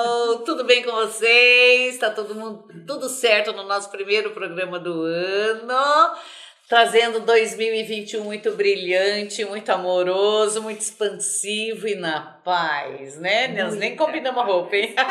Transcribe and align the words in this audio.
pessoal! 0.00 0.38
Tudo 0.40 0.64
bem 0.64 0.82
com 0.82 0.92
vocês? 0.92 1.98
Tá 1.98 2.10
todo 2.10 2.34
mundo 2.34 2.64
tudo 2.86 3.08
certo 3.08 3.52
no 3.52 3.64
nosso 3.64 3.90
primeiro 3.90 4.30
programa 4.30 4.78
do 4.78 5.02
ano? 5.02 6.16
Trazendo 6.68 7.20
2021 7.20 8.22
muito 8.22 8.52
brilhante, 8.52 9.44
muito 9.44 9.70
amoroso, 9.70 10.62
muito 10.62 10.80
expansivo 10.80 11.88
e 11.88 11.96
na 11.96 12.20
paz, 12.20 13.18
né? 13.18 13.48
Nós 13.48 13.74
nem 13.74 13.96
combinamos 13.96 14.40
a 14.40 14.44
roupa, 14.44 14.76
hein? 14.76 14.94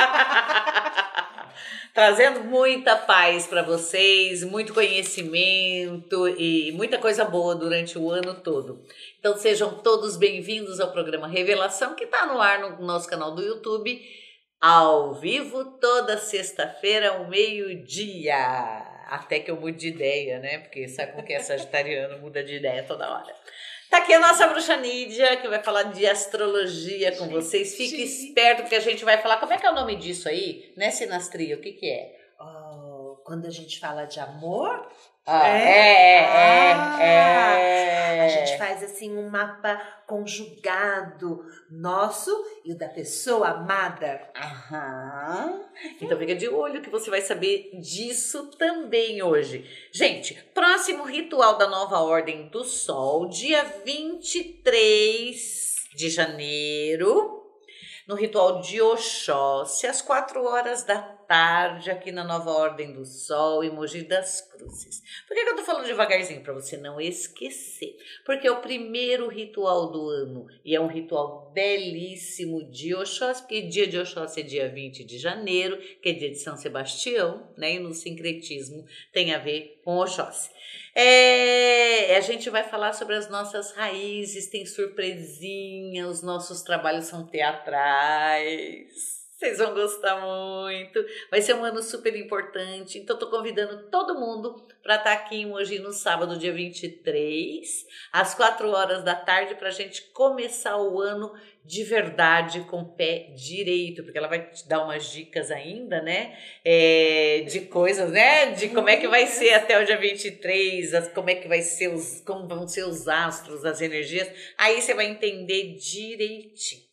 Trazendo 1.94 2.46
muita 2.46 2.96
paz 2.96 3.46
para 3.46 3.62
vocês, 3.62 4.44
muito 4.44 4.74
conhecimento 4.74 6.30
e 6.30 6.72
muita 6.72 6.98
coisa 6.98 7.26
boa 7.26 7.56
durante 7.56 7.98
o 7.98 8.10
ano 8.10 8.36
todo. 8.36 8.82
Então 9.20 9.36
sejam 9.36 9.74
todos 9.80 10.16
bem-vindos 10.16 10.80
ao 10.80 10.92
programa 10.92 11.28
Revelação, 11.28 11.96
que 11.96 12.06
está 12.06 12.26
no 12.26 12.40
ar 12.40 12.60
no 12.60 12.86
nosso 12.86 13.10
canal 13.10 13.36
do 13.36 13.42
YouTube, 13.42 14.02
ao 14.60 15.14
vivo, 15.14 15.66
toda 15.80 16.18
sexta-feira, 16.18 17.12
ao 17.12 17.28
meio-dia. 17.28 18.36
Até 19.08 19.40
que 19.40 19.50
eu 19.50 19.60
mude 19.60 19.78
de 19.78 19.88
ideia, 19.90 20.40
né? 20.40 20.60
Porque 20.60 20.88
sabe 20.88 21.14
como 21.14 21.26
que 21.26 21.34
é 21.34 21.40
sagitariano, 21.40 22.20
muda 22.22 22.44
de 22.44 22.56
ideia 22.56 22.84
toda 22.84 23.10
hora. 23.10 23.34
Tá 23.90 23.98
aqui 23.98 24.14
a 24.14 24.20
nossa 24.20 24.46
bruxa 24.46 24.78
Nídia, 24.78 25.38
que 25.38 25.48
vai 25.48 25.64
falar 25.64 25.84
de 25.84 26.06
astrologia 26.06 27.18
com 27.18 27.28
vocês. 27.28 27.76
Fique 27.76 28.04
esperto, 28.04 28.62
porque 28.62 28.76
a 28.76 28.80
gente 28.80 29.04
vai 29.04 29.18
falar. 29.20 29.38
Como 29.38 29.52
é 29.52 29.58
que 29.58 29.66
é 29.66 29.72
o 29.72 29.74
nome 29.76 29.96
disso 29.96 30.30
aí? 30.30 30.72
Né, 30.78 30.92
Sinastria? 30.92 31.56
O 31.56 31.60
que, 31.60 31.72
que 31.72 31.90
é? 31.90 32.16
Oh, 32.40 33.18
quando 33.26 33.48
a 33.48 33.50
gente 33.50 33.80
fala 33.80 34.06
de 34.06 34.20
amor, 34.20 34.88
ah, 35.32 35.48
é, 35.48 35.62
é, 35.62 36.18
é, 36.20 36.74
ah, 36.74 37.60
é, 37.60 38.22
A 38.26 38.28
gente 38.28 38.58
faz 38.58 38.84
assim 38.84 39.16
um 39.16 39.30
mapa 39.30 39.80
conjugado 40.08 41.46
nosso 41.70 42.32
e 42.66 42.74
o 42.74 42.78
da 42.78 42.90
pessoa 42.90 43.50
amada. 43.50 44.28
Aham. 44.36 45.62
Então 46.02 46.18
fica 46.18 46.34
de 46.34 46.50
olho 46.50 46.82
que 46.82 46.90
você 46.90 47.12
vai 47.12 47.22
saber 47.22 47.70
disso 47.80 48.50
também 48.58 49.22
hoje. 49.22 49.64
Gente, 49.92 50.34
próximo 50.54 51.04
ritual 51.04 51.58
da 51.58 51.68
nova 51.68 52.00
ordem 52.00 52.48
do 52.50 52.64
sol, 52.64 53.30
dia 53.30 53.64
23 53.86 55.76
de 55.96 56.10
janeiro 56.10 57.40
no 58.08 58.16
ritual 58.16 58.60
de 58.60 58.82
Oxóssi, 58.82 59.86
às 59.86 60.02
quatro 60.02 60.44
horas 60.44 60.84
da 60.84 61.19
tarde, 61.30 61.92
aqui 61.92 62.12
na 62.12 62.24
Nova 62.24 62.50
Ordem 62.50 62.92
do 62.92 63.06
Sol, 63.06 63.64
em 63.64 63.70
Mogi 63.70 64.02
das 64.02 64.42
Cruzes. 64.42 65.04
Por 65.28 65.36
que, 65.36 65.44
que 65.44 65.50
eu 65.52 65.56
tô 65.56 65.64
falando 65.64 65.86
devagarzinho? 65.86 66.42
Para 66.42 66.56
você 66.56 66.76
não 66.76 67.00
esquecer. 67.00 67.96
Porque 68.26 68.48
é 68.48 68.52
o 68.52 68.62
primeiro 68.62 69.28
ritual 69.28 69.92
do 69.92 70.10
ano 70.10 70.48
e 70.66 70.76
é 70.76 70.82
um 70.82 70.88
ritual 70.88 71.52
belíssimo 71.54 72.64
de 72.72 72.96
Oxóssi, 72.96 73.44
porque 73.44 73.62
dia 73.62 73.86
de 73.86 74.00
Oxóssi 74.00 74.40
é 74.40 74.44
dia 74.44 74.70
20 74.70 75.04
de 75.04 75.20
janeiro, 75.20 75.78
que 76.02 76.10
é 76.10 76.14
dia 76.14 76.32
de 76.32 76.40
São 76.40 76.58
Sebastião, 76.58 77.48
né? 77.56 77.76
E 77.76 77.80
no 77.80 77.94
sincretismo 77.94 78.84
tem 79.14 79.32
a 79.32 79.38
ver 79.38 79.80
com 79.86 79.98
Oxóssi. 79.98 80.50
É, 80.96 82.18
a 82.18 82.22
gente 82.22 82.50
vai 82.50 82.64
falar 82.64 82.94
sobre 82.94 83.16
as 83.16 83.30
nossas 83.30 83.72
raízes, 83.74 84.48
tem 84.48 84.66
surpresinha, 84.66 86.08
os 86.08 86.24
nossos 86.24 86.64
trabalhos 86.64 87.06
são 87.06 87.28
teatrais. 87.28 89.19
Vocês 89.40 89.58
vão 89.58 89.74
gostar 89.74 90.20
muito. 90.20 91.02
Vai 91.32 91.42
ser 91.42 91.54
um 91.54 91.64
ano 91.64 91.82
super 91.82 92.14
importante. 92.14 92.98
Então, 92.98 93.18
tô 93.18 93.30
convidando 93.30 93.90
todo 93.90 94.20
mundo 94.20 94.68
para 94.84 94.96
estar 94.96 95.04
tá 95.06 95.14
aqui 95.14 95.38
em 95.38 95.46
Mogi 95.46 95.80
no 95.80 95.94
sábado, 95.94 96.38
dia 96.38 96.52
23, 96.52 97.86
às 98.12 98.36
4 98.36 98.70
horas 98.70 99.02
da 99.02 99.16
tarde, 99.16 99.56
para 99.56 99.70
a 99.70 99.72
gente 99.72 100.02
começar 100.12 100.76
o 100.76 101.00
ano 101.00 101.32
de 101.64 101.86
verdade 101.86 102.66
com 102.70 102.82
o 102.82 102.94
pé 102.96 103.32
direito, 103.34 104.04
porque 104.04 104.18
ela 104.18 104.28
vai 104.28 104.50
te 104.50 104.68
dar 104.68 104.84
umas 104.84 105.10
dicas 105.10 105.52
ainda, 105.52 106.02
né? 106.02 106.38
É, 106.66 107.46
de 107.48 107.62
coisas, 107.62 108.12
né? 108.12 108.52
De 108.52 108.68
como 108.68 108.90
é 108.90 108.98
que 108.98 109.08
vai 109.08 109.26
ser 109.26 109.54
até 109.54 109.82
o 109.82 109.86
dia 109.86 109.98
23, 109.98 110.94
as, 110.94 111.08
como 111.14 111.30
é 111.30 111.36
que 111.36 111.48
vai 111.48 111.62
ser 111.62 111.88
os, 111.88 112.20
como 112.26 112.46
vão 112.46 112.68
ser 112.68 112.84
os 112.84 113.08
astros, 113.08 113.64
as 113.64 113.80
energias. 113.80 114.30
Aí 114.58 114.82
você 114.82 114.94
vai 114.94 115.06
entender 115.06 115.76
direitinho. 115.76 116.89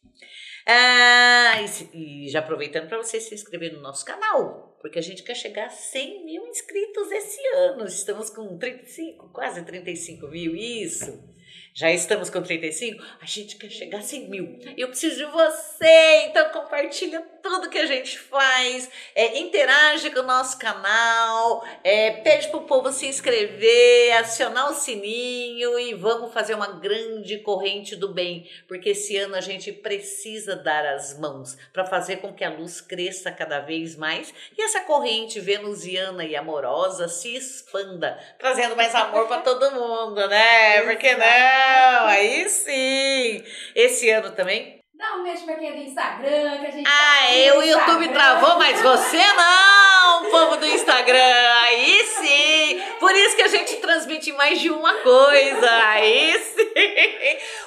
Ah, 0.68 1.60
e, 1.94 2.24
e 2.24 2.28
já 2.28 2.40
aproveitando 2.40 2.88
para 2.88 2.98
você 2.98 3.20
se 3.20 3.32
inscrever 3.32 3.72
no 3.72 3.80
nosso 3.80 4.04
canal, 4.04 4.76
porque 4.80 4.98
a 4.98 5.02
gente 5.02 5.22
quer 5.22 5.36
chegar 5.36 5.66
a 5.66 5.70
100 5.70 6.24
mil 6.24 6.46
inscritos 6.48 7.12
esse 7.12 7.40
ano. 7.54 7.84
Estamos 7.86 8.30
com 8.30 8.58
35, 8.58 9.28
quase 9.32 9.64
35 9.64 10.26
mil, 10.26 10.56
isso. 10.56 11.36
Já 11.72 11.92
estamos 11.92 12.30
com 12.30 12.42
35? 12.42 13.02
A 13.20 13.26
gente 13.26 13.56
quer 13.56 13.70
chegar 13.70 13.98
a 13.98 14.02
100 14.02 14.28
mil. 14.28 14.58
Eu 14.76 14.88
preciso 14.88 15.16
de 15.16 15.30
você, 15.30 16.26
então 16.26 16.50
compartilha 16.50 17.20
tudo 17.48 17.70
que 17.70 17.78
a 17.78 17.86
gente 17.86 18.18
faz, 18.18 18.90
é, 19.14 19.38
interage 19.38 20.10
com 20.10 20.20
o 20.20 20.24
nosso 20.24 20.58
canal, 20.58 21.64
é, 21.84 22.10
pede 22.10 22.48
para 22.48 22.58
o 22.58 22.64
povo 22.64 22.90
se 22.90 23.06
inscrever, 23.06 24.16
acionar 24.18 24.70
o 24.70 24.74
sininho 24.74 25.78
e 25.78 25.94
vamos 25.94 26.32
fazer 26.32 26.54
uma 26.54 26.66
grande 26.66 27.38
corrente 27.38 27.94
do 27.94 28.12
bem, 28.12 28.50
porque 28.66 28.90
esse 28.90 29.16
ano 29.16 29.36
a 29.36 29.40
gente 29.40 29.72
precisa 29.72 30.56
dar 30.56 30.84
as 30.86 31.16
mãos 31.18 31.56
para 31.72 31.84
fazer 31.84 32.16
com 32.16 32.34
que 32.34 32.44
a 32.44 32.50
luz 32.50 32.80
cresça 32.80 33.30
cada 33.30 33.60
vez 33.60 33.94
mais 33.94 34.34
e 34.58 34.62
essa 34.62 34.80
corrente 34.80 35.38
venusiana 35.38 36.24
e 36.24 36.34
amorosa 36.34 37.06
se 37.06 37.36
expanda, 37.36 38.18
trazendo 38.38 38.74
mais 38.74 38.92
amor 38.94 39.28
para 39.28 39.42
todo 39.46 39.70
mundo, 39.70 40.26
né? 40.28 40.82
Porque 40.82 41.14
não? 41.14 42.06
aí 42.06 42.48
sim. 42.48 43.44
Esse 43.74 44.10
ano 44.10 44.32
também. 44.32 44.75
Dá 44.98 45.16
um 45.16 45.22
beijo 45.22 45.44
pra 45.44 45.56
quem 45.56 45.68
é 45.68 45.72
do 45.72 45.82
Instagram, 45.82 46.58
que 46.58 46.66
a 46.66 46.70
gente. 46.70 46.88
Ah, 46.88 47.26
tá 47.26 47.34
eu, 47.34 47.58
o 47.58 47.62
YouTube 47.62 48.08
travou, 48.08 48.58
mas 48.58 48.80
você 48.80 49.18
não, 49.18 49.95
povo 50.30 50.56
do 50.56 50.66
Instagram. 50.66 51.18
Aí 51.62 52.04
sim. 52.04 52.82
Por 52.98 53.14
isso 53.14 53.36
que 53.36 53.42
a 53.42 53.48
gente 53.48 53.76
transmite 53.76 54.32
mais 54.32 54.60
de 54.60 54.70
uma 54.70 54.94
coisa. 54.94 55.70
Aí 55.88 56.38
sim. 56.38 56.66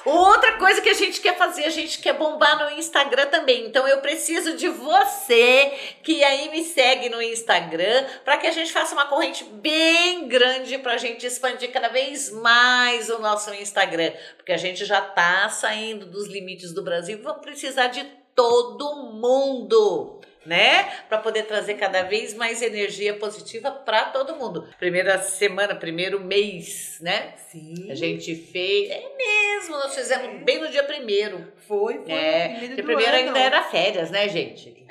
Outra 0.04 0.52
coisa 0.52 0.80
que 0.80 0.88
a 0.88 0.94
gente 0.94 1.20
quer 1.20 1.36
fazer, 1.36 1.64
a 1.64 1.70
gente 1.70 1.98
quer 1.98 2.14
bombar 2.14 2.58
no 2.58 2.78
Instagram 2.78 3.26
também. 3.26 3.66
Então 3.66 3.86
eu 3.86 3.98
preciso 3.98 4.56
de 4.56 4.68
você 4.68 5.72
que 6.02 6.24
aí 6.24 6.50
me 6.50 6.64
segue 6.64 7.08
no 7.08 7.20
Instagram 7.20 8.06
para 8.24 8.38
que 8.38 8.46
a 8.46 8.52
gente 8.52 8.72
faça 8.72 8.94
uma 8.94 9.06
corrente 9.06 9.44
bem 9.44 10.26
grande 10.28 10.78
para 10.78 10.94
a 10.94 10.98
gente 10.98 11.26
expandir 11.26 11.70
cada 11.70 11.88
vez 11.88 12.30
mais 12.30 13.10
o 13.10 13.18
nosso 13.18 13.52
Instagram, 13.54 14.12
porque 14.36 14.52
a 14.52 14.56
gente 14.56 14.84
já 14.84 15.00
tá 15.00 15.48
saindo 15.48 16.06
dos 16.06 16.26
limites 16.28 16.72
do 16.72 16.82
Brasil. 16.82 17.20
Vamos 17.22 17.42
precisar 17.42 17.88
de 17.88 18.04
todo 18.34 19.10
mundo 19.12 20.20
né? 20.44 20.84
Para 21.08 21.18
poder 21.18 21.44
trazer 21.44 21.74
cada 21.74 22.02
vez 22.02 22.34
mais 22.34 22.62
energia 22.62 23.14
positiva 23.14 23.70
para 23.70 24.06
todo 24.06 24.36
mundo. 24.36 24.68
Primeira 24.78 25.18
semana, 25.18 25.74
primeiro 25.74 26.20
mês, 26.20 26.98
né? 27.00 27.34
Sim. 27.50 27.90
A 27.90 27.94
gente 27.94 28.34
fez. 28.34 28.90
É 28.90 29.02
mesmo, 29.16 29.76
nós 29.76 29.94
fizemos 29.94 30.42
bem 30.42 30.60
no 30.60 30.68
dia 30.68 30.84
primeiro. 30.84 31.52
Foi, 31.68 31.98
foi. 31.98 32.12
É, 32.12 32.48
primeiro, 32.58 32.82
primeiro 32.84 33.12
ainda 33.12 33.38
era 33.38 33.62
férias, 33.64 34.10
né, 34.10 34.28
gente? 34.28 34.86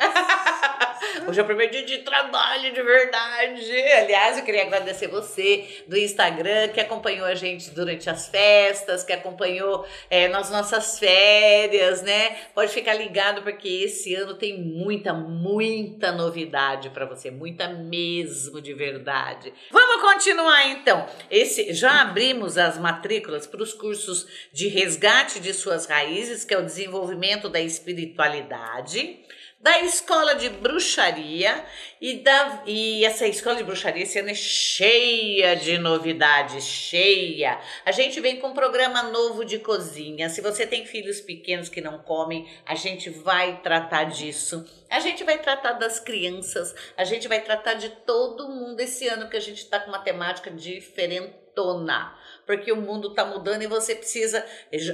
Hoje 1.29 1.39
é 1.39 1.43
o 1.43 1.45
primeiro 1.45 1.71
dia 1.71 1.85
de 1.85 1.99
trabalho 1.99 2.73
de 2.73 2.81
verdade. 2.81 3.71
Aliás, 3.99 4.39
eu 4.39 4.43
queria 4.43 4.63
agradecer 4.63 5.07
você 5.09 5.83
do 5.87 5.95
Instagram 5.95 6.69
que 6.69 6.79
acompanhou 6.79 7.23
a 7.27 7.35
gente 7.35 7.69
durante 7.69 8.09
as 8.09 8.27
festas, 8.27 9.03
que 9.03 9.13
acompanhou 9.13 9.85
é, 10.09 10.27
nas 10.27 10.49
nossas 10.49 10.97
férias, 10.97 12.01
né? 12.01 12.35
Pode 12.55 12.73
ficar 12.73 12.95
ligado 12.95 13.43
porque 13.43 13.67
esse 13.67 14.15
ano 14.15 14.33
tem 14.39 14.59
muita, 14.59 15.13
muita 15.13 16.11
novidade 16.11 16.89
para 16.89 17.05
você, 17.05 17.29
muita 17.29 17.67
mesmo 17.67 18.59
de 18.59 18.73
verdade. 18.73 19.53
Vamos 19.69 20.01
continuar 20.01 20.67
então. 20.69 21.05
Esse 21.29 21.75
já 21.75 22.01
abrimos 22.01 22.57
as 22.57 22.79
matrículas 22.79 23.45
para 23.45 23.61
os 23.61 23.71
cursos 23.71 24.25
de 24.51 24.67
resgate 24.67 25.39
de 25.39 25.53
suas 25.53 25.85
raízes, 25.85 26.43
que 26.43 26.55
é 26.55 26.57
o 26.57 26.65
desenvolvimento 26.65 27.47
da 27.49 27.61
espiritualidade 27.61 29.19
da 29.59 29.81
escola 29.81 30.35
de 30.35 30.49
bruxaria 30.49 31.65
e, 31.99 32.23
da, 32.23 32.63
e 32.65 33.03
essa 33.03 33.27
escola 33.27 33.57
de 33.57 33.63
bruxaria 33.63 34.03
esse 34.03 34.17
ano 34.17 34.29
é 34.29 34.33
cheia 34.33 35.53
de 35.55 35.77
novidades, 35.77 36.63
cheia. 36.63 37.59
A 37.85 37.91
gente 37.91 38.21
vem 38.21 38.39
com 38.39 38.47
um 38.47 38.53
programa 38.53 39.03
novo 39.03 39.43
de 39.43 39.59
cozinha. 39.59 40.29
Se 40.29 40.39
você 40.39 40.65
tem 40.65 40.85
filhos 40.85 41.19
pequenos 41.19 41.67
que 41.67 41.81
não 41.81 41.99
comem, 41.99 42.49
a 42.65 42.73
gente 42.73 43.09
vai 43.09 43.61
tratar 43.61 44.05
disso. 44.05 44.65
A 44.89 45.01
gente 45.01 45.25
vai 45.25 45.37
tratar 45.37 45.73
das 45.73 45.99
crianças, 45.99 46.73
a 46.95 47.03
gente 47.03 47.27
vai 47.27 47.41
tratar 47.41 47.73
de 47.73 47.89
todo 47.89 48.47
mundo 48.47 48.79
esse 48.79 49.09
ano 49.09 49.29
que 49.29 49.35
a 49.35 49.41
gente 49.41 49.57
está 49.57 49.77
com 49.77 49.89
uma 49.89 49.99
temática 49.99 50.49
diferentona. 50.49 52.17
Porque 52.45 52.71
o 52.71 52.77
mundo 52.77 53.09
está 53.09 53.25
mudando 53.25 53.61
e 53.61 53.67
você 53.67 53.93
precisa 53.93 54.43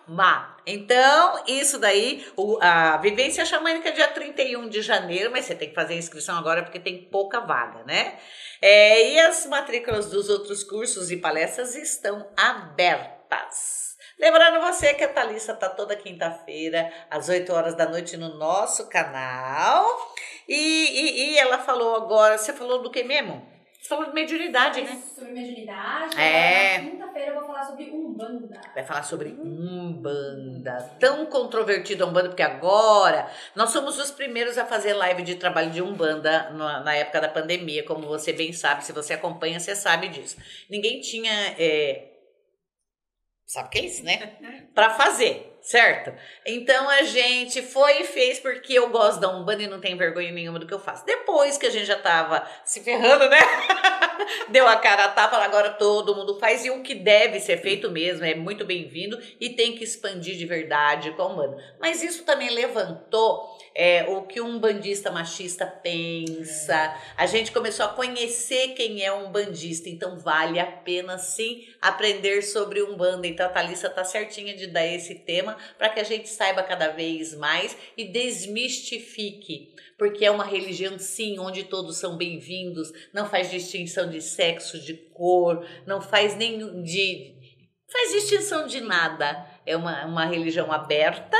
amar. 0.07 0.57
Então, 0.65 1.43
isso 1.47 1.77
daí, 1.77 2.25
o, 2.35 2.57
a 2.61 2.97
vivência 2.97 3.45
xamânica 3.45 3.89
é 3.89 3.91
dia 3.91 4.07
31 4.07 4.69
de 4.69 4.81
janeiro, 4.81 5.31
mas 5.31 5.45
você 5.45 5.55
tem 5.55 5.69
que 5.69 5.75
fazer 5.75 5.93
a 5.93 5.97
inscrição 5.97 6.37
agora 6.37 6.63
porque 6.63 6.79
tem 6.79 7.03
pouca 7.03 7.39
vaga, 7.39 7.83
né? 7.83 8.17
É, 8.61 9.11
e 9.13 9.19
as 9.19 9.45
matrículas 9.45 10.09
dos 10.09 10.29
outros 10.29 10.63
cursos 10.63 11.11
e 11.11 11.17
palestras 11.17 11.75
estão 11.75 12.27
abertas. 12.35 13.95
Lembrando 14.19 14.61
você 14.61 14.95
que 14.95 15.03
a 15.03 15.07
Thalissa 15.07 15.53
tá 15.53 15.69
toda 15.69 15.95
quinta-feira, 15.95 16.91
às 17.09 17.29
8 17.29 17.53
horas 17.53 17.75
da 17.75 17.87
noite, 17.87 18.17
no 18.17 18.35
nosso 18.35 18.89
canal. 18.89 19.85
E, 20.47 20.55
e, 20.55 21.31
e 21.33 21.37
ela 21.37 21.59
falou 21.59 21.95
agora, 21.95 22.37
você 22.37 22.51
falou 22.51 22.81
do 22.81 22.89
que 22.89 23.03
mesmo? 23.03 23.56
Você 23.87 23.95
falou 23.95 24.07
de 24.07 24.13
mediunidade, 24.13 24.81
né? 24.81 25.01
Sobre 25.15 25.31
mediunidade. 25.31 26.19
É. 26.19 26.79
Quinta-feira 26.79 27.31
eu 27.31 27.35
vou 27.35 27.45
falar 27.45 27.63
sobre 27.63 27.89
Umbanda. 27.89 28.59
Vai 28.73 28.83
falar 28.83 29.03
sobre 29.03 29.29
Umbanda. 29.29 30.91
Tão 30.99 31.25
controvertido 31.27 32.03
a 32.03 32.07
Umbanda, 32.07 32.27
porque 32.27 32.43
agora 32.43 33.31
nós 33.55 33.69
somos 33.69 33.97
os 33.97 34.11
primeiros 34.11 34.57
a 34.57 34.65
fazer 34.65 34.91
live 34.91 35.23
de 35.23 35.35
trabalho 35.35 35.71
de 35.71 35.81
Umbanda 35.81 36.49
na, 36.49 36.81
na 36.81 36.95
época 36.95 37.21
da 37.21 37.29
pandemia, 37.29 37.85
como 37.85 38.05
você 38.07 38.33
bem 38.33 38.51
sabe. 38.51 38.83
Se 38.83 38.91
você 38.91 39.13
acompanha, 39.13 39.57
você 39.57 39.73
sabe 39.73 40.09
disso. 40.09 40.35
Ninguém 40.69 40.99
tinha. 40.99 41.31
É, 41.57 42.11
sabe 43.45 43.69
o 43.69 43.71
que 43.71 43.77
é 43.79 43.85
isso, 43.85 44.03
né? 44.03 44.67
Para 44.75 44.89
fazer 44.89 45.56
certo? 45.67 46.13
Então 46.45 46.89
a 46.89 47.03
gente 47.03 47.61
foi 47.61 48.01
e 48.01 48.05
fez 48.05 48.39
porque 48.39 48.73
eu 48.73 48.89
gosto 48.89 49.19
da 49.19 49.29
Umbanda 49.35 49.63
e 49.63 49.67
não 49.67 49.81
tenho 49.81 49.97
vergonha 49.97 50.31
nenhuma 50.31 50.59
do 50.59 50.65
que 50.65 50.73
eu 50.73 50.79
faço. 50.79 51.05
Depois 51.05 51.57
que 51.57 51.65
a 51.65 51.69
gente 51.69 51.85
já 51.85 51.99
tava 51.99 52.47
se 52.63 52.79
ferrando, 52.79 53.27
né? 53.29 53.37
Deu 54.47 54.65
a 54.65 54.77
cara 54.77 55.03
a 55.03 55.09
tapa, 55.09 55.35
agora 55.35 55.71
todo 55.71 56.15
mundo 56.15 56.39
faz 56.39 56.63
e 56.63 56.69
o 56.69 56.81
que 56.81 56.95
deve 56.95 57.41
ser 57.41 57.57
feito 57.57 57.91
mesmo 57.91 58.23
é 58.23 58.33
muito 58.33 58.63
bem-vindo 58.63 59.19
e 59.41 59.49
tem 59.49 59.75
que 59.75 59.83
expandir 59.83 60.37
de 60.37 60.45
verdade 60.45 61.11
com 61.11 61.23
a 61.23 61.27
Umbanda. 61.27 61.57
Mas 61.81 62.01
isso 62.01 62.23
também 62.23 62.49
levantou 62.49 63.56
é, 63.79 64.05
o 64.09 64.23
que 64.23 64.41
um 64.41 64.57
bandista 64.57 65.11
machista 65.11 65.63
pensa. 65.67 66.97
A 67.15 67.27
gente 67.27 67.51
começou 67.51 67.85
a 67.85 67.89
conhecer 67.89 68.69
quem 68.69 69.03
é 69.03 69.13
um 69.13 69.31
bandista, 69.31 69.87
então 69.87 70.17
vale 70.17 70.59
a 70.59 70.65
pena 70.65 71.19
sim 71.19 71.63
aprender 71.79 72.41
sobre 72.41 72.81
Umbanda. 72.81 73.27
Então 73.27 73.45
a 73.45 73.49
Thalissa 73.49 73.87
tá 73.87 74.03
certinha 74.03 74.55
de 74.55 74.65
dar 74.65 74.83
esse 74.83 75.13
tema 75.13 75.55
para 75.77 75.89
que 75.89 75.99
a 75.99 76.03
gente 76.03 76.27
saiba 76.27 76.63
cada 76.63 76.87
vez 76.87 77.35
mais 77.35 77.77
e 77.95 78.05
desmistifique, 78.05 79.75
porque 79.95 80.25
é 80.25 80.31
uma 80.31 80.43
religião 80.43 80.97
sim 80.97 81.37
onde 81.37 81.63
todos 81.65 81.97
são 81.97 82.17
bem-vindos, 82.17 82.91
não 83.13 83.29
faz 83.29 83.51
distinção 83.51 84.09
de 84.09 84.23
sexo, 84.23 84.79
de 84.79 84.95
cor, 84.95 85.63
não 85.85 86.01
faz 86.01 86.35
nenhum 86.35 86.81
de 86.81 87.35
faz 87.87 88.11
distinção 88.11 88.65
de 88.65 88.81
nada. 88.81 89.45
É 89.67 89.77
uma, 89.77 90.03
uma 90.05 90.25
religião 90.25 90.71
aberta, 90.71 91.37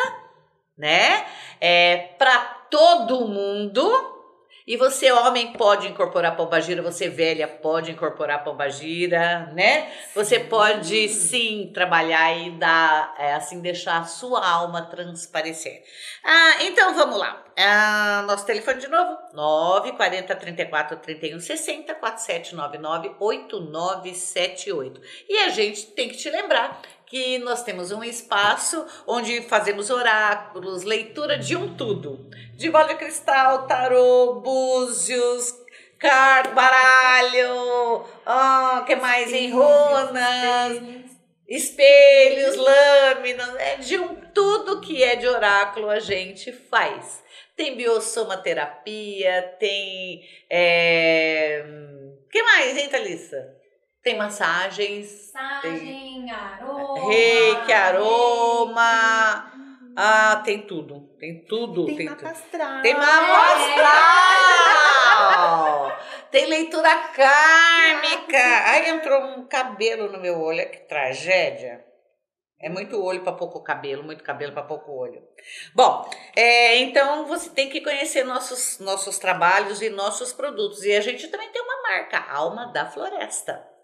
né? 0.78 1.26
É 1.60 1.98
para 2.18 2.38
todo 2.70 3.28
mundo 3.28 4.18
e 4.68 4.76
você, 4.76 5.10
homem, 5.14 5.54
pode 5.54 5.88
incorporar 5.88 6.36
pombagira, 6.36 6.82
você, 6.82 7.08
velha, 7.08 7.48
pode 7.48 7.90
incorporar 7.90 8.44
pombagira, 8.44 9.50
né? 9.54 9.90
Você 10.14 10.42
pode 10.42 11.08
sim 11.08 11.72
trabalhar 11.74 12.38
e 12.38 12.52
dar, 12.52 13.16
é, 13.18 13.34
assim, 13.34 13.62
deixar 13.62 14.00
a 14.00 14.04
sua 14.04 14.46
alma 14.46 14.82
transparecer. 14.82 15.86
Ah, 16.22 16.66
então 16.66 16.94
vamos 16.94 17.18
lá. 17.18 17.46
Ah, 17.58 18.26
nosso 18.28 18.46
telefone 18.46 18.82
de 18.82 18.90
novo: 18.90 19.18
940 19.34 20.36
34 20.36 20.98
31 20.98 21.40
60 21.40 21.96
4799 21.96 23.16
8978. 23.22 25.02
E 25.30 25.38
a 25.38 25.50
gente 25.50 25.86
tem 25.92 26.10
que 26.10 26.18
te 26.18 26.30
lembrar 26.30 26.81
que 27.07 27.40
nós 27.40 27.64
temos 27.64 27.92
um 27.92 28.04
espaço 28.04 28.85
onde 29.07 29.42
fazemos 29.44 29.90
oráculos, 29.90 30.83
leitura 30.83 31.37
de 31.37 31.56
um 31.56 31.76
tudo. 31.76 32.30
De 32.54 32.69
bola 32.69 32.90
de 32.90 32.95
cristal, 32.95 33.66
tarô, 33.66 34.42
búzios, 34.42 35.54
car 35.97 36.54
baralho, 36.54 38.06
oh, 38.26 38.83
que 38.85 38.95
mais? 38.97 39.31
Em 39.31 39.52
runas, 39.52 40.81
espelhos, 41.47 42.57
lâminas, 42.57 43.56
é 43.56 43.76
de 43.78 43.97
um 43.97 44.16
tudo 44.33 44.81
que 44.81 45.02
é 45.02 45.16
de 45.16 45.28
oráculo 45.28 45.90
a 45.90 45.99
gente 45.99 46.52
faz. 46.52 47.23
Tem 47.56 47.76
biosomaterapia, 47.76 49.56
tem. 49.57 50.28
É... 50.49 51.64
que 52.30 52.44
mais, 52.44 52.78
hein, 52.78 52.90
Thalissa? 52.90 53.56
Tem 54.07 54.16
massagens. 54.16 55.33
Massagem, 55.33 55.80
tem 55.80 56.31
aroma. 56.31 57.09
reiki, 57.09 57.73
aroma. 57.73 59.52
Ah, 59.97 60.42
tem 60.45 60.61
tudo. 60.61 61.09
Tem 61.19 61.44
tudo. 61.44 61.85
Tem, 61.87 61.97
Tem, 61.97 62.06
mapa 62.06 62.30
astral. 62.30 62.81
Tem 62.81 62.94
mapa 62.94 63.54
astral. 65.11 65.97
Tem 66.31 66.45
leitura 66.45 66.95
kármica. 67.09 68.37
Ai, 68.37 68.92
entrou 68.92 69.21
um 69.21 69.45
cabelo 69.45 70.09
no 70.09 70.21
meu 70.21 70.40
olho. 70.40 70.71
Que 70.71 70.87
tragédia. 70.87 71.85
É 72.61 72.69
muito 72.69 73.04
olho 73.04 73.23
para 73.23 73.33
pouco 73.33 73.61
cabelo, 73.61 74.04
muito 74.04 74.23
cabelo 74.23 74.54
para 74.54 74.64
pouco 74.64 74.90
olho. 74.94 75.21
Bom, 75.76 76.09
é, 76.33 76.78
então 76.78 77.26
você 77.26 77.49
tem 77.49 77.69
que 77.69 77.81
conhecer 77.81 78.23
nossos, 78.23 78.80
nossos 78.80 79.19
trabalhos 79.19 79.81
e 79.81 79.90
nossos 79.90 80.31
produtos. 80.31 80.85
E 80.85 80.95
a 80.95 81.02
gente 81.02 81.28
também 81.28 81.52
tem 81.52 81.61
uma 81.61 81.81
marca, 81.81 82.19
Alma 82.31 82.68
da 82.68 82.85
Floresta. 82.85 83.76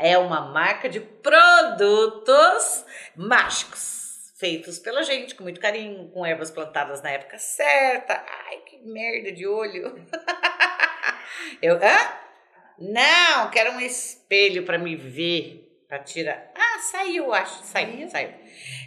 É 0.00 0.16
uma 0.16 0.40
marca 0.40 0.88
de 0.88 0.98
produtos 0.98 2.86
mágicos, 3.14 4.32
feitos 4.38 4.78
pela 4.78 5.02
gente 5.02 5.34
com 5.34 5.42
muito 5.42 5.60
carinho, 5.60 6.08
com 6.08 6.24
ervas 6.24 6.50
plantadas 6.50 7.02
na 7.02 7.10
época 7.10 7.36
certa. 7.36 8.14
Ai, 8.14 8.56
que 8.66 8.78
merda 8.78 9.30
de 9.30 9.46
olho. 9.46 10.02
Eu, 11.60 11.76
hã? 11.76 12.14
Não, 12.78 13.50
quero 13.50 13.72
um 13.72 13.80
espelho 13.80 14.64
para 14.64 14.78
me 14.78 14.96
ver, 14.96 15.84
para 15.86 15.98
tirar. 15.98 16.50
Ah, 16.54 16.78
saiu, 16.78 17.34
acho, 17.34 17.62
saiu, 17.62 18.08
saiu. 18.08 18.30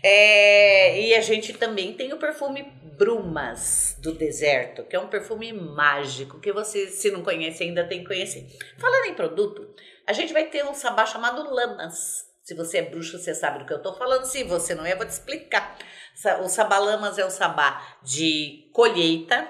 É, 0.01 0.99
e 0.99 1.13
a 1.13 1.21
gente 1.21 1.53
também 1.53 1.93
tem 1.93 2.11
o 2.11 2.17
perfume 2.17 2.63
Brumas 2.97 3.95
do 4.01 4.13
Deserto, 4.13 4.83
que 4.83 4.95
é 4.95 4.99
um 4.99 5.09
perfume 5.09 5.53
mágico 5.53 6.39
que 6.39 6.51
você, 6.51 6.87
se 6.87 7.11
não 7.11 7.21
conhece 7.21 7.61
ainda, 7.61 7.83
tem 7.83 7.99
que 7.99 8.07
conhecer. 8.07 8.47
Falando 8.79 9.05
em 9.05 9.13
produto, 9.13 9.75
a 10.05 10.13
gente 10.13 10.33
vai 10.33 10.45
ter 10.45 10.65
um 10.65 10.73
sabá 10.73 11.05
chamado 11.05 11.53
Lamas. 11.53 12.31
Se 12.43 12.53
você 12.53 12.79
é 12.79 12.81
bruxo, 12.81 13.17
você 13.17 13.33
sabe 13.33 13.59
do 13.59 13.65
que 13.65 13.73
eu 13.73 13.81
tô 13.81 13.93
falando. 13.93 14.25
Se 14.25 14.43
você 14.43 14.75
não 14.75 14.85
é, 14.85 14.93
eu 14.93 14.97
vou 14.97 15.05
te 15.05 15.11
explicar. 15.11 15.77
O 16.43 16.49
Sabalamas 16.49 17.17
é 17.17 17.25
o 17.25 17.29
sabá 17.29 17.97
de 18.03 18.69
colheita, 18.73 19.47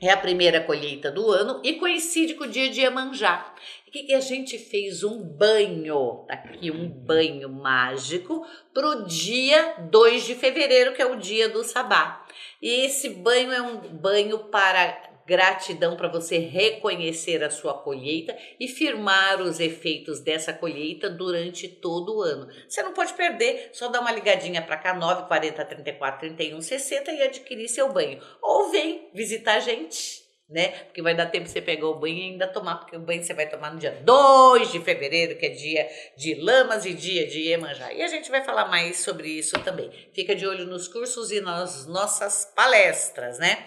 é 0.00 0.10
a 0.10 0.16
primeira 0.16 0.60
colheita 0.60 1.10
do 1.10 1.30
ano 1.30 1.60
e 1.64 1.74
coincide 1.74 2.34
com 2.34 2.44
o 2.44 2.48
dia 2.48 2.68
de 2.68 2.82
Iemanjá. 2.82 3.54
O 3.88 3.90
que, 3.90 4.02
que 4.02 4.14
a 4.14 4.20
gente 4.20 4.58
fez? 4.58 5.02
Um 5.02 5.22
banho, 5.22 6.26
tá 6.28 6.34
aqui 6.34 6.70
um 6.70 6.86
banho 6.86 7.48
mágico 7.48 8.46
pro 8.74 9.06
dia 9.06 9.76
2 9.90 10.24
de 10.24 10.34
fevereiro, 10.34 10.92
que 10.92 11.00
é 11.00 11.06
o 11.06 11.16
dia 11.16 11.48
do 11.48 11.64
sabá. 11.64 12.26
E 12.60 12.84
esse 12.84 13.08
banho 13.08 13.50
é 13.50 13.62
um 13.62 13.78
banho 13.78 14.38
para 14.50 15.15
gratidão 15.26 15.96
para 15.96 16.08
você 16.08 16.38
reconhecer 16.38 17.42
a 17.42 17.50
sua 17.50 17.74
colheita 17.74 18.36
e 18.60 18.68
firmar 18.68 19.42
os 19.42 19.58
efeitos 19.58 20.20
dessa 20.20 20.52
colheita 20.52 21.10
durante 21.10 21.68
todo 21.68 22.16
o 22.16 22.22
ano. 22.22 22.48
Você 22.68 22.82
não 22.82 22.94
pode 22.94 23.12
perder, 23.14 23.70
só 23.72 23.88
dá 23.88 24.00
uma 24.00 24.12
ligadinha 24.12 24.62
para 24.62 24.76
cá 24.76 24.94
9 24.94 25.26
40 25.26 25.64
34 25.64 26.20
31 26.20 26.60
60 26.60 27.12
e 27.12 27.22
adquirir 27.22 27.68
seu 27.68 27.92
banho. 27.92 28.20
Ou 28.40 28.70
vem 28.70 29.10
visitar 29.12 29.56
a 29.56 29.60
gente, 29.60 30.24
né? 30.48 30.68
Porque 30.68 31.02
vai 31.02 31.14
dar 31.14 31.26
tempo 31.26 31.48
você 31.48 31.60
pegar 31.60 31.88
o 31.88 31.98
banho 31.98 32.16
e 32.16 32.22
ainda 32.22 32.46
tomar, 32.46 32.76
porque 32.76 32.96
o 32.96 33.00
banho 33.00 33.22
você 33.22 33.34
vai 33.34 33.48
tomar 33.48 33.72
no 33.72 33.80
dia 33.80 33.90
2 33.90 34.70
de 34.70 34.80
fevereiro, 34.80 35.36
que 35.36 35.46
é 35.46 35.50
dia 35.50 35.88
de 36.16 36.34
lamas 36.36 36.86
e 36.86 36.94
dia 36.94 37.26
de 37.26 37.40
Iemanjá. 37.40 37.92
E 37.92 38.00
a 38.02 38.08
gente 38.08 38.30
vai 38.30 38.44
falar 38.44 38.68
mais 38.68 39.00
sobre 39.00 39.28
isso 39.28 39.58
também. 39.64 39.90
Fica 40.14 40.36
de 40.36 40.46
olho 40.46 40.64
nos 40.66 40.86
cursos 40.86 41.32
e 41.32 41.40
nas 41.40 41.86
nossas 41.86 42.52
palestras, 42.54 43.40
né? 43.40 43.66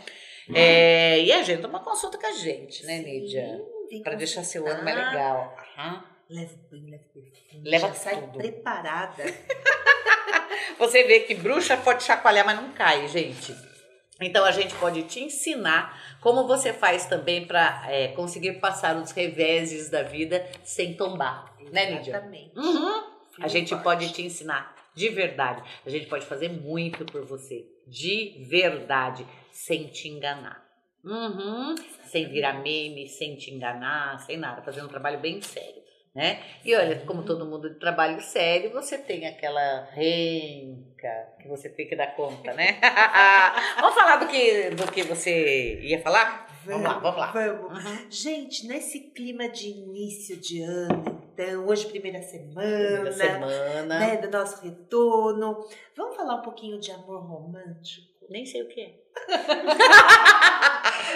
É, 0.53 1.19
e 1.21 1.31
agenda 1.31 1.67
uma 1.67 1.79
consulta 1.79 2.17
com 2.17 2.27
a 2.27 2.31
gente, 2.31 2.85
né, 2.85 2.99
Nídia? 2.99 3.61
Tem 3.89 4.01
Para 4.03 4.15
deixar 4.15 4.43
seu 4.43 4.67
ano 4.67 4.83
mais 4.83 4.95
legal. 4.95 5.55
Aham. 5.77 6.03
Leva 6.29 6.53
banho, 6.69 6.89
leva 6.91 7.03
perfume. 7.11 7.69
Leva 7.69 7.87
já 7.87 7.93
sai 7.95 8.21
tudo. 8.21 8.37
preparada. 8.37 9.23
Você 10.77 11.03
vê 11.03 11.21
que 11.21 11.33
bruxa 11.33 11.75
pode 11.75 12.03
chacoalhar, 12.03 12.45
mas 12.45 12.55
não 12.55 12.71
cai, 12.71 13.07
gente. 13.07 13.55
Então 14.21 14.45
a 14.45 14.51
gente 14.51 14.75
pode 14.75 15.03
te 15.03 15.21
ensinar 15.21 16.17
como 16.21 16.45
você 16.45 16.73
faz 16.73 17.05
também 17.05 17.47
para 17.47 17.87
conseguir 18.15 18.59
passar 18.59 18.95
os 18.97 19.11
reveses 19.11 19.89
da 19.89 20.03
vida 20.03 20.45
sem 20.63 20.93
tombar, 20.93 21.55
né, 21.71 21.91
Lídia? 21.91 22.11
Exatamente. 22.11 22.57
Uhum. 22.57 23.03
A 23.39 23.47
gente 23.47 23.75
pode 23.77 24.11
te 24.11 24.21
ensinar 24.21 24.75
de 24.95 25.09
verdade. 25.09 25.63
A 25.85 25.89
gente 25.89 26.07
pode 26.07 26.25
fazer 26.25 26.49
muito 26.49 27.05
por 27.05 27.25
você, 27.25 27.65
de 27.87 28.45
verdade, 28.49 29.25
sem 29.51 29.87
te 29.87 30.07
enganar. 30.07 30.67
Uhum. 31.03 31.75
Sem 32.05 32.27
virar 32.29 32.61
meme, 32.61 33.07
sem 33.07 33.35
te 33.35 33.51
enganar, 33.51 34.19
sem 34.19 34.37
nada, 34.37 34.61
fazendo 34.61 34.85
um 34.85 34.89
trabalho 34.89 35.19
bem 35.19 35.41
sério. 35.41 35.79
Né? 36.13 36.43
E 36.65 36.75
olha, 36.75 36.99
como 37.05 37.23
todo 37.23 37.45
mundo 37.45 37.69
de 37.69 37.79
trabalho 37.79 38.19
sério, 38.19 38.71
você 38.71 38.97
tem 38.97 39.27
aquela 39.27 39.87
renca 39.91 41.33
que 41.39 41.47
você 41.47 41.69
tem 41.69 41.87
que 41.87 41.95
dar 41.95 42.15
conta, 42.15 42.51
né? 42.53 42.79
vamos 43.79 43.93
falar 43.93 44.17
do 44.17 44.27
que, 44.27 44.71
do 44.71 44.91
que 44.91 45.03
você 45.03 45.79
ia 45.81 46.01
falar? 46.01 46.47
Vamos 46.65 46.83
lá, 46.83 46.99
vamos 46.99 47.17
lá. 47.19 47.31
Vamos. 47.31 47.85
Uhum. 47.85 48.11
Gente, 48.11 48.67
nesse 48.67 49.11
clima 49.11 49.47
de 49.47 49.67
início 49.67 50.35
de 50.35 50.61
ano, 50.61 51.18
então, 51.41 51.67
hoje 51.67 51.87
primeira 51.87 52.19
Primeira 52.19 53.11
semana, 53.11 53.47
semana. 53.47 53.99
né, 53.99 54.17
do 54.17 54.29
nosso 54.29 54.61
retorno, 54.61 55.65
vamos 55.95 56.15
falar 56.15 56.35
um 56.35 56.41
pouquinho 56.41 56.79
de 56.79 56.91
amor 56.91 57.21
romântico? 57.21 58.07
Nem 58.29 58.45
sei 58.45 58.61
o 58.63 58.67
que 58.67 58.81
é. 58.81 58.93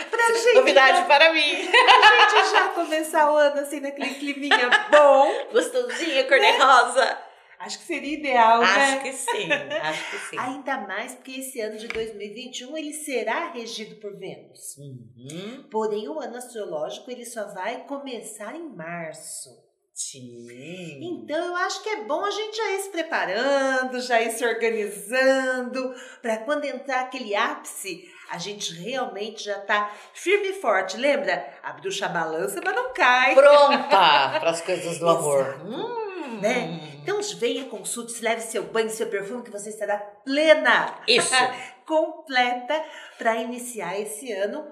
Pra 0.10 0.34
gente, 0.34 0.53
Novidade 0.56 1.06
para 1.08 1.34
mim. 1.34 1.68
pra 1.70 2.39
gente 2.39 2.51
já 2.51 2.68
começar 2.70 3.32
o 3.32 3.36
ano 3.36 3.60
assim, 3.60 3.80
naquele 3.80 4.13
climinha 4.15 4.70
bom, 4.89 5.27
Gostosinha, 5.51 6.24
cor-de-rosa. 6.27 7.18
acho 7.60 7.80
que 7.80 7.86
seria 7.86 8.13
ideal, 8.18 8.60
né? 8.62 8.65
Acho 8.68 9.01
que 9.01 9.13
sim, 9.13 9.51
acho 9.51 10.12
que 10.12 10.18
sim. 10.30 10.39
Ainda 10.39 10.77
mais 10.88 11.13
porque 11.15 11.39
esse 11.39 11.60
ano 11.60 11.77
de 11.77 11.88
2021 11.89 12.75
ele 12.77 12.94
será 12.94 13.51
regido 13.51 13.96
por 13.98 14.18
Vênus. 14.18 14.77
Uhum. 14.77 15.68
Porém, 15.70 16.08
o 16.08 16.20
ano 16.20 16.38
astrológico 16.38 17.12
ele 17.12 17.25
só 17.25 17.53
vai 17.53 17.84
começar 17.86 18.56
em 18.56 18.68
março. 18.70 19.50
Sim. 19.93 21.00
Então, 21.01 21.45
eu 21.45 21.55
acho 21.55 21.83
que 21.83 21.89
é 21.89 22.03
bom 22.03 22.25
a 22.25 22.31
gente 22.31 22.57
já 22.57 22.71
ir 22.71 22.79
se 22.79 22.89
preparando, 22.89 24.01
já 24.01 24.19
ir 24.21 24.31
se 24.31 24.43
organizando, 24.43 25.93
para 26.19 26.38
quando 26.38 26.65
entrar 26.65 27.01
aquele 27.01 27.35
ápice, 27.35 28.12
a 28.29 28.39
gente 28.39 28.73
realmente 28.73 29.43
já 29.43 29.59
tá 29.59 29.93
firme 30.13 30.50
e 30.50 30.53
forte. 30.53 30.97
Lembra? 30.97 31.47
A 31.62 31.73
bruxa 31.73 32.07
balança, 32.09 32.59
mas 32.65 32.75
não 32.75 32.91
cai. 32.91 33.35
Pronta 33.35 33.88
para 34.39 34.50
as 34.50 34.62
coisas 34.62 34.97
do 34.97 35.07
amor. 35.07 35.62
Hum. 35.63 36.39
Né? 36.41 36.97
Então, 37.03 37.21
venha, 37.38 37.65
consulte, 37.65 38.19
leve 38.23 38.41
seu 38.41 38.63
banho, 38.63 38.89
seu 38.89 39.07
perfume, 39.07 39.43
que 39.43 39.51
você 39.51 39.69
estará 39.69 39.97
plena, 39.97 41.00
Isso. 41.07 41.33
completa, 41.85 42.83
para 43.17 43.35
iniciar 43.38 44.00
esse 44.00 44.31
ano 44.31 44.65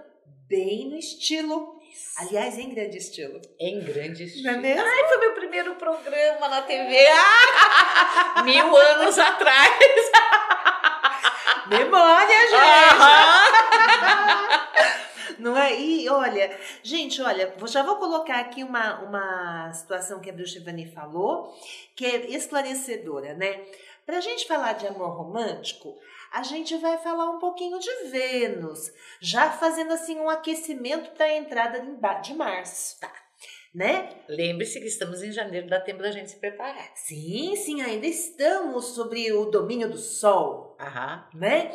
bem 0.48 0.90
no 0.90 0.98
estilo. 0.98 1.80
Aliás, 2.18 2.58
em 2.58 2.70
grande 2.70 2.98
estilo. 2.98 3.42
Em 3.60 3.80
grande 3.80 4.24
Não 4.24 4.26
é 4.26 4.26
estilo. 4.26 4.58
mesmo? 4.62 4.82
Ai, 4.86 5.08
foi 5.08 5.18
meu 5.18 5.34
primeiro 5.34 5.76
programa 5.76 6.48
na 6.48 6.62
TV. 6.62 7.08
Ah, 7.08 8.44
mil 8.46 8.76
anos 8.76 9.18
atrás. 9.18 9.72
Memória, 11.68 12.38
gente! 12.50 12.62
Não 15.40 15.58
é? 15.58 15.80
E 15.80 16.08
olha, 16.10 16.56
gente, 16.84 17.22
olha, 17.22 17.54
já 17.66 17.82
vou 17.82 17.96
colocar 17.96 18.40
aqui 18.40 18.64
uma, 18.64 19.00
uma 19.00 19.74
situação 19.74 20.20
que 20.20 20.30
a 20.30 20.34
Bruxa 20.34 20.60
Ivani 20.60 20.92
falou, 20.94 21.52
que 21.96 22.06
é 22.06 22.28
esclarecedora, 22.32 23.34
né? 23.34 23.60
Pra 24.06 24.22
gente 24.22 24.48
falar 24.48 24.74
de 24.74 24.86
amor 24.86 25.18
romântico, 25.18 25.98
a 26.32 26.44
gente 26.44 26.78
vai 26.78 26.98
falar 27.00 27.30
um 27.30 27.40
pouquinho 27.40 27.78
de 27.78 27.92
Vênus, 28.10 28.90
já 29.20 29.52
fazendo 29.52 29.92
assim 29.92 30.18
um 30.18 30.30
aquecimento 30.30 31.12
para 31.12 31.26
a 31.26 31.38
entrada 31.38 31.82
de 32.22 32.34
março, 32.34 32.98
tá? 33.00 33.12
Né? 33.74 34.10
Lembre-se 34.28 34.80
que 34.80 34.88
estamos 34.88 35.24
em 35.24 35.32
janeiro, 35.32 35.68
dá 35.68 35.80
tempo 35.80 36.02
da 36.02 36.12
gente 36.12 36.32
se 36.32 36.38
preparar. 36.38 36.92
Sim, 36.94 37.56
sim, 37.56 37.82
ainda 37.82 38.06
estamos 38.06 38.88
sobre 38.88 39.32
o 39.32 39.46
domínio 39.46 39.90
do 39.90 39.98
Sol. 39.98 40.76
Aham. 40.80 41.28
né? 41.34 41.72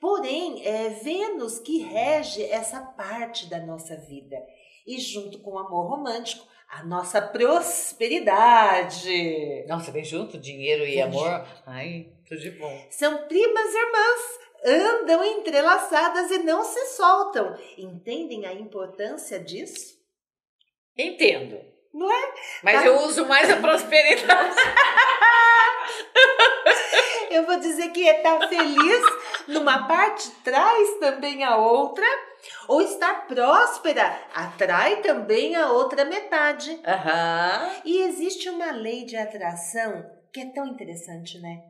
Porém, 0.00 0.66
é 0.66 0.90
Vênus 0.90 1.58
que 1.58 1.78
rege 1.78 2.44
essa 2.44 2.80
parte 2.80 3.48
da 3.48 3.60
nossa 3.60 3.96
vida. 3.96 4.36
E 4.86 4.98
junto 4.98 5.38
com 5.40 5.52
o 5.52 5.58
amor 5.58 5.88
romântico, 5.88 6.46
a 6.68 6.84
nossa 6.84 7.22
prosperidade. 7.22 9.64
Nossa, 9.66 9.90
vem 9.90 10.04
junto 10.04 10.38
dinheiro 10.38 10.86
e 10.86 11.00
amor. 11.00 11.46
Ai, 11.66 12.12
tudo 12.28 12.40
de 12.40 12.50
bom. 12.52 12.86
São 12.90 13.26
primas 13.26 13.74
irmãs, 13.74 14.38
andam 14.64 15.24
entrelaçadas 15.24 16.30
e 16.30 16.38
não 16.38 16.62
se 16.64 16.86
soltam. 16.96 17.56
Entendem 17.76 18.46
a 18.46 18.52
importância 18.52 19.38
disso? 19.40 19.96
Entendo. 20.96 21.60
Não 21.94 22.10
é? 22.12 22.32
Mas 22.62 22.80
Tá. 22.80 22.86
eu 22.86 22.98
uso 23.02 23.26
mais 23.26 23.48
a 23.50 23.56
prosperidade. 23.56 24.56
Eu 27.30 27.44
vou 27.44 27.58
dizer 27.58 27.90
que 27.90 28.00
estar 28.08 28.48
feliz 28.48 29.02
numa 29.46 29.86
parte 29.86 30.30
traz 30.42 30.98
também 30.98 31.44
a 31.44 31.56
outra, 31.56 32.04
ou 32.66 32.80
estar 32.80 33.26
próspera 33.26 34.18
atrai 34.34 35.02
também 35.02 35.54
a 35.54 35.70
outra 35.70 36.04
metade. 36.06 36.80
Aham. 36.86 37.70
E 37.84 37.98
existe 38.02 38.48
uma 38.48 38.70
lei 38.72 39.04
de 39.04 39.16
atração 39.16 40.10
que 40.32 40.40
é 40.40 40.46
tão 40.46 40.66
interessante, 40.66 41.38
né? 41.38 41.62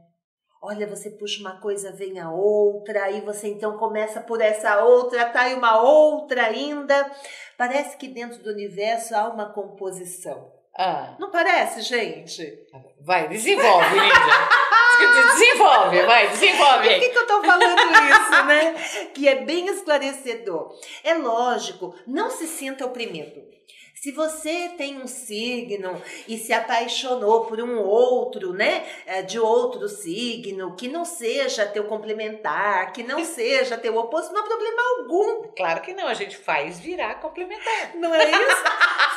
Olha, 0.60 0.86
você 0.88 1.10
puxa 1.10 1.40
uma 1.40 1.60
coisa, 1.60 1.92
vem 1.92 2.18
a 2.18 2.30
outra, 2.32 3.04
aí 3.04 3.20
você 3.20 3.46
então 3.48 3.76
começa 3.78 4.20
por 4.20 4.40
essa 4.40 4.82
outra, 4.82 5.22
atrai 5.22 5.54
uma 5.54 5.80
outra 5.80 6.46
ainda. 6.46 7.10
Parece 7.56 7.96
que 7.96 8.08
dentro 8.08 8.42
do 8.42 8.50
universo 8.50 9.14
há 9.14 9.28
uma 9.28 9.52
composição. 9.52 10.50
Ah, 10.76 11.16
Não 11.18 11.30
parece, 11.30 11.80
gente? 11.82 12.66
vai, 13.00 13.28
desenvolve, 13.28 13.94
Lídia. 13.98 14.08
Desenvolve, 14.98 16.02
vai, 16.02 16.26
Por 16.26 16.32
desenvolve. 16.32 16.88
que, 16.98 17.08
que 17.10 17.18
eu 17.18 17.26
tô 17.26 17.40
falando 17.44 17.80
isso, 17.80 18.44
né? 18.46 18.74
Que 19.14 19.28
é 19.28 19.44
bem 19.44 19.68
esclarecedor. 19.68 20.74
É 21.04 21.14
lógico, 21.14 21.94
não 22.04 22.28
se 22.30 22.48
sinta 22.48 22.84
oprimido. 22.84 23.40
Se 24.00 24.12
você 24.12 24.70
tem 24.76 25.02
um 25.02 25.08
signo 25.08 26.00
e 26.28 26.38
se 26.38 26.52
apaixonou 26.52 27.46
por 27.46 27.60
um 27.60 27.78
outro, 27.78 28.52
né, 28.52 28.86
é, 29.04 29.22
de 29.22 29.40
outro 29.40 29.88
signo, 29.88 30.76
que 30.76 30.88
não 30.88 31.04
seja 31.04 31.66
teu 31.66 31.84
complementar, 31.84 32.92
que 32.92 33.02
não 33.02 33.22
seja 33.26 33.76
teu 33.76 33.96
oposto, 33.96 34.32
não 34.32 34.42
há 34.42 34.44
problema 34.44 34.82
algum, 34.98 35.48
Claro 35.56 35.80
que 35.80 35.92
não, 35.92 36.06
a 36.06 36.14
gente 36.14 36.36
faz 36.36 36.78
virar 36.78 37.16
complementar. 37.16 37.94
não 37.96 38.14
é 38.14 38.30
isso? 38.30 38.64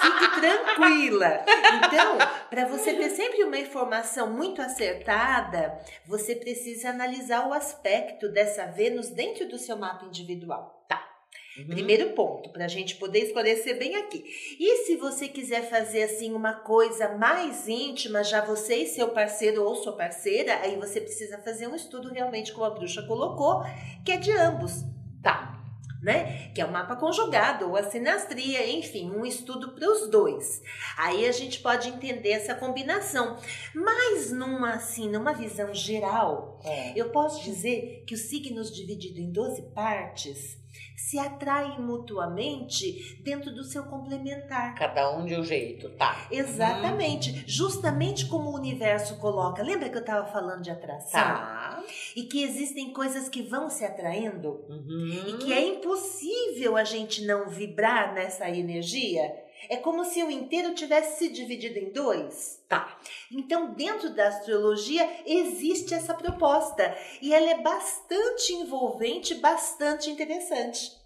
Fique 0.02 0.42
tranquila. 0.42 1.46
Então, 1.86 2.18
para 2.50 2.66
você 2.66 2.94
ter 2.94 3.10
sempre 3.12 3.44
uma 3.44 3.60
informação 3.60 4.32
muito 4.32 4.62
acertada, 4.62 5.78
você 6.06 6.36
precisa 6.36 6.90
analisar 6.90 7.48
o 7.48 7.54
aspecto 7.54 8.28
dessa 8.30 8.66
Vênus 8.66 9.10
dentro 9.10 9.48
do 9.48 9.60
seu 9.60 9.78
mapa 9.78 10.06
individual. 10.06 10.84
Tá. 10.88 11.11
Uhum. 11.58 11.66
Primeiro 11.68 12.12
ponto, 12.12 12.50
para 12.50 12.66
a 12.66 12.68
gente 12.68 12.96
poder 12.96 13.20
esclarecer 13.20 13.78
bem 13.78 13.96
aqui. 13.98 14.24
E 14.60 14.86
se 14.86 14.96
você 14.96 15.28
quiser 15.28 15.70
fazer 15.70 16.04
assim 16.04 16.34
uma 16.34 16.54
coisa 16.54 17.10
mais 17.18 17.68
íntima, 17.68 18.24
já 18.24 18.40
você 18.44 18.78
e 18.84 18.88
seu 18.88 19.10
parceiro 19.10 19.64
ou 19.64 19.76
sua 19.76 19.98
parceira, 19.98 20.56
aí 20.62 20.78
você 20.78 21.02
precisa 21.02 21.38
fazer 21.40 21.68
um 21.68 21.76
estudo 21.76 22.10
realmente, 22.10 22.54
como 22.54 22.66
a 22.66 22.70
bruxa 22.70 23.04
colocou, 23.04 23.64
que 24.06 24.12
é 24.12 24.18
de 24.18 24.32
ambos, 24.32 24.84
Tá. 25.22 25.60
né? 26.02 26.52
Que 26.56 26.62
é 26.62 26.66
o 26.66 26.72
mapa 26.72 26.96
conjugado 26.96 27.68
ou 27.70 27.76
a 27.76 27.84
sinastria, 27.84 28.68
enfim, 28.68 29.12
um 29.12 29.24
estudo 29.24 29.74
para 29.74 29.88
os 29.88 30.10
dois. 30.10 30.60
Aí 30.98 31.28
a 31.28 31.32
gente 31.32 31.60
pode 31.60 31.90
entender 31.90 32.32
essa 32.32 32.56
combinação. 32.56 33.38
Mas 33.76 34.32
numa 34.32 34.72
assim, 34.72 35.08
numa 35.08 35.32
visão 35.32 35.72
geral, 35.76 36.51
É. 36.64 36.94
eu 36.96 37.10
posso 37.12 37.44
dizer 37.44 38.04
que 38.08 38.14
os 38.14 38.22
signos 38.22 38.74
divididos 38.76 39.18
em 39.20 39.32
12 39.32 39.62
partes 39.74 40.60
se 40.96 41.18
atraem 41.18 41.82
mutuamente 41.82 43.20
dentro 43.24 43.54
do 43.54 43.64
seu 43.64 43.84
complementar. 43.86 44.76
Cada 44.76 45.12
um 45.18 45.26
de 45.26 45.36
um 45.36 45.44
jeito, 45.44 45.90
tá. 45.90 46.28
Exatamente, 46.32 47.44
justamente 47.48 48.28
como 48.28 48.50
o 48.50 48.56
universo 48.56 49.18
coloca. 49.18 49.64
Lembra 49.64 49.90
que 49.90 49.98
eu 49.98 50.02
estava 50.02 50.28
falando 50.32 50.62
de 50.62 50.70
atração? 50.70 51.12
Tá. 51.20 51.84
E 52.16 52.24
que 52.24 52.44
existem 52.44 52.94
coisas 52.94 53.28
que 53.28 53.42
vão 53.42 53.70
se 53.70 53.84
atraindo 53.84 54.64
Uhum. 54.70 55.24
e 55.28 55.38
que 55.40 55.52
é 55.54 55.68
impossível 55.68 56.78
a 56.78 56.84
gente 56.84 57.26
não 57.26 57.50
vibrar 57.50 58.14
nessa 58.14 58.50
energia. 58.50 59.34
É 59.70 59.78
como 59.78 60.04
se 60.04 60.24
o 60.24 60.32
inteiro 60.32 60.74
tivesse 60.74 61.20
se 61.20 61.30
dividido 61.30 61.78
em 61.78 61.92
dois. 61.92 62.62
Tá. 62.68 62.98
Então, 63.32 63.74
dentro 63.74 64.10
da 64.14 64.28
astrologia, 64.28 65.08
existe 65.26 65.94
essa 65.94 66.14
proposta. 66.14 66.96
E 67.22 67.34
ela 67.34 67.50
é 67.52 67.62
bastante 67.62 68.54
envolvente, 68.54 69.36
bastante 69.36 70.10
interessante. 70.10 71.00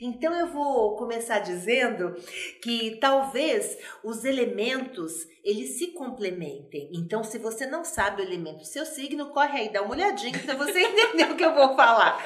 Então, 0.00 0.34
eu 0.34 0.48
vou 0.48 0.96
começar 0.96 1.38
dizendo 1.38 2.14
que 2.62 2.98
talvez 3.00 3.78
os 4.02 4.24
elementos, 4.24 5.26
eles 5.42 5.78
se 5.78 5.88
complementem. 5.88 6.90
Então, 6.92 7.22
se 7.22 7.38
você 7.38 7.64
não 7.64 7.84
sabe 7.84 8.20
o 8.20 8.24
elemento 8.24 8.58
do 8.58 8.66
seu 8.66 8.84
signo, 8.84 9.30
corre 9.30 9.60
aí, 9.60 9.68
dá 9.72 9.82
uma 9.82 9.92
olhadinha 9.92 10.38
para 10.38 10.54
você 10.54 10.80
entender 10.84 11.30
o 11.30 11.36
que 11.36 11.44
eu 11.44 11.54
vou 11.54 11.76
falar. 11.76 12.22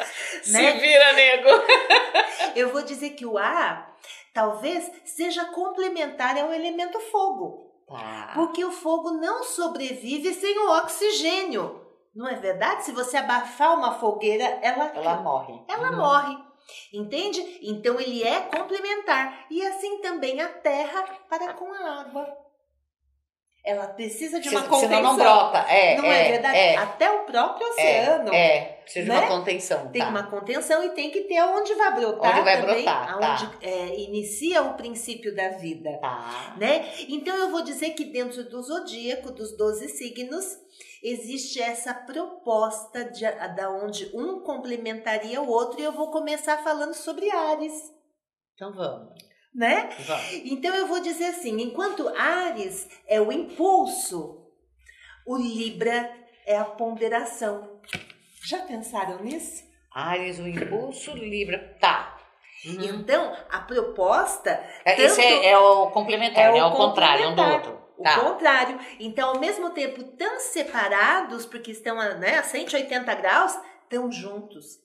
né? 0.47 0.73
Se 0.73 0.79
vira, 0.79 1.13
nego. 1.13 1.49
Eu 2.57 2.73
vou 2.73 2.83
dizer 2.83 3.11
que 3.11 3.27
o 3.27 3.39
ar 3.39 3.97
talvez 4.39 4.89
seja 5.05 5.47
complementar 5.47 6.39
ao 6.39 6.53
elemento 6.53 7.01
fogo. 7.01 7.67
Tá. 7.89 8.31
Porque 8.35 8.65
o 8.65 8.71
fogo 8.71 9.11
não 9.13 9.43
sobrevive 9.43 10.33
sem 10.33 10.57
o 10.59 10.71
oxigênio. 10.79 11.85
Não 12.15 12.29
é 12.29 12.35
verdade? 12.37 12.85
Se 12.85 12.93
você 12.93 13.17
abafar 13.17 13.77
uma 13.77 13.95
fogueira, 13.99 14.45
ela, 14.63 14.85
Ela 14.95 15.17
morre. 15.17 15.61
ela 15.67 15.91
Uhum. 15.91 15.97
morre. 15.97 16.39
Entende? 16.93 17.59
Então 17.63 17.99
ele 17.99 18.23
é 18.23 18.41
complementar. 18.43 19.47
E 19.51 19.65
assim 19.67 19.99
também 19.99 20.41
a 20.41 20.49
terra 20.49 21.03
para 21.29 21.55
com 21.55 21.73
a 21.73 22.01
água. 22.03 22.29
Ela 23.69 23.87
precisa 23.89 24.41
de 24.41 24.49
uma 24.49 24.63
Se- 24.63 24.67
contenção. 24.69 24.89
Senão 24.97 25.03
não 25.03 25.17
brota. 25.17 25.59
É, 25.71 25.97
não 25.99 26.05
é, 26.07 26.27
é, 26.27 26.31
verdade? 26.33 26.57
É, 26.57 26.77
Até 26.77 27.11
o 27.11 27.25
próprio 27.25 27.69
oceano. 27.69 28.33
é, 28.33 28.57
é. 28.57 28.61
Precisa 28.83 29.05
de 29.05 29.11
né? 29.11 29.19
uma 29.21 29.29
contenção. 29.29 29.89
Tem 29.91 30.01
tá. 30.01 30.09
uma 30.09 30.23
contenção 30.31 30.83
e 30.83 30.89
tem 30.91 31.11
que 31.11 31.21
ter 31.25 31.43
onde 31.43 31.75
vai 31.75 31.95
brotar 31.95 32.33
Onde 32.33 32.41
vai 32.41 32.61
também, 32.63 32.83
brotar, 32.85 33.07
tá. 33.07 33.13
aonde 33.29 33.67
é, 33.67 34.01
inicia 34.01 34.63
o 34.63 34.73
princípio 34.75 35.37
da 35.37 35.51
vida 35.51 35.99
Tá. 36.01 36.55
né? 36.57 36.91
Então 37.11 37.37
eu 37.37 37.51
vou 37.51 37.63
dizer 37.63 37.91
que 37.91 38.07
dentro 38.07 38.49
do 38.49 38.63
zodíaco, 38.63 39.31
dos 39.33 39.55
12 39.59 39.89
signos, 39.91 40.47
existe 41.03 41.61
essa 41.61 41.93
proposta 41.93 43.05
de 43.05 43.31
da 43.55 43.69
onde 43.71 44.11
um 44.15 44.41
complementaria 44.41 45.43
o 45.43 45.49
outro 45.51 45.79
e 45.79 45.85
eu 45.85 45.93
vou 45.93 46.11
começar 46.11 46.57
falando 46.65 46.95
sobre 46.95 47.31
Ares, 47.31 47.75
Então 48.55 48.73
vamos. 48.73 49.13
Né? 49.59 49.91
Vamos. 50.07 50.33
Então 50.45 50.75
eu 50.75 50.87
vou 50.87 51.01
dizer 51.01 51.27
assim, 51.27 51.61
enquanto 51.61 52.09
Ares 52.17 52.89
é 53.07 53.21
o 53.21 53.33
impulso, 53.33 54.47
o 55.27 55.37
Libra 55.37 56.11
é 56.47 56.57
a 56.57 56.65
ponderação. 56.65 57.81
Já 58.45 58.59
pensaram 58.61 59.23
nisso? 59.23 59.65
Ares, 59.93 60.39
o 60.39 60.47
impulso, 60.47 61.11
Libra. 61.17 61.77
Tá. 61.81 62.17
Uhum. 62.65 62.83
Então, 62.85 63.37
a 63.51 63.61
proposta 63.61 64.51
É, 64.85 65.01
Esse 65.01 65.21
é, 65.21 65.51
é 65.51 65.59
o 65.59 65.91
complementar, 65.91 66.45
É 66.45 66.53
né? 66.53 66.55
o 66.55 66.57
É 66.59 66.65
o 66.65 66.73
contrário 66.73 67.29
um 67.31 67.35
do 67.35 67.43
outro. 67.43 67.79
O 67.97 68.03
Tá. 68.03 68.21
contrário. 68.21 68.79
Então, 69.01 69.31
ao 69.31 69.41
mesmo 69.41 69.71
tempo, 69.71 70.05
tão 70.17 70.39
separados, 70.39 71.45
porque 71.47 71.73
estão 71.73 72.01
a, 72.01 72.15
né, 72.15 72.39
a 72.39 72.45
180 72.45 73.13
graus, 73.17 73.59
estão 73.83 74.11
juntos. 74.11 74.79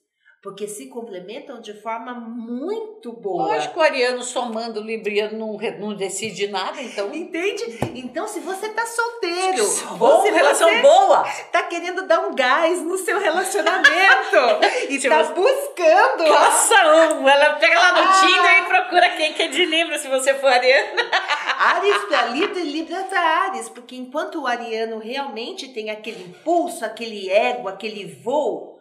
Porque 0.44 0.68
se 0.68 0.88
complementam 0.88 1.58
de 1.58 1.72
forma 1.72 2.12
muito 2.12 3.10
boa. 3.10 3.54
Lógico, 3.54 3.80
o 3.80 3.82
ariano 3.82 4.22
somando 4.22 4.78
o 4.78 4.82
libriano 4.82 5.38
não, 5.38 5.56
não 5.78 5.96
decide 5.96 6.48
nada, 6.48 6.82
então. 6.82 7.14
Entende? 7.14 7.64
Então, 7.94 8.28
se 8.28 8.40
você 8.40 8.68
tá 8.68 8.84
solteiro, 8.84 9.64
Bom, 9.96 10.06
ou 10.06 10.20
se 10.20 10.30
relação 10.30 10.68
você 10.68 10.82
boa. 10.82 11.24
tá 11.50 11.62
querendo 11.62 12.06
dar 12.06 12.28
um 12.28 12.34
gás 12.34 12.82
no 12.82 12.98
seu 12.98 13.18
relacionamento 13.18 14.36
e 14.90 15.00
Se 15.00 15.08
tá 15.08 15.22
buscando 15.22 16.24
um. 16.24 17.26
Ela 17.26 17.54
pega 17.54 17.80
lá 17.80 18.02
no 18.02 18.12
Tinder 18.20 18.58
e 18.58 18.62
procura 18.68 19.10
quem 19.16 19.32
que 19.32 19.44
é 19.44 19.48
de 19.48 19.64
Libra, 19.64 19.98
se 19.98 20.08
você 20.08 20.34
for 20.34 20.48
ariano. 20.48 21.00
Ares 21.58 22.04
para 22.04 22.26
Libra 22.26 22.60
e 22.60 22.70
Libra 22.70 23.02
para 23.04 23.18
Ares, 23.18 23.70
porque 23.70 23.96
enquanto 23.96 24.42
o 24.42 24.46
ariano 24.46 24.98
realmente 24.98 25.68
tem 25.68 25.88
aquele 25.88 26.22
impulso, 26.22 26.84
aquele 26.84 27.30
ego, 27.30 27.66
aquele 27.66 28.04
voo, 28.22 28.73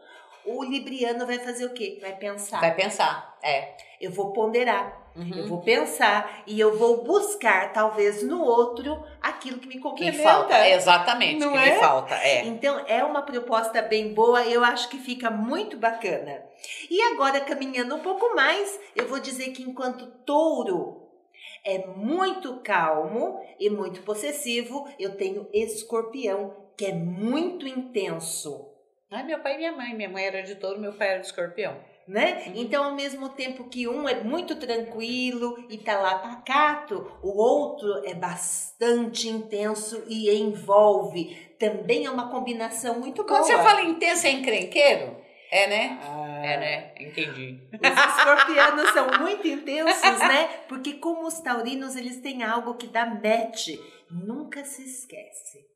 o 0.46 0.64
libriano 0.64 1.26
vai 1.26 1.40
fazer 1.40 1.66
o 1.66 1.74
quê? 1.74 1.98
Vai 2.02 2.16
pensar. 2.16 2.60
Vai 2.60 2.76
pensar. 2.76 3.38
É. 3.44 3.76
Eu 4.00 4.12
vou 4.12 4.32
ponderar, 4.34 5.02
Uhum. 5.16 5.32
eu 5.36 5.48
vou 5.48 5.62
pensar 5.62 6.44
e 6.48 6.60
eu 6.60 6.76
vou 6.78 7.04
buscar 7.04 7.72
talvez 7.72 8.24
no 8.24 8.42
outro 8.44 9.02
aquilo 9.22 9.60
que 9.60 9.68
me 9.68 9.76
Que 9.76 9.80
complementa. 9.80 10.24
falta. 10.24 10.68
Exatamente. 10.70 11.40
Não 11.40 11.52
que 11.54 11.58
é? 11.60 11.74
me 11.76 11.80
falta. 11.80 12.16
É. 12.16 12.46
Então 12.46 12.84
é 12.88 13.04
uma 13.04 13.22
proposta 13.22 13.82
bem 13.82 14.14
boa, 14.14 14.44
eu 14.46 14.64
acho 14.64 14.90
que 14.90 14.98
fica 14.98 15.30
muito 15.30 15.78
bacana. 15.78 16.44
E 16.90 17.00
agora 17.14 17.40
caminhando 17.42 17.96
um 17.96 18.00
pouco 18.00 18.36
mais, 18.36 18.80
eu 18.96 19.08
vou 19.08 19.20
dizer 19.20 19.52
que 19.52 19.62
enquanto 19.64 20.08
touro 20.26 21.02
é 21.64 21.86
muito 21.88 22.58
calmo 22.62 23.40
e 23.60 23.70
muito 23.70 24.02
possessivo, 24.02 24.88
eu 25.00 25.16
tenho 25.16 25.48
escorpião, 25.54 26.54
que 26.76 26.86
é 26.86 26.94
muito 26.94 27.68
intenso. 27.68 28.73
Ai, 29.13 29.23
meu 29.23 29.39
pai 29.39 29.54
e 29.54 29.58
minha 29.58 29.71
mãe. 29.71 29.93
Minha 29.93 30.10
mãe 30.10 30.26
era 30.26 30.41
de 30.41 30.56
touro, 30.56 30.80
meu 30.80 30.93
pai 30.93 31.10
era 31.10 31.19
de 31.19 31.28
escorpião. 31.28 31.78
Né? 32.08 32.43
Uhum. 32.47 32.54
Então, 32.56 32.84
ao 32.84 32.95
mesmo 32.95 33.30
tempo 33.30 33.69
que 33.69 33.88
um 33.88 34.10
é 34.10 34.21
muito 34.23 34.56
tranquilo 34.58 35.65
e 35.69 35.78
tá 35.78 35.97
lá 36.02 36.17
pacato, 36.17 37.10
o 37.21 37.30
outro 37.41 38.04
é 38.06 38.13
bastante 38.13 39.30
intenso 39.30 40.04
e 40.10 40.30
envolve. 40.36 41.54
Também 41.58 42.06
é 42.06 42.10
uma 42.10 42.30
combinação 42.30 42.99
muito 42.99 43.23
boa. 43.23 43.39
Quando 43.39 43.45
você 43.45 43.58
fala 43.63 43.84
intenso, 43.84 44.28
é 44.28 44.32
encrenqueiro? 44.32 45.15
É, 45.49 45.67
né? 45.67 45.99
Ah, 46.02 46.41
É, 46.43 46.58
né? 46.58 46.93
Entendi. 46.99 47.60
Os 47.71 48.17
escorpianos 48.17 48.89
são 48.89 49.08
muito 49.21 49.47
intensos, 49.47 50.19
né? 50.19 50.47
Porque 50.67 50.93
como 50.93 51.28
os 51.28 51.39
taurinos, 51.39 51.95
eles 51.95 52.17
têm 52.17 52.43
algo 52.43 52.73
que 52.73 52.88
dá 52.88 53.06
match. 53.06 53.69
Nunca 54.10 54.65
se 54.65 54.84
esquece. 54.84 55.73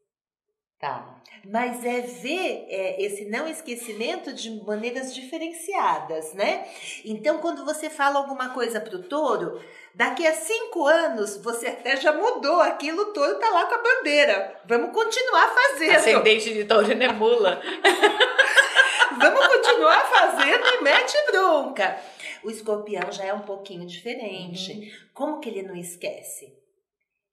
Tá. 0.79 1.17
Mas 1.43 1.83
é 1.83 2.01
ver 2.01 2.67
é, 2.69 3.01
esse 3.01 3.25
não 3.25 3.47
esquecimento 3.47 4.31
de 4.31 4.63
maneiras 4.63 5.13
diferenciadas, 5.13 6.33
né? 6.33 6.67
Então, 7.03 7.39
quando 7.39 7.65
você 7.65 7.89
fala 7.89 8.19
alguma 8.19 8.49
coisa 8.49 8.79
pro 8.79 9.01
touro, 9.01 9.59
daqui 9.95 10.27
a 10.27 10.33
cinco 10.33 10.85
anos 10.85 11.37
você 11.37 11.67
até 11.67 11.97
já 11.97 12.13
mudou 12.13 12.61
aquilo, 12.61 13.01
o 13.01 13.13
touro 13.13 13.39
tá 13.39 13.49
lá 13.49 13.65
com 13.65 13.73
a 13.73 13.81
bandeira. 13.81 14.61
Vamos 14.65 14.91
continuar 14.91 15.47
fazendo. 15.47 15.95
Ascendente 15.95 16.53
de 16.53 16.65
taurino 16.65 17.03
é 17.03 17.11
mula. 17.11 17.59
Vamos 19.19 19.47
continuar 19.47 20.05
fazendo 20.05 20.63
e 20.63 20.83
mete 20.83 21.17
bronca. 21.31 21.99
O 22.43 22.51
escorpião 22.51 23.11
já 23.11 23.25
é 23.25 23.33
um 23.33 23.41
pouquinho 23.41 23.87
diferente. 23.87 24.93
Como 25.11 25.39
que 25.39 25.49
ele 25.49 25.63
não 25.63 25.75
esquece? 25.75 26.53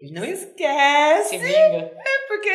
Ele 0.04 0.12
não 0.12 0.24
esquece, 0.24 1.30
Se 1.30 1.38
vinga. 1.38 1.90
porque 2.28 2.48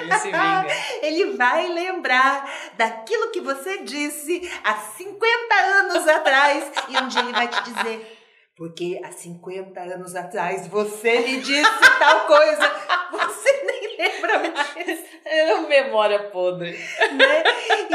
Ele 0.00 0.14
se 0.18 0.24
vinga. 0.28 0.66
ele 1.02 1.36
vai 1.36 1.68
lembrar 1.68 2.50
daquilo 2.78 3.30
que 3.30 3.42
você 3.42 3.82
disse 3.82 4.50
há 4.64 4.74
50 4.74 5.54
anos 5.54 6.08
atrás 6.08 6.72
e 6.88 6.96
um 6.96 7.08
dia 7.08 7.20
ele 7.20 7.32
vai 7.32 7.46
te 7.46 7.62
dizer 7.62 8.14
porque 8.56 8.98
há 9.04 9.12
50 9.12 9.78
anos 9.80 10.16
atrás 10.16 10.66
você 10.66 11.20
me 11.20 11.40
disse 11.42 11.80
tal 11.98 12.26
coisa, 12.26 12.72
você 13.12 13.57
lembra 13.98 14.38
mais, 14.50 15.04
É 15.24 15.54
uma 15.54 15.68
memória 15.68 16.18
podre. 16.30 16.70
né? 17.12 17.44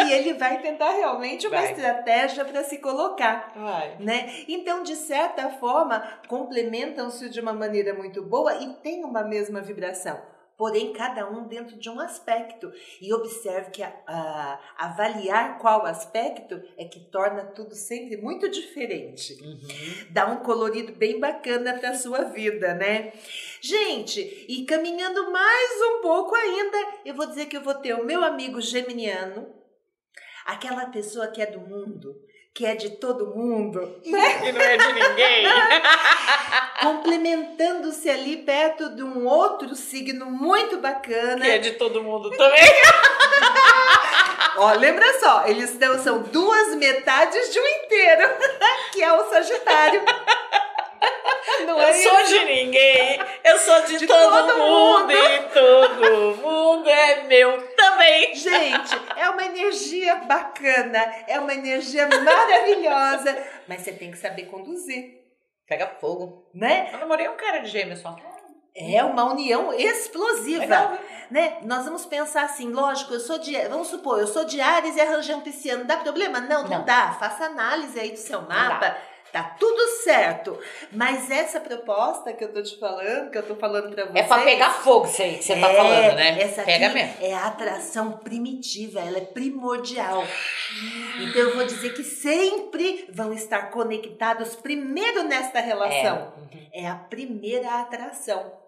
E 0.05 0.11
ele 0.13 0.33
vai 0.33 0.59
tentar 0.61 0.91
realmente 0.91 1.47
uma 1.47 1.57
Vai. 1.57 1.71
estratégia 1.71 2.43
para 2.45 2.63
se 2.63 2.77
colocar. 2.79 3.51
Vai. 3.55 3.95
Né? 3.99 4.33
Então, 4.47 4.83
de 4.83 4.95
certa 4.95 5.49
forma, 5.49 6.03
complementam-se 6.27 7.29
de 7.29 7.39
uma 7.39 7.53
maneira 7.53 7.93
muito 7.93 8.21
boa 8.21 8.55
e 8.55 8.73
tem 8.75 9.03
uma 9.03 9.23
mesma 9.23 9.61
vibração. 9.61 10.19
Porém 10.57 10.93
cada 10.93 11.29
um 11.29 11.47
dentro 11.47 11.77
de 11.77 11.89
um 11.89 11.99
aspecto. 11.99 12.71
E 13.01 13.13
observe 13.13 13.71
que 13.71 13.83
a- 13.83 13.93
a- 14.07 14.59
avaliar 14.77 15.57
qual 15.59 15.85
aspecto 15.85 16.61
é 16.77 16.85
que 16.85 16.99
torna 16.99 17.43
tudo 17.45 17.75
sempre 17.75 18.17
muito 18.17 18.49
diferente. 18.49 19.33
Uhum. 19.43 20.07
Dá 20.11 20.27
um 20.27 20.37
colorido 20.43 20.93
bem 20.93 21.19
bacana 21.19 21.77
para 21.77 21.95
sua 21.95 22.23
vida, 22.25 22.73
né? 22.73 23.13
Gente, 23.61 24.45
e 24.47 24.65
caminhando 24.65 25.31
mais 25.31 25.81
um 25.81 26.01
pouco 26.01 26.35
ainda, 26.35 26.77
eu 27.05 27.13
vou 27.15 27.25
dizer 27.25 27.45
que 27.47 27.57
eu 27.57 27.61
vou 27.63 27.75
ter 27.75 27.93
o 27.93 28.05
meu 28.05 28.23
amigo 28.23 28.59
geminiano, 28.61 29.53
aquela 30.45 30.85
pessoa 30.87 31.27
que 31.27 31.41
é 31.41 31.45
do 31.45 31.59
mundo, 31.61 32.15
que 32.53 32.65
é 32.65 32.75
de 32.75 32.91
todo 32.91 33.35
mundo, 33.35 33.95
E 34.03 34.11
não 34.11 34.19
é 34.61 34.77
de 34.77 34.93
ninguém. 34.93 35.45
complementando-se 36.81 38.09
ali 38.09 38.37
perto 38.37 38.95
de 38.95 39.03
um 39.03 39.25
outro 39.25 39.75
signo 39.75 40.25
muito 40.25 40.77
bacana. 40.77 41.39
que 41.43 41.49
é 41.49 41.57
de 41.57 41.71
todo 41.71 42.03
mundo 42.03 42.29
também. 42.31 42.61
Ó, 44.57 44.71
lembra 44.73 45.19
só, 45.19 45.47
eles 45.47 45.77
são 46.03 46.21
duas 46.23 46.75
metades 46.75 47.51
de 47.51 47.59
um 47.59 47.65
inteiro, 47.65 48.29
que 48.93 49.01
é 49.03 49.11
o 49.13 49.29
Sagitário. 49.29 50.01
Não 51.65 51.79
Eu 51.79 51.87
é 51.87 51.93
sou 51.93 52.19
isso? 52.21 52.33
de 52.39 52.45
ninguém, 52.45 53.19
eu 53.43 53.57
sou 53.59 53.81
de, 53.83 53.97
De 53.99 54.07
todo, 54.07 54.47
todo 54.47 54.57
mundo, 54.57 54.99
mundo. 54.99 55.11
e 55.11 55.39
todo 55.53 56.37
mundo 56.41 56.89
é 56.89 57.23
meu 57.23 57.61
também. 57.75 58.35
Gente, 58.35 58.99
é 59.15 59.29
uma 59.29 59.43
energia 59.45 60.15
bacana, 60.15 60.99
é 61.27 61.39
uma 61.39 61.53
energia 61.53 62.07
maravilhosa, 62.07 63.37
mas 63.67 63.81
você 63.81 63.91
tem 63.91 64.11
que 64.11 64.17
saber 64.17 64.43
conduzir, 64.45 65.21
Pega 65.67 65.87
fogo. 65.99 66.49
né? 66.53 66.89
Eu 66.91 66.99
namorei 66.99 67.27
um 67.29 67.37
cara 67.37 67.59
de 67.59 67.67
gêmeos 67.69 67.99
só. 67.99 68.15
É 68.75 69.03
uma 69.03 69.23
união 69.31 69.71
explosiva, 69.71 70.61
Legal. 70.61 70.97
né? 71.29 71.57
Nós 71.61 71.85
vamos 71.85 72.05
pensar 72.07 72.43
assim, 72.43 72.71
lógico, 72.71 73.13
eu 73.13 73.19
sou 73.19 73.37
de, 73.37 73.55
vamos 73.67 73.87
supor, 73.87 74.19
eu 74.19 74.25
sou 74.27 74.43
de 74.45 74.59
Ares 74.59 74.95
e 74.95 75.01
arranjei 75.01 75.35
um 75.35 75.41
pisciano, 75.41 75.85
dá 75.85 75.97
problema? 75.97 76.41
Não, 76.41 76.63
não, 76.63 76.69
Não. 76.79 76.83
dá. 76.85 77.11
Faça 77.19 77.45
análise 77.45 77.99
aí 77.99 78.11
do 78.11 78.17
seu 78.17 78.41
mapa. 78.41 78.97
Tá 79.33 79.41
tudo 79.59 79.81
certo. 80.03 80.59
Mas 80.91 81.31
essa 81.31 81.59
proposta 81.59 82.31
que 82.33 82.43
eu 82.43 82.53
tô 82.53 82.61
te 82.61 82.79
falando, 82.79 83.31
que 83.31 83.37
eu 83.39 83.41
tô 83.47 83.55
falando 83.55 83.91
pra 83.93 84.05
vocês. 84.05 84.23
É 84.23 84.27
pra 84.27 84.43
pegar 84.43 84.69
fogo 84.69 85.07
isso 85.07 85.21
aí 85.23 85.37
que 85.39 85.43
você 85.43 85.59
tá 85.59 85.71
É, 85.71 85.75
falando, 85.75 86.15
né? 86.15 86.39
Essa 86.39 86.61
Pega 86.63 86.89
mesmo. 86.89 87.13
é 87.19 87.33
a 87.33 87.47
atração 87.47 88.11
primitiva, 88.19 88.99
ela 88.99 89.17
é 89.17 89.21
primordial. 89.21 90.23
Então 91.19 91.41
eu 91.41 91.55
vou 91.55 91.65
dizer 91.65 91.93
que 91.95 92.03
sempre 92.03 93.09
vão 93.11 93.33
estar 93.33 93.71
conectados 93.71 94.55
primeiro 94.55 95.23
nesta 95.23 95.59
relação. 95.59 96.33
É, 96.71 96.87
a 96.87 96.95
primeira 96.95 97.81
atração. 97.81 98.61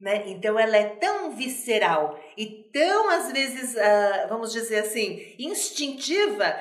Né? 0.00 0.24
Então 0.26 0.58
ela 0.58 0.76
é 0.76 0.84
tão 0.84 1.30
visceral 1.32 2.18
e 2.36 2.46
tão, 2.72 3.08
às 3.10 3.32
vezes, 3.32 3.76
ah, 3.78 4.26
vamos 4.28 4.52
dizer 4.52 4.78
assim, 4.80 5.34
instintiva, 5.38 6.54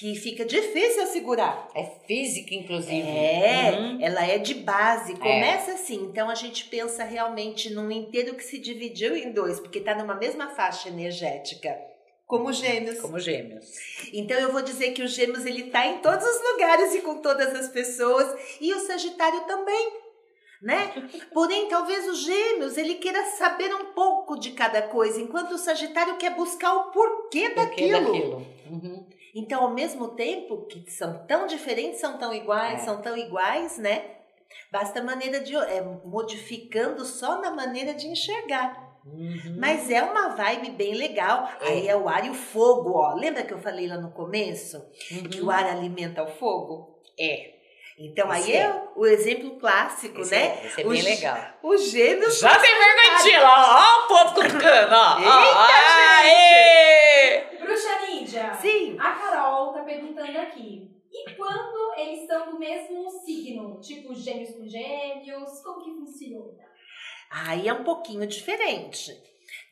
que 0.00 0.14
fica 0.14 0.46
difícil 0.46 1.06
segurar. 1.08 1.68
É 1.74 1.84
física, 2.06 2.54
inclusive. 2.54 3.06
É, 3.06 3.76
Uhum. 3.78 3.98
ela 4.00 4.26
é 4.26 4.38
de 4.38 4.54
base. 4.54 5.14
Começa 5.16 5.72
assim. 5.72 5.96
Então 6.04 6.30
a 6.30 6.34
gente 6.34 6.64
pensa 6.64 7.04
realmente 7.04 7.68
num 7.68 7.90
inteiro 7.90 8.34
que 8.34 8.42
se 8.42 8.58
dividiu 8.58 9.14
em 9.14 9.30
dois, 9.30 9.60
porque 9.60 9.78
está 9.78 9.94
numa 9.94 10.14
mesma 10.14 10.48
faixa 10.48 10.88
energética. 10.88 11.78
Como 12.26 12.50
gêmeos. 12.50 12.98
Como 13.00 13.18
gêmeos. 13.18 13.66
Então 14.12 14.38
eu 14.38 14.50
vou 14.52 14.62
dizer 14.62 14.92
que 14.92 15.02
o 15.02 15.08
gêmeos 15.08 15.44
ele 15.44 15.64
tá 15.64 15.86
em 15.86 15.98
todos 15.98 16.24
os 16.24 16.52
lugares 16.52 16.94
e 16.94 17.02
com 17.02 17.18
todas 17.20 17.54
as 17.54 17.68
pessoas. 17.68 18.56
E 18.60 18.72
o 18.72 18.80
Sagitário 18.80 19.40
também. 19.42 19.92
Né? 20.62 20.92
Porém, 21.34 21.68
talvez 21.68 22.06
o 22.06 22.14
Gêmeos 22.14 22.76
ele 22.76 22.96
queira 22.96 23.24
saber 23.32 23.74
um 23.74 23.86
pouco 23.94 24.38
de 24.38 24.50
cada 24.50 24.82
coisa, 24.82 25.18
enquanto 25.18 25.52
o 25.52 25.58
Sagitário 25.58 26.18
quer 26.18 26.34
buscar 26.36 26.74
o 26.74 26.90
porquê 26.90 27.48
Por 27.48 27.70
que 27.70 27.88
daquilo. 27.88 28.12
daquilo? 28.12 28.46
Uhum. 28.70 29.06
Então, 29.34 29.62
ao 29.62 29.70
mesmo 29.70 30.08
tempo 30.08 30.66
que 30.66 30.90
são 30.90 31.24
tão 31.26 31.46
diferentes, 31.46 32.00
são 32.00 32.18
tão 32.18 32.32
iguais, 32.34 32.82
É. 32.82 32.84
são 32.84 33.00
tão 33.00 33.16
iguais, 33.16 33.78
né? 33.78 34.02
Basta 34.72 34.98
a 35.00 35.02
maneira 35.04 35.40
de. 35.40 35.54
É, 35.56 35.80
modificando 36.04 37.04
só 37.04 37.40
na 37.40 37.50
maneira 37.50 37.94
de 37.94 38.08
enxergar. 38.08 38.88
Uhum. 39.06 39.56
Mas 39.58 39.90
é 39.90 40.02
uma 40.02 40.28
vibe 40.34 40.70
bem 40.72 40.94
legal. 40.94 41.48
É. 41.62 41.68
Aí 41.68 41.88
é 41.88 41.96
o 41.96 42.08
ar 42.08 42.24
e 42.26 42.30
o 42.30 42.34
fogo, 42.34 42.92
ó. 42.98 43.14
Lembra 43.14 43.42
que 43.44 43.54
eu 43.54 43.58
falei 43.58 43.86
lá 43.86 43.96
no 43.96 44.10
começo? 44.10 44.84
Que 45.30 45.40
o 45.40 45.44
Uhum. 45.44 45.50
ar 45.50 45.64
alimenta 45.66 46.22
o 46.22 46.26
fogo? 46.26 47.00
É. 47.18 47.54
Então, 47.98 48.30
aí 48.30 48.40
Esse 48.40 48.52
é 48.52 48.60
é. 48.62 48.82
o 48.96 49.06
exemplo 49.06 49.58
clássico, 49.58 50.20
Esse 50.22 50.34
né? 50.34 50.58
é, 50.62 50.66
esse 50.66 50.80
é 50.82 50.86
O 50.86 50.88
bem 50.90 51.02
gê- 51.02 51.08
legal. 51.10 51.36
Os 51.62 51.90
gêmeos. 51.90 52.38
Já 52.40 52.58
tem 52.58 52.70
vergonha 52.74 53.42
lá, 53.42 53.76
ó, 53.78 54.04
o 54.04 54.08
povo 54.08 54.34
cutucando, 54.36 54.94
ó. 54.94 55.16
ó. 55.16 55.18
Eita, 55.18 55.74
Aê! 56.22 57.59
Sim. 58.60 58.98
A 58.98 59.12
Carol 59.12 59.72
tá 59.72 59.82
perguntando 59.82 60.38
aqui. 60.38 60.90
E 61.12 61.34
quando 61.34 61.94
eles 61.98 62.26
são 62.26 62.50
do 62.52 62.58
mesmo 62.58 63.10
signo? 63.24 63.80
Tipo 63.80 64.14
gêmeos 64.14 64.50
com 64.54 64.66
gêmeos? 64.68 65.60
Como 65.62 65.82
que 65.84 65.90
funciona? 65.92 66.64
Aí 67.30 67.66
é 67.68 67.72
um 67.72 67.82
pouquinho 67.84 68.26
diferente. 68.26 69.12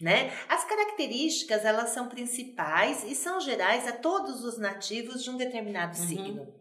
Né? 0.01 0.33
As 0.49 0.65
características 0.65 1.65
elas 1.65 1.91
são 1.91 2.09
principais 2.09 3.05
e 3.05 3.15
são 3.15 3.41
gerais 3.41 3.87
a 3.87 3.93
todos 3.93 4.45
os 4.45 4.59
nativos 4.59 5.23
de 5.23 5.31
um 5.31 5.37
determinado 5.37 5.97
Uhum. 5.99 6.07
signo. 6.07 6.55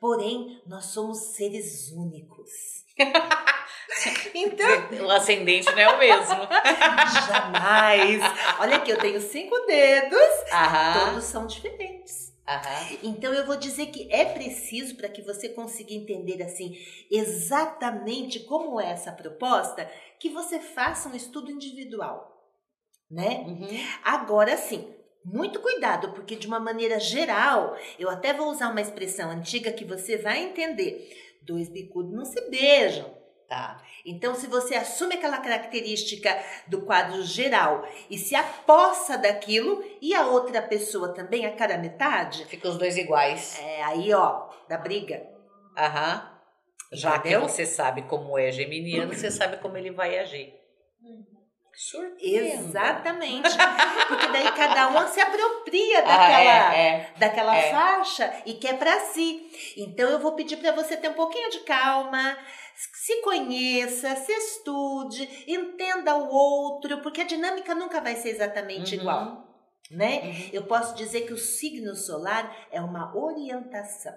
Porém, 0.00 0.62
nós 0.66 0.86
somos 0.86 1.34
seres 1.34 1.90
únicos. 1.90 2.77
então, 4.34 5.06
O 5.06 5.10
ascendente 5.10 5.70
não 5.72 5.78
é 5.78 5.88
o 5.88 5.98
mesmo. 5.98 6.48
jamais. 7.26 8.22
Olha 8.58 8.76
aqui, 8.76 8.90
eu 8.90 8.98
tenho 8.98 9.20
cinco 9.20 9.56
dedos, 9.66 10.52
Aham. 10.52 11.06
todos 11.06 11.24
são 11.24 11.46
diferentes. 11.46 12.32
Aham. 12.46 12.98
Então 13.02 13.32
eu 13.34 13.44
vou 13.44 13.56
dizer 13.56 13.86
que 13.86 14.08
é 14.10 14.24
preciso 14.24 14.96
para 14.96 15.08
que 15.08 15.20
você 15.22 15.50
consiga 15.50 15.92
entender 15.92 16.42
assim 16.42 16.74
exatamente 17.10 18.40
como 18.40 18.80
é 18.80 18.90
essa 18.90 19.12
proposta, 19.12 19.90
que 20.18 20.30
você 20.30 20.58
faça 20.58 21.08
um 21.08 21.14
estudo 21.14 21.50
individual, 21.50 22.48
né? 23.10 23.44
Uhum. 23.46 23.68
Agora 24.02 24.56
sim, 24.56 24.94
muito 25.22 25.60
cuidado, 25.60 26.12
porque 26.12 26.36
de 26.36 26.46
uma 26.46 26.58
maneira 26.58 26.98
geral, 26.98 27.76
eu 27.98 28.08
até 28.08 28.32
vou 28.32 28.48
usar 28.48 28.70
uma 28.70 28.80
expressão 28.80 29.30
antiga 29.30 29.70
que 29.70 29.84
você 29.84 30.16
vai 30.16 30.42
entender. 30.42 31.27
Dois 31.48 31.68
bicudos 31.70 32.12
não 32.12 32.26
se 32.26 32.40
beijam. 32.50 33.16
Tá. 33.48 33.82
Então, 34.04 34.34
se 34.34 34.46
você 34.46 34.74
assume 34.74 35.14
aquela 35.14 35.38
característica 35.38 36.38
do 36.66 36.82
quadro 36.82 37.22
geral 37.22 37.88
e 38.10 38.18
se 38.18 38.34
apossa 38.34 39.16
daquilo 39.16 39.82
e 40.02 40.14
a 40.14 40.26
outra 40.26 40.60
pessoa 40.60 41.14
também, 41.14 41.46
a 41.46 41.56
cara 41.56 41.78
metade, 41.78 42.44
Fica 42.44 42.68
os 42.68 42.76
dois 42.76 42.98
iguais. 42.98 43.58
é 43.58 43.82
aí, 43.84 44.12
ó, 44.12 44.50
da 44.68 44.76
briga. 44.76 45.26
Aham. 45.74 46.34
Já 46.92 47.16
Entendeu? 47.16 47.42
que 47.42 47.48
você 47.52 47.64
sabe 47.64 48.02
como 48.02 48.38
é 48.38 48.52
geminiano, 48.52 49.14
você 49.14 49.30
sabe 49.30 49.56
como 49.58 49.78
ele 49.78 49.90
vai 49.90 50.18
agir. 50.18 50.54
Surpreenda. 51.78 52.54
Exatamente. 52.54 53.48
Porque 54.08 54.26
daí 54.28 54.50
cada 54.52 54.88
um 54.88 55.06
se 55.06 55.20
apropria 55.20 56.00
Ah, 56.00 56.02
daquela, 56.02 56.74
é, 56.74 56.86
é. 56.88 57.14
daquela 57.18 57.56
é. 57.56 57.70
faixa 57.70 58.42
e 58.44 58.54
quer 58.54 58.76
pra 58.78 58.98
si. 59.00 59.48
Então 59.76 60.08
eu 60.10 60.18
vou 60.18 60.32
pedir 60.32 60.56
pra 60.56 60.72
você 60.72 60.96
ter 60.96 61.08
um 61.08 61.14
pouquinho 61.14 61.48
de 61.50 61.60
calma, 61.60 62.36
se 62.74 63.20
conheça, 63.22 64.16
se 64.16 64.32
estude, 64.32 65.44
entenda 65.46 66.16
o 66.16 66.28
outro, 66.28 67.00
porque 67.00 67.20
a 67.20 67.26
dinâmica 67.26 67.74
nunca 67.76 68.00
vai 68.00 68.16
ser 68.16 68.30
exatamente 68.30 68.96
Uhum. 68.96 69.00
igual, 69.00 69.48
né? 69.90 70.20
Uhum. 70.24 70.50
Eu 70.52 70.66
posso 70.66 70.96
dizer 70.96 71.22
que 71.28 71.32
o 71.32 71.38
signo 71.38 71.94
solar 71.94 72.54
é 72.72 72.80
uma 72.80 73.16
orientação. 73.16 74.14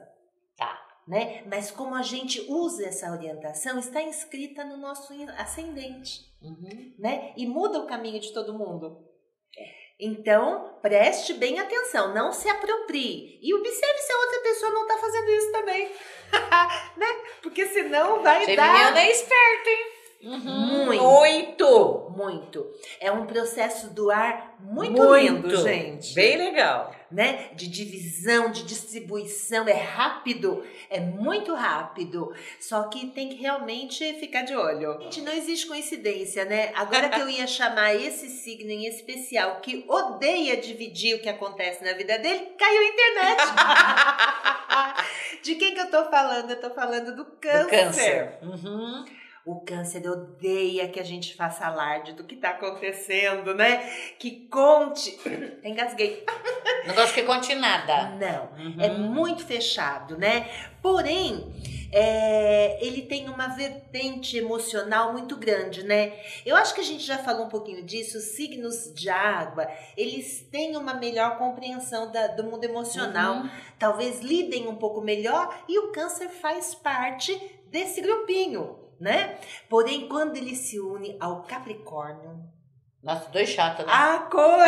Né? 1.12 1.44
Mas 1.46 1.70
como 1.70 1.94
a 1.94 2.02
gente 2.02 2.40
usa 2.48 2.86
essa 2.86 3.12
orientação, 3.12 3.78
está 3.78 4.02
inscrita 4.02 4.64
no 4.64 4.78
nosso 4.78 5.12
ascendente 5.38 6.22
Uhum. 6.42 6.94
né? 6.98 7.34
E 7.36 7.46
muda 7.46 7.80
o 7.80 7.86
caminho 7.86 8.18
de 8.18 8.34
todo 8.34 8.58
mundo. 8.58 8.98
Então, 10.00 10.80
preste 10.82 11.34
bem 11.34 11.60
atenção, 11.60 12.14
não 12.14 12.32
se 12.32 12.48
aproprie. 12.48 13.38
E 13.44 13.54
observe 13.54 13.98
se 14.00 14.12
a 14.14 14.18
outra 14.20 14.40
pessoa 14.40 14.72
não 14.72 14.82
está 14.84 14.98
fazendo 15.00 15.30
isso 15.30 15.52
também. 15.52 15.92
né? 16.96 17.08
Porque 17.44 17.68
senão 17.68 18.24
vai 18.24 18.46
Geminiano 18.46 18.96
dar 18.96 19.02
é 19.02 19.12
esperto, 19.12 19.68
hein? 19.68 19.91
Uhum. 20.24 20.86
Muito. 20.86 22.12
Muito. 22.12 22.12
muito. 22.16 22.68
É 23.00 23.12
um 23.12 23.26
processo 23.26 23.90
do 23.94 24.12
ar 24.12 24.56
muito, 24.60 25.16
lindo, 25.16 25.56
gente. 25.58 26.14
Bem 26.14 26.38
legal. 26.38 26.96
né? 27.10 27.50
De 27.54 27.68
divisão, 27.68 28.52
de 28.52 28.64
distribuição, 28.64 29.68
é 29.68 29.74
rápido, 29.74 30.64
é 30.90 31.00
muito 31.00 31.54
rápido. 31.54 32.34
Só 32.60 32.84
que 32.84 33.08
tem 33.08 33.30
que 33.30 33.36
realmente 33.36 34.14
ficar 34.20 34.44
de 34.44 34.56
olho. 34.56 35.02
Gente, 35.02 35.22
não 35.22 35.34
existe 35.34 35.68
coincidência, 35.68 36.46
né? 36.46 36.72
Agora 36.76 37.10
que 37.10 37.20
eu 37.20 37.30
ia 37.30 37.48
chamar 37.48 37.96
esse 37.96 38.30
signo 38.30 38.70
em 38.70 38.86
especial 38.86 39.60
que 39.62 39.84
odeia 39.88 40.58
dividir 40.58 41.16
o 41.16 41.22
que 41.22 41.30
acontece 41.30 41.84
na 41.84 41.94
vida 41.94 42.18
dele, 42.20 42.52
caiu 42.58 42.82
a 42.82 42.86
internet. 42.86 43.42
de 45.44 45.56
quem 45.56 45.74
que 45.74 45.82
eu 45.82 45.90
tô 45.90 46.06
falando? 46.06 46.52
Eu 46.52 46.62
tô 46.62 46.70
falando 46.70 47.16
do 47.16 47.26
câncer. 47.26 47.64
Do 47.64 47.70
câncer. 47.70 48.38
Uhum. 48.42 49.06
O 49.46 49.62
câncer 49.62 50.08
odeia 50.08 50.88
que 50.88 51.00
a 51.00 51.04
gente 51.04 51.36
faça 51.36 51.66
alarde 51.66 52.14
do 52.14 52.24
que 52.24 52.36
está 52.36 52.52
acontecendo, 52.52 53.56
né? 53.56 53.78
Que 54.20 54.48
conte. 54.48 55.18
Engasguei. 55.64 56.24
Não 56.86 56.94
gosto 56.96 57.14
que 57.16 57.24
conte 57.24 57.56
nada. 57.56 58.10
Não, 58.12 58.50
Uhum. 58.58 58.76
é 58.80 58.90
muito 58.90 59.44
fechado, 59.46 60.18
né? 60.18 60.48
Porém, 60.82 61.52
é, 61.92 62.78
ele 62.86 63.02
tem 63.04 63.30
uma 63.30 63.48
vertente 63.48 64.38
emocional 64.38 65.12
muito 65.12 65.36
grande, 65.36 65.84
né? 65.84 66.14
Eu 66.46 66.56
acho 66.56 66.74
que 66.76 66.82
a 66.82 66.84
gente 66.84 67.04
já 67.04 67.18
falou 67.18 67.46
um 67.46 67.50
pouquinho 67.50 67.84
disso. 67.84 68.18
Os 68.20 68.24
signos 68.36 68.94
de 68.94 69.10
água, 69.10 69.68
eles 69.98 70.42
têm 70.52 70.76
uma 70.78 70.94
melhor 70.94 71.38
compreensão 71.38 72.12
da- 72.12 72.28
do 72.28 72.44
mundo 72.44 72.64
emocional. 72.64 73.38
Uhum. 73.38 73.50
Talvez 73.80 74.22
lidem 74.22 74.68
um 74.68 74.76
pouco 74.76 75.02
melhor 75.02 75.64
e 75.68 75.80
o 75.80 75.92
câncer 75.92 76.30
faz 76.30 76.74
parte 76.76 77.40
desse 77.72 78.02
grupinho, 78.02 78.78
né? 79.02 79.36
Porém, 79.68 80.08
quando 80.08 80.38
ele 80.38 80.56
se 80.56 80.80
une 80.80 81.18
ao 81.20 81.42
Capricórnio, 81.42 82.40
Nossa, 83.04 83.28
dois 83.32 83.50
chatos, 83.50 83.84
né? 83.86 83.92
a 83.92 84.20
coisa. 84.20 84.66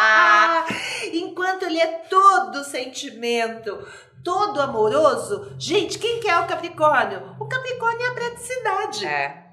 Ah, 0.00 0.64
enquanto 1.12 1.64
ele 1.64 1.80
é 1.80 1.86
todo 2.08 2.62
sentimento, 2.64 3.84
todo 4.24 4.62
amoroso, 4.62 5.56
gente, 5.58 5.98
quem 5.98 6.20
que 6.20 6.30
é 6.30 6.38
o 6.38 6.46
Capricórnio? 6.46 7.36
O 7.40 7.46
Capricórnio 7.48 8.06
é 8.06 8.08
a 8.10 8.14
praticidade, 8.14 9.06
é, 9.06 9.44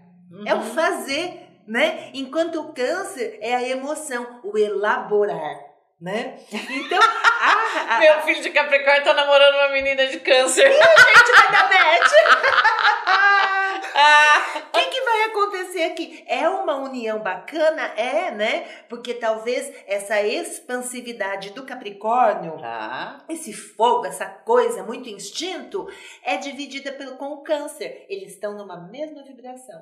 É. 0.45 0.53
o 0.53 0.61
fazer, 0.61 1.61
né? 1.67 2.11
Enquanto 2.13 2.61
o 2.61 2.73
Câncer 2.73 3.39
é 3.41 3.55
a 3.55 3.67
emoção, 3.67 4.39
o 4.43 4.55
elaborar, 4.55 5.57
né? 5.99 6.37
Então, 6.51 6.99
a, 7.01 7.95
a, 7.95 7.99
Meu 8.05 8.21
filho 8.21 8.43
de 8.43 8.51
Capricórnio 8.51 9.03
tá 9.03 9.13
namorando 9.15 9.55
uma 9.55 9.69
menina 9.69 10.05
de 10.05 10.19
câncer. 10.19 10.69
gente 10.71 11.31
vai 11.31 11.51
dar 11.51 11.69
match. 11.69 12.11
Ah, 13.07 14.61
O 14.67 14.71
que, 14.71 14.85
que 14.89 15.01
vai 15.01 15.23
acontecer 15.23 15.83
aqui? 15.83 16.23
É 16.27 16.47
uma 16.49 16.75
união 16.77 17.19
bacana? 17.19 17.81
É, 17.95 18.31
né? 18.31 18.61
Porque 18.89 19.13
talvez 19.13 19.71
essa 19.87 20.21
expansividade 20.21 21.51
do 21.51 21.63
Capricórnio, 21.65 22.57
tá. 22.59 23.23
esse 23.29 23.53
fogo, 23.53 24.05
essa 24.05 24.25
coisa 24.25 24.83
muito 24.83 25.07
instinto, 25.09 25.87
é 26.23 26.37
dividida 26.37 26.91
pelo, 26.91 27.15
com 27.17 27.27
o 27.33 27.43
Câncer. 27.43 28.05
Eles 28.09 28.33
estão 28.33 28.57
numa 28.57 28.77
mesma 28.89 29.23
vibração. 29.23 29.81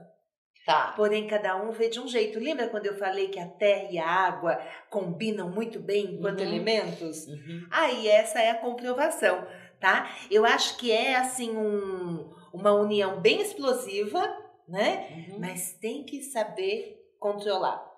Tá. 0.66 0.94
Porém, 0.96 1.28
cada 1.28 1.58
um 1.58 1.72
vê 1.72 1.90
de 1.90 2.00
um 2.00 2.08
jeito. 2.08 2.40
Lembra 2.40 2.70
quando 2.70 2.86
eu 2.86 2.98
falei 2.98 3.28
que 3.28 3.38
a 3.40 3.46
terra 3.48 3.88
e 3.92 4.00
a 4.00 4.08
água 4.08 4.62
combinam 4.90 5.50
muito 5.50 5.78
bem 5.78 6.16
enquanto 6.16 6.40
Uhum. 6.40 6.46
elementos? 6.48 7.28
Uhum. 7.28 7.68
Aí 7.70 8.08
essa 8.08 8.40
é 8.42 8.50
a 8.52 8.56
comprovação, 8.56 9.46
tá? 9.84 10.10
Eu 10.32 10.46
acho 10.46 10.78
que 10.78 10.94
é 10.94 11.18
assim 11.18 11.58
um, 11.58 12.34
uma 12.54 12.72
união 12.72 13.20
bem 13.20 13.42
explosiva, 13.42 14.22
né? 14.66 15.26
Uhum. 15.28 15.40
Mas 15.42 15.74
tem 15.74 16.06
que 16.06 16.22
saber 16.22 17.14
controlar. 17.20 17.93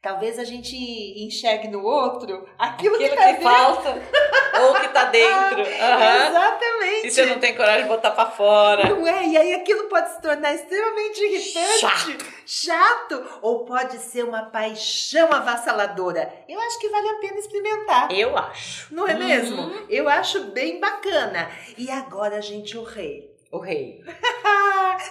Talvez 0.00 0.38
a 0.38 0.44
gente 0.44 0.76
enxergue 0.76 1.66
no 1.68 1.84
outro 1.84 2.48
aquilo, 2.56 2.94
Aquilo 2.96 3.10
que, 3.10 3.16
tá 3.16 3.34
que 3.34 3.42
falta 3.42 3.90
ou 4.62 4.74
que 4.74 4.88
tá 4.88 5.04
dentro. 5.06 5.60
Aham. 5.60 6.28
Exatamente. 6.28 7.06
E 7.06 7.10
você 7.10 7.26
não 7.26 7.38
tem 7.40 7.56
coragem 7.56 7.82
de 7.82 7.88
botar 7.88 8.12
pra 8.12 8.26
fora. 8.26 8.88
Não 8.88 9.04
é? 9.06 9.26
E 9.26 9.36
aí 9.36 9.54
aquilo 9.54 9.88
pode 9.88 10.08
se 10.10 10.22
tornar 10.22 10.54
extremamente 10.54 11.20
irritante, 11.20 11.78
Chato. 11.80 12.24
chato, 12.46 13.26
ou 13.42 13.64
pode 13.64 13.98
ser 13.98 14.24
uma 14.24 14.42
paixão 14.44 15.32
avassaladora. 15.32 16.32
Eu 16.48 16.60
acho 16.60 16.78
que 16.78 16.88
vale 16.88 17.08
a 17.08 17.14
pena 17.14 17.38
experimentar. 17.38 18.12
Eu 18.12 18.38
acho. 18.38 18.94
Não 18.94 19.06
é 19.06 19.14
Uhum. 19.14 19.18
mesmo? 19.26 19.72
Eu 19.90 20.08
acho 20.08 20.44
bem 20.52 20.78
bacana. 20.78 21.50
E 21.76 21.90
agora, 21.90 22.40
gente, 22.40 22.78
o 22.78 22.84
rei. 22.84 23.34
O 23.50 23.58
rei. 23.58 24.02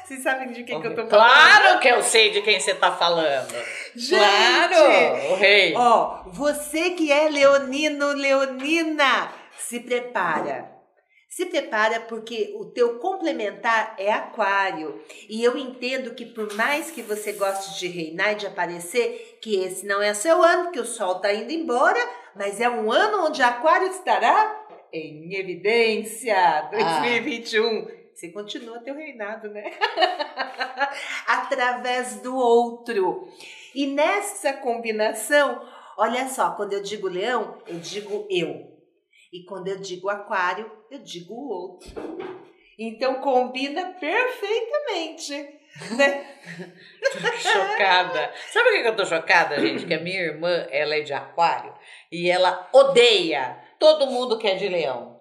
Vocês 0.05 0.23
sabem 0.23 0.51
de 0.51 0.63
quem 0.63 0.79
que 0.79 0.87
eu 0.87 0.95
tô 0.95 1.07
falando? 1.07 1.09
Claro 1.09 1.79
que 1.79 1.87
eu 1.87 2.01
sei 2.01 2.31
de 2.31 2.41
quem 2.41 2.59
você 2.59 2.73
tá 2.73 2.91
falando. 2.91 3.53
Gente! 3.95 4.19
Claro, 4.19 5.31
o 5.31 5.35
rei. 5.35 5.73
Ó, 5.75 6.23
você 6.27 6.91
que 6.91 7.11
é 7.11 7.29
leonino, 7.29 8.13
leonina, 8.13 9.31
se 9.57 9.79
prepara. 9.79 10.77
Se 11.29 11.45
prepara 11.45 11.99
porque 11.99 12.55
o 12.57 12.65
teu 12.65 12.97
complementar 12.97 13.95
é 13.99 14.11
aquário. 14.11 14.99
E 15.29 15.43
eu 15.43 15.55
entendo 15.55 16.15
que 16.15 16.25
por 16.25 16.51
mais 16.55 16.89
que 16.89 17.03
você 17.03 17.33
goste 17.33 17.79
de 17.79 17.87
reinar 17.87 18.31
e 18.31 18.37
de 18.37 18.47
aparecer, 18.47 19.37
que 19.41 19.63
esse 19.63 19.85
não 19.85 20.01
é 20.01 20.13
seu 20.15 20.41
ano, 20.41 20.71
que 20.71 20.79
o 20.79 20.85
sol 20.85 21.19
tá 21.19 21.31
indo 21.31 21.51
embora, 21.51 21.99
mas 22.35 22.59
é 22.59 22.67
um 22.67 22.91
ano 22.91 23.27
onde 23.27 23.43
aquário 23.43 23.87
estará 23.87 24.65
em 24.91 25.35
evidência. 25.35 26.69
2021. 26.71 27.96
Você 28.17 28.29
continua 28.29 28.79
teu 28.79 28.95
reinado, 28.95 29.47
né? 29.49 29.63
Através 31.27 32.19
do 32.19 32.35
outro. 32.35 33.27
E 33.75 33.85
nessa 33.85 34.53
combinação, 34.53 35.63
olha 35.95 36.27
só, 36.27 36.55
quando 36.55 36.73
eu 36.73 36.81
digo 36.81 37.07
leão, 37.07 37.61
eu 37.67 37.77
digo 37.77 38.27
eu. 38.27 38.75
E 39.31 39.43
quando 39.43 39.67
eu 39.67 39.79
digo 39.79 40.09
aquário, 40.09 40.71
eu 40.89 40.97
digo 40.97 41.31
o 41.31 41.47
outro. 41.47 41.91
Então 42.79 43.21
combina 43.21 43.93
perfeitamente, 43.99 45.33
né? 45.95 46.39
chocada. 47.37 48.33
Sabe 48.51 48.69
por 48.69 48.81
que 48.81 48.87
eu 48.87 48.95
tô 48.95 49.05
chocada, 49.05 49.59
gente? 49.59 49.85
Que 49.85 49.93
a 49.93 50.01
minha 50.01 50.21
irmã, 50.21 50.65
ela 50.71 50.95
é 50.95 51.01
de 51.01 51.13
aquário 51.13 51.71
e 52.11 52.31
ela 52.31 52.67
odeia 52.73 53.61
todo 53.77 54.07
mundo 54.07 54.39
que 54.39 54.47
é 54.47 54.55
de 54.55 54.67
leão. 54.67 55.16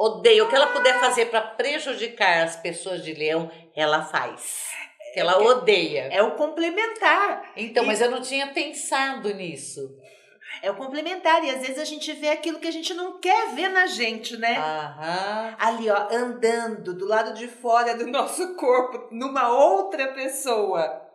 Odeia. 0.00 0.44
O 0.44 0.48
que 0.48 0.56
ela 0.56 0.68
puder 0.68 0.98
fazer 0.98 1.26
pra 1.26 1.42
prejudicar 1.42 2.42
as 2.44 2.56
pessoas 2.56 3.04
de 3.04 3.12
leão, 3.12 3.50
ela 3.76 4.02
faz. 4.02 4.70
Ela 5.14 5.36
odeia. 5.36 6.08
É 6.10 6.22
o 6.22 6.36
complementar. 6.36 7.52
Então, 7.54 7.84
mas 7.84 8.00
eu 8.00 8.10
não 8.10 8.22
tinha 8.22 8.46
pensado 8.46 9.34
nisso. 9.34 9.94
É 10.62 10.70
o 10.70 10.74
complementar. 10.74 11.44
E 11.44 11.50
às 11.50 11.60
vezes 11.60 11.78
a 11.78 11.84
gente 11.84 12.10
vê 12.14 12.30
aquilo 12.30 12.58
que 12.58 12.68
a 12.68 12.72
gente 12.72 12.94
não 12.94 13.20
quer 13.20 13.54
ver 13.54 13.68
na 13.68 13.86
gente, 13.86 14.38
né? 14.38 14.56
Aham. 14.56 15.56
Ali, 15.58 15.90
ó, 15.90 16.08
andando 16.10 16.94
do 16.94 17.06
lado 17.06 17.34
de 17.34 17.46
fora 17.46 17.94
do 17.94 18.06
nosso 18.08 18.56
corpo, 18.56 19.06
numa 19.10 19.52
outra 19.52 20.14
pessoa. 20.14 21.09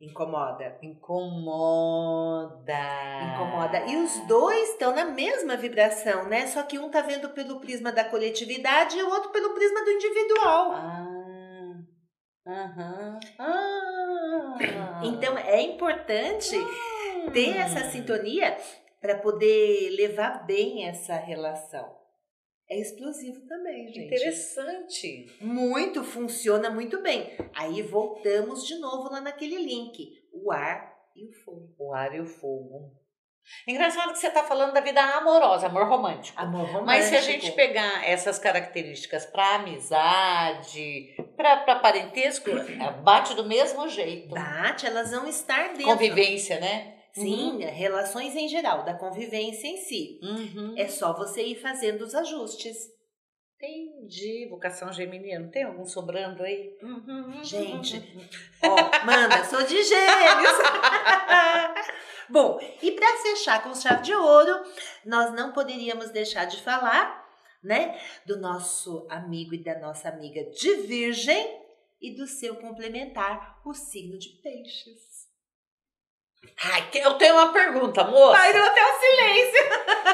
Incomoda. 0.00 0.78
Incomoda. 0.80 2.72
Incomoda. 3.34 3.84
E 3.86 3.96
os 3.96 4.26
dois 4.28 4.70
estão 4.70 4.94
na 4.94 5.06
mesma 5.06 5.56
vibração, 5.56 6.28
né? 6.28 6.46
Só 6.46 6.62
que 6.62 6.78
um 6.78 6.88
tá 6.88 7.00
vendo 7.00 7.30
pelo 7.30 7.58
prisma 7.60 7.90
da 7.90 8.04
coletividade 8.04 8.96
e 8.96 9.02
o 9.02 9.10
outro 9.10 9.30
pelo 9.30 9.54
prisma 9.54 9.84
do 9.84 9.90
individual. 9.90 10.72
Ah. 10.72 11.06
Aham. 12.46 13.18
Ah. 13.38 14.58
Então 15.02 15.36
é 15.36 15.60
importante 15.62 16.56
ter 17.32 17.56
essa 17.56 17.90
sintonia 17.90 18.56
para 19.00 19.16
poder 19.18 19.90
levar 19.90 20.46
bem 20.46 20.86
essa 20.86 21.16
relação. 21.16 21.97
É 22.70 22.78
explosivo 22.78 23.40
também, 23.46 23.88
gente. 23.88 24.06
Interessante. 24.06 25.26
Muito, 25.40 26.04
funciona 26.04 26.68
muito 26.68 27.00
bem. 27.00 27.30
Aí 27.54 27.80
voltamos 27.82 28.66
de 28.66 28.78
novo 28.78 29.10
lá 29.10 29.20
naquele 29.20 29.56
link: 29.56 30.12
o 30.32 30.52
ar 30.52 30.94
e 31.16 31.26
o 31.26 31.32
fogo. 31.32 31.74
O 31.78 31.94
ar 31.94 32.14
e 32.14 32.20
o 32.20 32.26
fogo. 32.26 32.92
Engraçado 33.66 34.12
que 34.12 34.18
você 34.18 34.28
está 34.28 34.44
falando 34.44 34.74
da 34.74 34.80
vida 34.82 35.00
amorosa, 35.00 35.68
amor 35.68 35.88
romântico. 35.88 36.38
Amor 36.38 36.66
romântico. 36.66 36.84
Mas 36.84 37.06
se 37.06 37.16
a 37.16 37.20
gente 37.22 37.50
pegar 37.52 38.06
essas 38.06 38.38
características 38.38 39.24
para 39.24 39.54
amizade, 39.54 41.16
para 41.34 41.76
parentesco, 41.76 42.50
bate 43.02 43.34
do 43.34 43.46
mesmo 43.46 43.88
jeito. 43.88 44.28
Bate, 44.34 44.86
elas 44.86 45.10
vão 45.10 45.26
estar 45.26 45.68
dentro. 45.68 45.84
Convivência, 45.84 46.60
né? 46.60 46.97
Sim, 47.20 47.58
relações 47.64 48.34
em 48.36 48.48
geral, 48.48 48.84
da 48.84 48.94
convivência 48.94 49.66
em 49.66 49.76
si. 49.78 50.20
Uhum. 50.22 50.74
É 50.76 50.88
só 50.88 51.12
você 51.12 51.42
ir 51.42 51.56
fazendo 51.56 52.02
os 52.02 52.14
ajustes. 52.14 52.76
Entendi. 53.60 54.46
Vocação 54.48 54.92
geminiana. 54.92 55.48
Tem 55.48 55.64
algum 55.64 55.84
sobrando 55.84 56.44
aí? 56.44 56.76
Gente, 57.42 57.96
ó, 58.62 59.04
manda, 59.04 59.44
sou 59.44 59.62
de 59.64 59.82
gêmeos. 59.82 60.58
Bom, 62.30 62.60
e 62.82 62.92
para 62.92 63.16
fechar 63.16 63.62
com 63.62 63.74
chave 63.74 64.02
de 64.02 64.14
ouro, 64.14 64.62
nós 65.04 65.34
não 65.34 65.52
poderíamos 65.52 66.10
deixar 66.10 66.44
de 66.44 66.62
falar, 66.62 67.26
né, 67.62 67.98
do 68.24 68.38
nosso 68.38 69.06
amigo 69.10 69.54
e 69.54 69.64
da 69.64 69.78
nossa 69.80 70.08
amiga 70.08 70.44
de 70.50 70.74
Virgem 70.82 71.58
e 72.00 72.14
do 72.14 72.26
seu 72.26 72.54
complementar, 72.56 73.60
o 73.64 73.74
signo 73.74 74.18
de 74.18 74.28
Peixes. 74.40 75.17
Ai, 76.64 76.88
eu 76.94 77.14
tenho 77.14 77.34
uma 77.34 77.52
pergunta, 77.52 78.04
moça. 78.04 78.38
Pairou 78.38 78.64
até 78.64 78.80
o 78.80 78.98
silêncio. 78.98 79.60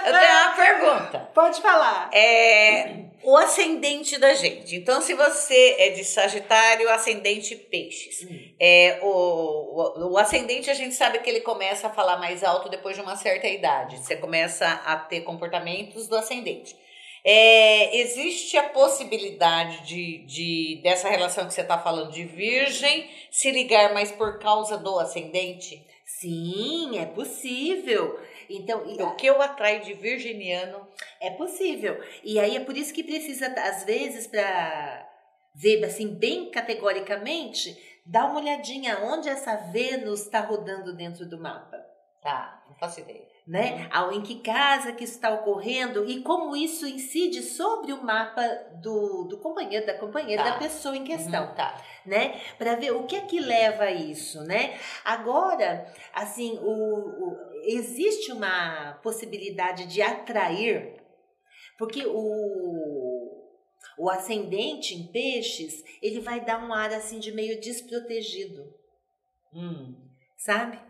Eu 0.07 0.13
tenho 0.13 0.41
uma 0.43 0.57
pergunta. 0.57 1.19
Pode 1.35 1.61
falar. 1.61 2.11
É 2.13 3.05
o 3.25 3.37
ascendente 3.39 4.19
da 4.19 4.35
gente. 4.35 4.77
Então, 4.77 5.01
se 5.01 5.15
você 5.15 5.77
é 5.79 5.89
de 5.91 6.05
Sagitário, 6.05 6.91
ascendente 6.91 7.57
Peixes. 7.57 8.27
É, 8.61 9.01
o, 9.03 9.09
o, 9.09 10.13
o 10.13 10.19
ascendente, 10.19 10.71
a 10.71 10.75
gente 10.75 10.95
sabe 10.95 11.19
que 11.21 11.31
ele 11.31 11.41
começa 11.41 11.87
a 11.87 11.91
falar 11.91 12.19
mais 12.19 12.45
alto 12.45 12.69
depois 12.69 12.95
de 12.95 13.03
uma 13.03 13.17
certa 13.17 13.49
idade. 13.49 13.97
Você 13.97 14.17
começa 14.17 14.67
a 14.67 14.97
ter 14.97 15.23
comportamentos 15.23 16.07
do 16.07 16.17
ascendente. 16.17 16.77
É, 17.25 17.97
existe 17.97 18.59
a 18.59 18.65
possibilidade 18.65 19.87
de, 19.87 20.19
de 20.27 20.81
dessa 20.83 21.09
relação 21.09 21.47
que 21.47 21.55
você 21.55 21.63
está 21.63 21.79
falando 21.79 22.13
de 22.13 22.25
virgem 22.25 23.11
se 23.31 23.51
ligar 23.51 23.95
mais 23.95 24.13
por 24.13 24.39
causa 24.39 24.77
do 24.77 24.99
ascendente? 24.99 25.83
Sim, 26.25 26.99
é 26.99 27.05
possível. 27.05 28.19
Então, 28.49 28.83
e- 28.87 29.03
O 29.03 29.15
que 29.15 29.27
eu 29.27 29.43
atraio 29.43 29.83
de 29.85 29.93
virginiano? 29.93 30.89
é 31.21 31.31
possível. 31.31 32.03
E 32.23 32.39
aí 32.41 32.57
é 32.57 32.61
por 32.61 32.77
isso 32.77 32.95
que 32.95 33.03
precisa, 33.05 33.47
às 33.49 33.85
vezes, 33.85 34.27
para 34.27 35.07
ver 35.55 35.85
assim 35.85 36.09
bem 36.15 36.51
categoricamente, 36.51 37.77
dar 38.07 38.25
uma 38.25 38.41
olhadinha 38.41 38.99
onde 39.01 39.29
essa 39.29 39.55
Vênus 39.71 40.23
está 40.23 40.41
rodando 40.41 40.95
dentro 40.97 41.27
do 41.27 41.39
mapa. 41.39 41.77
Tá, 42.23 42.63
não 42.69 42.75
faço 42.77 43.01
ideia. 43.01 43.27
Né? 43.47 43.89
Ao- 43.93 44.11
Em 44.13 44.23
que 44.23 44.41
casa 44.41 44.93
que 44.93 45.05
está 45.05 45.31
ocorrendo 45.35 46.09
e 46.09 46.23
como 46.23 46.57
isso 46.57 46.87
incide 46.87 47.43
sobre 47.43 47.93
o 47.93 48.03
mapa 48.03 48.43
do, 48.83 49.25
do 49.25 49.39
companheiro, 49.39 49.85
da 49.87 49.99
companheira, 49.99 50.43
Tá. 50.43 50.51
da 50.51 50.59
pessoa 50.59 50.97
em 50.97 51.05
questão, 51.05 51.49
Uhum, 51.49 51.55
tá. 51.55 51.83
né? 52.07 52.41
Para 52.57 52.75
ver 52.77 52.93
o 52.93 53.05
que 53.05 53.17
é 53.17 53.21
que 53.21 53.39
leva 53.41 53.85
a 53.85 53.93
isso, 53.93 54.43
né? 54.45 54.79
Agora, 55.05 55.87
assim, 56.15 56.59
o, 56.63 56.71
o- 56.71 57.39
existe 57.65 58.33
uma 58.33 58.95
possibilidade 59.03 59.87
de 59.87 60.01
atrair, 60.03 61.03
porque 61.79 62.05
o 62.07 63.31
o 63.99 64.09
ascendente 64.11 64.95
em 64.95 65.07
peixes, 65.13 65.85
ele 66.03 66.19
vai 66.21 66.41
dar 66.45 66.59
um 66.67 66.73
ar 66.73 66.93
assim 66.93 67.19
de 67.21 67.31
meio 67.31 67.61
desprotegido, 67.61 68.65
Hum, 69.53 69.95
sabe? 70.37 70.81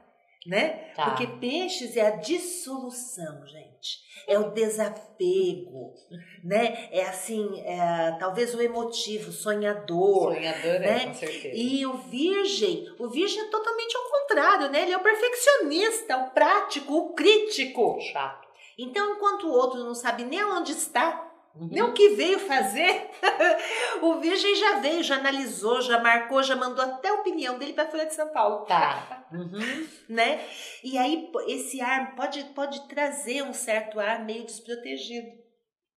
Né? 0.47 0.93
tá. 0.95 1.07
Porque 1.07 1.27
peixes 1.27 1.97
é 1.97 2.07
a 2.07 2.17
dissolução, 2.17 3.47
gente. 3.47 4.05
É 4.27 4.39
o 4.39 4.51
desapego, 4.51 5.95
né? 6.45 6.89
É 6.91 7.03
assim, 7.03 7.61
é, 7.61 8.17
talvez 8.19 8.55
o 8.55 8.61
emotivo, 8.61 9.33
sonhador. 9.33 10.35
Sonhadora, 10.35 10.79
né? 10.79 11.07
com 11.07 11.15
certeza. 11.15 11.55
E 11.55 11.87
o 11.87 11.95
virgem, 11.95 12.87
o 12.99 13.09
virgem 13.09 13.41
é 13.43 13.49
totalmente 13.49 13.97
ao 13.97 14.03
contrário, 14.05 14.71
né? 14.71 14.83
Ele 14.83 14.93
é 14.93 14.97
o 14.97 15.03
perfeccionista, 15.03 16.17
o 16.19 16.31
prático, 16.31 16.95
o 16.95 17.15
crítico. 17.15 17.99
Chato. 18.01 18.45
Então, 18.79 19.15
enquanto 19.15 19.47
o 19.47 19.53
outro 19.53 19.85
não 19.85 19.95
sabe 19.95 20.25
nem 20.25 20.45
onde 20.45 20.73
está, 20.73 21.24
Uhum. 21.57 21.69
nem 21.71 21.83
o 21.83 21.93
que 21.93 22.11
veio 22.11 22.39
fazer, 22.41 23.11
o 24.03 24.15
virgem 24.21 24.55
já 24.57 24.81
veio, 24.81 25.03
já 25.05 25.17
analisou, 25.17 25.81
já 25.83 26.01
marcou, 26.01 26.43
já 26.43 26.57
mandou 26.57 26.85
até 26.85 27.09
a 27.11 27.15
opinião 27.15 27.59
dele 27.59 27.73
para 27.73 27.85
a 27.85 27.89
Folha 27.89 28.07
de 28.07 28.15
São 28.15 28.29
Paulo. 28.33 28.65
Tá. 28.67 29.21
Uhum. 29.35 29.89
né? 30.09 30.41
E 30.85 30.97
aí 30.97 31.29
esse 31.49 31.81
ar 31.81 32.15
pode, 32.15 32.45
pode 32.55 32.87
trazer 32.87 33.43
um 33.43 33.53
certo 33.53 33.99
ar 33.99 34.25
meio 34.25 34.45
desprotegido. 34.45 35.27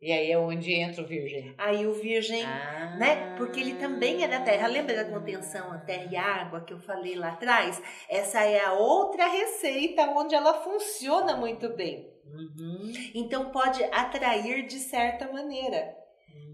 E 0.01 0.11
aí 0.11 0.31
é 0.31 0.37
onde 0.37 0.73
entra 0.73 1.03
o 1.03 1.07
virgem. 1.07 1.53
Aí 1.57 1.85
o 1.85 1.93
virgem, 1.93 2.43
Ah. 2.43 2.95
né? 2.99 3.35
Porque 3.35 3.59
ele 3.59 3.75
também 3.75 4.23
é 4.23 4.27
da 4.27 4.39
terra. 4.41 4.67
Lembra 4.67 4.95
da 4.95 5.05
contenção 5.05 5.71
a 5.71 5.77
terra 5.79 6.07
e 6.11 6.15
água 6.15 6.61
que 6.61 6.73
eu 6.73 6.79
falei 6.79 7.15
lá 7.15 7.29
atrás? 7.29 7.81
Essa 8.09 8.43
é 8.43 8.63
a 8.63 8.73
outra 8.73 9.27
receita 9.27 10.03
onde 10.03 10.33
ela 10.35 10.53
funciona 10.55 11.35
muito 11.35 11.69
bem. 11.75 12.07
Uhum. 12.33 12.91
Então 13.13 13.49
pode 13.49 13.83
atrair 13.85 14.65
de 14.65 14.79
certa 14.79 15.31
maneira. 15.31 15.95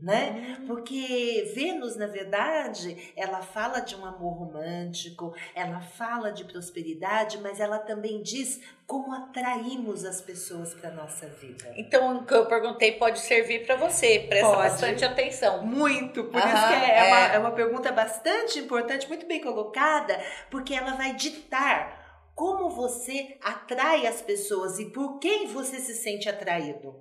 Né? 0.01 0.57
Porque 0.67 1.49
Vênus, 1.55 1.95
na 1.95 2.07
verdade, 2.07 3.13
ela 3.15 3.41
fala 3.41 3.79
de 3.79 3.95
um 3.95 4.05
amor 4.05 4.33
romântico, 4.33 5.33
ela 5.55 5.79
fala 5.79 6.29
de 6.29 6.43
prosperidade, 6.43 7.38
mas 7.38 7.62
ela 7.62 7.79
também 7.79 8.21
diz 8.21 8.59
como 8.86 9.13
atraímos 9.13 10.03
as 10.03 10.19
pessoas 10.19 10.73
para 10.73 10.91
nossa 10.91 11.27
vida. 11.27 11.73
Então, 11.77 12.17
o 12.17 12.25
que 12.25 12.33
eu 12.33 12.45
perguntei 12.47 12.91
pode 12.91 13.19
servir 13.19 13.65
para 13.65 13.77
você. 13.77 14.25
Presta 14.27 14.45
Pode. 14.45 14.69
bastante 14.69 15.05
atenção. 15.05 15.65
Muito, 15.65 16.25
por 16.25 16.41
Aham, 16.41 16.53
isso 16.53 16.67
que 16.67 16.73
é, 16.73 16.97
é. 16.97 17.07
Uma, 17.07 17.19
é 17.36 17.39
uma 17.39 17.51
pergunta 17.51 17.89
bastante 17.89 18.59
importante, 18.59 19.07
muito 19.07 19.25
bem 19.25 19.39
colocada, 19.39 20.21
porque 20.51 20.73
ela 20.73 20.95
vai 20.95 21.15
ditar 21.15 22.02
como 22.36 22.69
você 22.69 23.38
atrai 23.41 24.08
as 24.08 24.22
pessoas 24.22 24.80
e 24.80 24.86
por 24.91 25.19
quem 25.19 25.48
você 25.48 25.78
se 25.80 25.93
sente 25.93 26.28
atraído. 26.30 26.96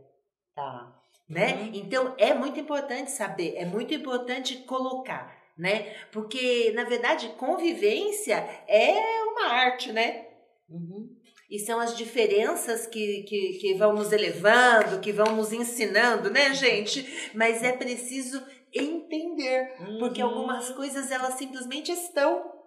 Tá. 0.54 0.92
né? 1.28 1.54
Uhum. 1.54 1.70
Então 1.72 2.14
é 2.18 2.34
muito 2.34 2.60
importante 2.60 3.10
saber, 3.10 3.54
é 3.56 3.64
muito 3.64 3.94
importante 3.94 4.56
colocar, 4.58 5.34
né? 5.56 5.94
Porque 6.12 6.72
na 6.74 6.84
verdade 6.84 7.28
convivência 7.38 8.36
é 8.68 9.22
uma 9.24 9.46
arte, 9.46 9.90
né? 9.92 10.26
Uhum. 10.68 11.08
E 11.50 11.58
são 11.58 11.80
as 11.80 11.96
diferenças 11.96 12.86
que, 12.86 13.22
que, 13.24 13.54
que 13.54 13.74
vão 13.74 13.94
nos 13.94 14.12
elevando, 14.12 15.00
que 15.00 15.12
vão 15.12 15.36
nos 15.36 15.52
ensinando, 15.52 16.30
né, 16.30 16.52
gente? 16.54 17.30
Mas 17.34 17.62
é 17.62 17.72
preciso 17.72 18.42
entender, 18.74 19.74
porque 19.98 20.22
Uhum. 20.22 20.28
algumas 20.28 20.70
coisas 20.70 21.10
elas 21.10 21.34
simplesmente 21.34 21.92
estão. 21.92 22.61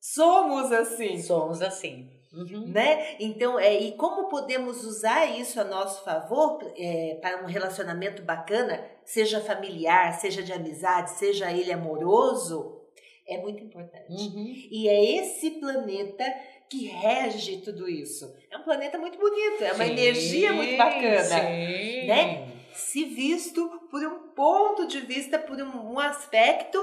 Somos 0.00 0.72
assim 0.72 1.20
Somos 1.20 1.60
assim. 1.60 2.08
Uhum. 2.32 2.68
né? 2.68 3.16
Então, 3.18 3.58
é, 3.58 3.76
e 3.76 3.92
como 3.92 4.28
podemos 4.28 4.84
usar 4.84 5.26
isso 5.26 5.60
a 5.60 5.64
nosso 5.64 6.04
favor 6.04 6.72
é, 6.76 7.18
para 7.20 7.42
um 7.42 7.46
relacionamento 7.46 8.22
bacana, 8.22 8.82
seja 9.04 9.40
familiar, 9.40 10.12
seja 10.14 10.40
de 10.40 10.52
amizade, 10.52 11.10
seja 11.10 11.50
ele 11.50 11.72
amoroso, 11.72 12.80
é 13.26 13.36
muito 13.38 13.62
importante. 13.62 14.10
Uhum. 14.10 14.54
E 14.70 14.88
é 14.88 15.16
esse 15.16 15.50
planeta 15.52 16.24
que 16.68 16.86
rege 16.86 17.58
tudo 17.58 17.88
isso. 17.88 18.32
É 18.48 18.56
um 18.56 18.62
planeta 18.62 18.96
muito 18.96 19.18
bonito, 19.18 19.64
é 19.64 19.72
uma 19.72 19.84
Sim, 19.84 19.90
energia 19.90 20.52
muito 20.52 20.76
bacana. 20.76 21.24
Sim. 21.24 22.06
né? 22.06 22.48
Se 22.72 23.04
visto 23.04 23.68
por 23.90 24.04
um 24.04 24.28
ponto 24.28 24.86
de 24.86 25.00
vista, 25.00 25.36
por 25.36 25.60
um, 25.60 25.94
um 25.94 25.98
aspecto 25.98 26.78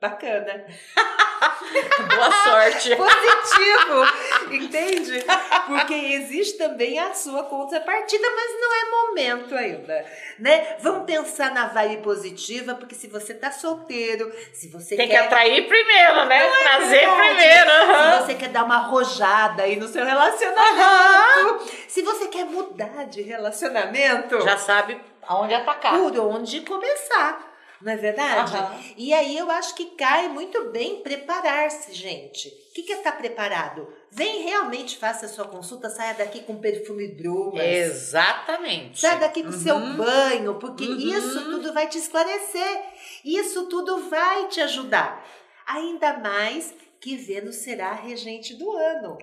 bacana. 0.00 0.64
Boa 2.14 2.30
sorte. 2.44 2.96
positivo, 2.96 4.06
entende? 4.50 5.24
Porque 5.66 5.94
existe 5.94 6.56
também 6.58 6.98
a 6.98 7.12
sua 7.14 7.44
contrapartida, 7.44 8.26
mas 8.34 8.60
não 8.60 8.74
é 8.74 8.90
momento 8.90 9.54
ainda, 9.54 10.06
né? 10.38 10.76
Vamos 10.80 11.04
pensar 11.04 11.50
na 11.52 11.66
vibe 11.66 12.02
positiva, 12.02 12.74
porque 12.74 12.94
se 12.94 13.06
você 13.08 13.34
tá 13.34 13.50
solteiro, 13.50 14.32
se 14.52 14.68
você 14.68 14.96
Tem 14.96 15.06
que 15.08 15.14
quer 15.14 15.24
atrair 15.24 15.66
primeiro, 15.66 16.24
né? 16.26 16.48
Trazer 16.48 16.98
verdade. 17.00 17.16
primeiro. 17.28 17.70
se 17.70 17.76
aham. 17.92 18.20
você 18.26 18.34
quer 18.34 18.48
dar 18.48 18.64
uma 18.64 18.76
arrojada 18.76 19.62
aí 19.62 19.76
no 19.76 19.88
seu 19.88 20.04
relacionamento, 20.04 21.66
se 21.88 22.02
você 22.02 22.28
quer 22.28 22.44
mudar 22.44 23.06
de 23.06 23.22
relacionamento, 23.22 24.40
Já 24.42 24.56
sabe 24.56 25.00
aonde 25.26 25.54
atacar. 25.54 25.98
por 25.98 26.18
onde 26.18 26.60
começar. 26.62 27.51
Não 27.82 27.92
é 27.92 27.96
verdade? 27.96 28.54
Aham. 28.56 28.80
E 28.96 29.12
aí 29.12 29.36
eu 29.36 29.50
acho 29.50 29.74
que 29.74 29.86
cai 29.96 30.28
muito 30.28 30.70
bem 30.70 31.02
preparar-se, 31.02 31.92
gente. 31.92 32.48
O 32.48 32.74
que, 32.74 32.82
que 32.84 32.92
é 32.92 32.96
estar 32.98 33.12
preparado? 33.12 33.92
Vem 34.10 34.42
realmente, 34.42 34.96
faça 34.96 35.26
a 35.26 35.28
sua 35.28 35.46
consulta, 35.48 35.90
saia 35.90 36.14
daqui 36.14 36.40
com 36.42 36.56
perfume 36.60 37.08
Brumas. 37.08 37.62
Exatamente. 37.64 39.00
Saia 39.00 39.18
daqui 39.18 39.42
com 39.42 39.48
o 39.50 39.52
seu 39.52 39.74
Uhum. 39.76 39.96
banho, 39.96 40.58
porque 40.58 40.84
Uhum. 40.84 40.96
isso 40.98 41.50
tudo 41.50 41.72
vai 41.72 41.88
te 41.88 41.98
esclarecer. 41.98 42.82
Isso 43.24 43.68
tudo 43.68 44.08
vai 44.08 44.48
te 44.48 44.60
ajudar. 44.60 45.24
Ainda 45.66 46.18
mais 46.18 46.74
que 47.00 47.16
Vênus 47.16 47.56
será 47.56 47.88
a 47.90 47.94
regente 47.94 48.54
do 48.54 48.70
ano. 48.72 49.18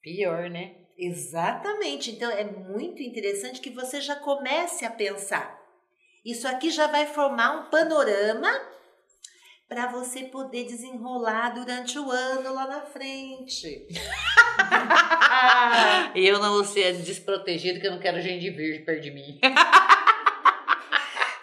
Pior, 0.00 0.48
né? 0.48 0.72
Exatamente. 0.96 2.10
Então 2.10 2.30
é 2.30 2.44
muito 2.44 3.02
interessante 3.02 3.60
que 3.60 3.70
você 3.70 4.00
já 4.00 4.14
comece 4.16 4.84
a 4.84 4.90
pensar. 4.90 5.60
Isso 6.24 6.46
aqui 6.46 6.70
já 6.70 6.86
vai 6.86 7.06
formar 7.06 7.50
um 7.52 7.70
panorama 7.70 8.48
para 9.68 9.86
você 9.86 10.24
poder 10.24 10.64
desenrolar 10.64 11.50
durante 11.50 11.98
o 11.98 12.10
ano 12.10 12.54
lá 12.54 12.66
na 12.66 12.82
frente. 12.82 13.88
E 16.14 16.26
eu 16.28 16.38
não 16.38 16.52
vou 16.52 16.64
ser 16.64 16.92
desprotegido, 16.98 17.80
que 17.80 17.86
eu 17.86 17.92
não 17.92 17.98
quero 17.98 18.20
gente 18.20 18.50
virgem 18.50 18.84
perto 18.84 19.00
de 19.00 19.10
mim. 19.10 19.40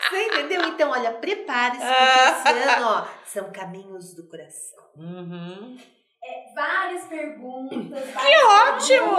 Você 0.09 0.25
entendeu? 0.27 0.63
Então, 0.65 0.91
olha, 0.91 1.11
prepare-se, 1.13 1.83
porque 1.83 2.59
esse 2.59 2.69
ano, 2.69 2.85
ó, 2.87 3.07
são 3.25 3.51
caminhos 3.51 4.13
do 4.13 4.27
coração. 4.29 4.83
Uhum. 4.95 5.77
É, 6.23 6.53
várias 6.53 7.05
perguntas. 7.05 7.79
Que 7.79 8.43
ótimo! 8.43 9.17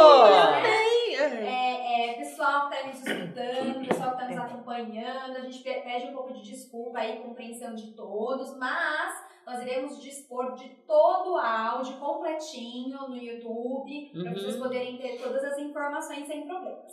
É, 1.18 2.11
é, 2.11 2.14
pessoal 2.14 2.68
que 2.68 2.77
está 2.77 2.87
nos 2.87 2.96
escutando, 2.96 3.87
pessoal 3.87 4.16
que 4.16 4.23
está 4.23 4.44
nos 4.44 4.60
acompanhando, 4.74 5.37
a 5.37 5.40
gente 5.40 5.62
pe- 5.62 5.80
pede 5.80 6.06
um 6.06 6.12
pouco 6.14 6.33
de 6.33 6.42
desculpa 6.42 6.98
aí, 7.00 7.18
compreensão 7.20 7.74
de 7.74 7.92
todos, 7.94 8.56
mas 8.56 9.31
nós 9.46 9.60
iremos 9.62 10.00
dispor 10.00 10.54
de 10.54 10.68
todo 10.87 11.33
o 11.33 11.37
áudio 11.38 11.98
completinho 11.98 13.08
no 13.08 13.16
YouTube, 13.16 14.10
para 14.12 14.23
Uhum. 14.23 14.35
vocês 14.35 14.56
poderem 14.56 14.96
ter 14.98 15.18
todas 15.21 15.42
as 15.44 15.58
informações 15.58 16.27
sem 16.27 16.46
problemas. 16.46 16.92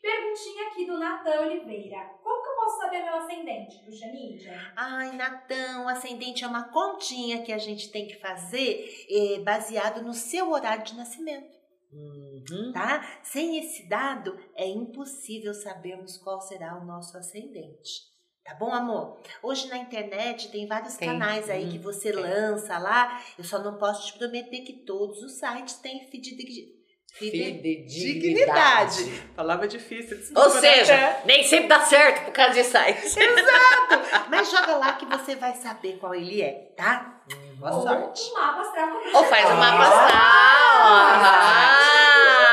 Perguntinha 0.00 0.66
aqui 0.66 0.84
do 0.84 0.98
Natan 0.98 1.42
Oliveira. 1.42 1.98
Como 2.24 2.42
que 2.42 2.48
eu 2.48 2.56
posso 2.56 2.80
saber 2.80 3.04
meu 3.04 3.14
ascendente, 3.18 3.84
Bruxa 3.84 4.06
Ninja? 4.08 4.72
Ai, 4.76 5.12
Natão, 5.14 5.84
o 5.84 5.88
ascendente 5.88 6.42
é 6.42 6.46
uma 6.48 6.64
continha 6.72 7.42
que 7.42 7.52
a 7.52 7.58
gente 7.58 7.88
tem 7.92 8.08
que 8.08 8.16
fazer 8.18 8.84
eh, 9.08 9.38
baseado 9.44 10.02
no 10.02 10.12
seu 10.12 10.50
horário 10.50 10.82
de 10.82 10.96
nascimento. 10.96 11.61
Uhum. 11.92 12.72
tá? 12.72 13.06
Sem 13.22 13.58
esse 13.58 13.88
dado, 13.88 14.38
é 14.56 14.66
impossível 14.66 15.52
sabermos 15.54 16.16
qual 16.18 16.40
será 16.40 16.76
o 16.78 16.84
nosso 16.84 17.16
ascendente. 17.18 18.10
Tá 18.44 18.54
bom, 18.54 18.72
amor? 18.72 19.20
Hoje 19.42 19.68
na 19.68 19.78
internet 19.78 20.50
tem 20.50 20.66
vários 20.66 20.96
Tem, 20.96 21.08
canais 21.08 21.48
aí 21.48 21.68
que 21.70 21.78
hum, 21.78 21.82
você 21.82 22.10
tem. 22.12 22.20
lança 22.22 22.76
lá. 22.78 23.22
Eu 23.38 23.44
só 23.44 23.58
não 23.60 23.78
posso 23.78 24.06
te 24.06 24.18
prometer 24.18 24.62
que 24.62 24.84
todos 24.84 25.22
os 25.22 25.38
sites 25.38 25.74
têm 25.76 26.08
fidedi- 26.10 26.66
fide- 27.14 27.60
Fidedignidade. 27.62 29.04
Palavra 29.36 29.68
difícil. 29.68 30.18
Ou 30.34 30.54
né? 30.54 30.60
seja, 30.60 31.20
nem 31.24 31.44
sempre 31.44 31.68
dá 31.68 31.84
certo 31.84 32.24
por 32.24 32.32
causa 32.32 32.54
de 32.54 32.64
sites. 32.64 33.14
Mas 34.28 34.50
joga 34.50 34.76
lá 34.76 34.94
que 34.94 35.06
você 35.06 35.36
vai 35.36 35.54
saber 35.54 35.98
qual 35.98 36.14
ele 36.14 36.42
é, 36.42 36.72
tá? 36.76 37.22
Boa 37.58 37.76
Ou 37.76 37.82
sorte. 37.82 38.22
um 38.30 38.34
mapa 38.34 38.60
astral. 38.62 38.88
Ou 39.14 39.24
faz 39.24 39.50
um 39.50 39.56
mapa 39.56 39.82
astral. 39.84 40.71
Ai. 40.84 42.48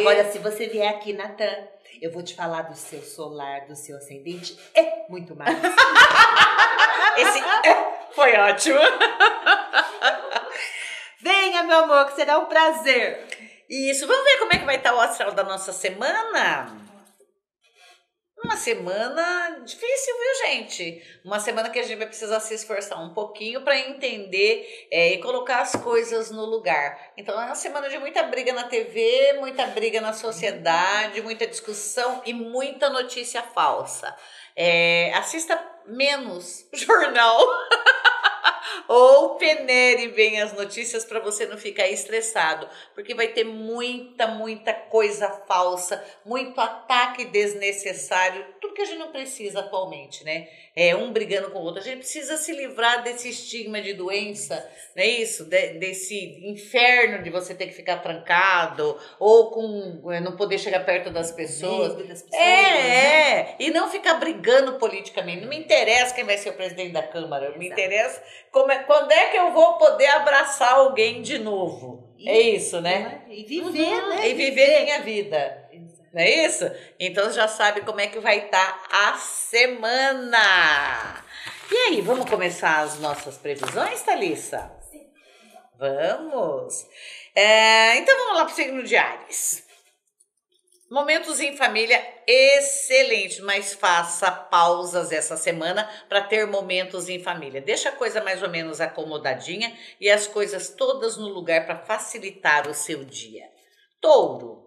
Agora, 0.00 0.30
se 0.30 0.38
você 0.38 0.66
vier 0.66 0.88
aqui, 0.88 1.12
Natan, 1.12 1.68
eu 2.00 2.12
vou 2.12 2.22
te 2.22 2.34
falar 2.34 2.62
do 2.62 2.76
seu 2.76 3.02
solar, 3.02 3.66
do 3.66 3.76
seu 3.76 3.96
ascendente 3.96 4.58
e 4.74 5.04
muito 5.08 5.36
mais. 5.36 5.56
Esse 7.16 7.38
é, 7.38 8.08
foi 8.12 8.36
ótimo. 8.36 8.78
Venha, 11.20 11.62
meu 11.62 11.84
amor, 11.84 12.06
que 12.06 12.16
será 12.16 12.38
um 12.38 12.46
prazer. 12.46 13.24
Isso, 13.68 14.06
vamos 14.06 14.24
ver 14.24 14.38
como 14.38 14.52
é 14.52 14.58
que 14.58 14.66
vai 14.66 14.76
estar 14.76 14.94
o 14.94 15.00
astral 15.00 15.32
da 15.32 15.44
nossa 15.44 15.72
semana? 15.72 16.83
Uma 18.44 18.58
semana 18.58 19.58
difícil, 19.64 20.14
viu, 20.18 20.46
gente? 20.46 21.02
Uma 21.24 21.40
semana 21.40 21.70
que 21.70 21.78
a 21.78 21.82
gente 21.82 21.96
vai 21.96 22.06
precisar 22.06 22.40
se 22.40 22.52
esforçar 22.52 23.02
um 23.02 23.14
pouquinho 23.14 23.62
para 23.62 23.78
entender 23.78 24.86
é, 24.90 25.14
e 25.14 25.18
colocar 25.18 25.62
as 25.62 25.72
coisas 25.76 26.30
no 26.30 26.44
lugar. 26.44 27.12
Então, 27.16 27.40
é 27.40 27.46
uma 27.46 27.54
semana 27.54 27.88
de 27.88 27.98
muita 27.98 28.22
briga 28.24 28.52
na 28.52 28.64
TV, 28.64 29.38
muita 29.40 29.66
briga 29.68 29.98
na 29.98 30.12
sociedade, 30.12 31.22
muita 31.22 31.46
discussão 31.46 32.20
e 32.26 32.34
muita 32.34 32.90
notícia 32.90 33.40
falsa. 33.40 34.14
É, 34.54 35.10
assista 35.14 35.58
menos 35.86 36.68
jornal. 36.74 37.38
Ou 38.88 39.36
penere 39.36 40.08
bem 40.08 40.40
as 40.40 40.52
notícias 40.52 41.04
para 41.04 41.20
você 41.20 41.46
não 41.46 41.56
ficar 41.56 41.88
estressado, 41.88 42.68
porque 42.94 43.14
vai 43.14 43.28
ter 43.28 43.44
muita, 43.44 44.26
muita 44.26 44.72
coisa 44.72 45.28
falsa, 45.46 46.02
muito 46.24 46.60
ataque 46.60 47.24
desnecessário, 47.26 48.44
tudo 48.60 48.74
que 48.74 48.82
a 48.82 48.84
gente 48.84 48.98
não 48.98 49.12
precisa 49.12 49.60
atualmente, 49.60 50.24
né? 50.24 50.48
É 50.76 50.94
um 50.96 51.12
brigando 51.12 51.50
com 51.50 51.60
o 51.60 51.62
outro. 51.62 51.80
A 51.80 51.84
gente 51.84 51.98
precisa 51.98 52.36
se 52.36 52.52
livrar 52.52 53.02
desse 53.04 53.28
estigma 53.28 53.80
de 53.80 53.92
doença, 53.94 54.56
não 54.96 55.02
é 55.04 55.06
isso? 55.06 55.44
De- 55.44 55.74
desse 55.74 56.40
inferno 56.44 57.22
de 57.22 57.30
você 57.30 57.54
ter 57.54 57.66
que 57.68 57.72
ficar 57.74 57.98
trancado 57.98 58.98
ou 59.20 59.50
com 59.52 60.10
eh, 60.12 60.20
não 60.20 60.36
poder 60.36 60.58
chegar 60.58 60.84
perto 60.84 61.10
das 61.10 61.30
pessoas. 61.30 61.94
Das 61.94 62.22
pessoas, 62.22 62.30
né? 62.32 62.38
É, 62.40 63.38
é. 63.38 63.56
E 63.60 63.70
não 63.70 63.88
ficar 63.88 64.14
brigando 64.14 64.74
politicamente. 64.78 65.42
Não 65.42 65.48
me 65.48 65.56
interessa 65.58 66.12
quem 66.14 66.24
vai 66.24 66.36
ser 66.38 66.50
o 66.50 66.54
presidente 66.54 66.92
da 66.92 67.02
Câmara. 67.02 67.50
Me 67.56 67.66
Exato. 67.66 67.80
interessa 67.80 68.22
como 68.50 68.72
é- 68.72 68.73
quando 68.80 69.12
é 69.12 69.28
que 69.28 69.36
eu 69.36 69.52
vou 69.52 69.78
poder 69.78 70.06
abraçar 70.08 70.72
alguém 70.74 71.22
de 71.22 71.38
novo. 71.38 72.02
É 72.26 72.40
isso, 72.40 72.80
né? 72.80 73.22
E 73.28 73.44
viver, 73.44 74.02
Uhum. 74.02 74.08
né? 74.10 74.28
E 74.28 74.34
viver 74.34 74.82
minha 74.84 75.00
vida. 75.02 75.68
Exato. 75.72 76.04
Não 76.12 76.22
é 76.22 76.30
isso? 76.46 76.70
Então 76.98 77.30
já 77.32 77.46
sabe 77.48 77.82
como 77.82 78.00
é 78.00 78.06
que 78.06 78.18
vai 78.18 78.38
estar 78.46 78.82
a 78.90 79.14
semana. 79.18 81.22
E 81.70 81.76
aí, 81.88 82.00
vamos 82.00 82.28
começar 82.30 82.80
as 82.80 82.98
nossas 83.00 83.36
previsões, 83.36 84.00
Thalissa? 84.02 84.70
Sim. 84.90 85.06
Vamos! 85.78 86.86
É, 87.34 87.96
então 87.96 88.16
vamos 88.16 88.36
lá 88.36 88.44
para 88.44 88.52
o 88.52 88.56
signo 88.56 88.82
de 88.84 88.96
Ares. 88.96 89.63
Momentos 90.90 91.40
em 91.40 91.56
família 91.56 92.00
excelente, 92.26 93.40
mas 93.40 93.72
faça 93.72 94.30
pausas 94.30 95.12
essa 95.12 95.36
semana 95.36 95.88
para 96.08 96.20
ter 96.22 96.46
momentos 96.46 97.08
em 97.08 97.22
família. 97.22 97.60
Deixa 97.60 97.88
a 97.88 97.92
coisa 97.92 98.22
mais 98.22 98.42
ou 98.42 98.50
menos 98.50 98.80
acomodadinha 98.80 99.76
e 99.98 100.10
as 100.10 100.26
coisas 100.26 100.68
todas 100.68 101.16
no 101.16 101.28
lugar 101.28 101.64
para 101.64 101.78
facilitar 101.78 102.68
o 102.68 102.74
seu 102.74 103.02
dia. 103.02 103.44
Touro, 103.98 104.62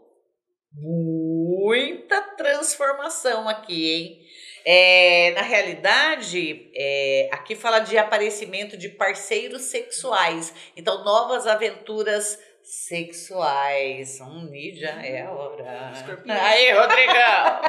muita 0.73 2.21
transformação 2.35 3.47
aqui, 3.47 3.87
hein? 3.87 4.27
É, 4.65 5.31
na 5.31 5.43
realidade, 5.43 6.69
é, 6.75 7.29
aqui 7.31 7.55
fala 7.55 7.79
de 7.79 7.97
aparecimento 7.97 8.75
de 8.75 8.89
parceiros 8.89 9.61
sexuais. 9.61 10.53
Então, 10.75 11.05
novas 11.05 11.47
aventuras 11.47 12.37
sexuais. 12.67 14.19
Hum, 14.21 14.49
e 14.53 14.75
já 14.75 15.01
é 15.03 15.21
a 15.21 15.31
hora. 15.31 15.91
Escorpião. 15.93 16.37
Aí, 16.39 16.71
Rodrigão! 16.73 17.61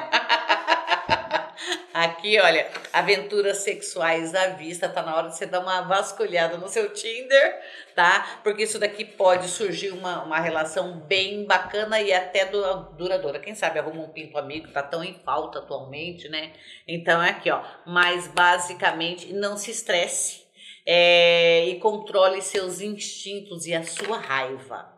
Aqui, 1.92 2.38
olha, 2.38 2.70
aventuras 2.92 3.58
sexuais 3.58 4.32
à 4.34 4.48
vista, 4.48 4.88
tá 4.88 5.02
na 5.02 5.16
hora 5.16 5.28
de 5.30 5.36
você 5.36 5.46
dar 5.46 5.58
uma 5.60 5.80
vasculhada 5.80 6.56
no 6.56 6.68
seu 6.68 6.92
Tinder, 6.92 7.60
tá? 7.94 8.38
Porque 8.44 8.62
isso 8.62 8.78
daqui 8.78 9.04
pode 9.04 9.48
surgir 9.48 9.90
uma, 9.90 10.22
uma 10.22 10.38
relação 10.38 11.00
bem 11.00 11.44
bacana 11.44 12.00
e 12.00 12.12
até 12.12 12.44
du- 12.44 12.92
duradoura. 12.96 13.40
Quem 13.40 13.54
sabe 13.56 13.80
arruma 13.80 14.02
um 14.02 14.08
pinto 14.10 14.38
amigo, 14.38 14.68
tá 14.68 14.82
tão 14.82 15.02
em 15.02 15.14
falta 15.24 15.58
atualmente, 15.58 16.28
né? 16.28 16.52
Então 16.86 17.20
é 17.20 17.30
aqui, 17.30 17.50
ó. 17.50 17.62
Mas 17.84 18.28
basicamente, 18.28 19.32
não 19.32 19.56
se 19.56 19.72
estresse 19.72 20.46
é, 20.90 21.66
e 21.66 21.78
controle 21.80 22.40
seus 22.40 22.80
instintos 22.80 23.66
e 23.66 23.74
a 23.74 23.84
sua 23.84 24.16
raiva. 24.16 24.90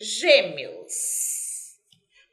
Gêmeos. 0.00 1.50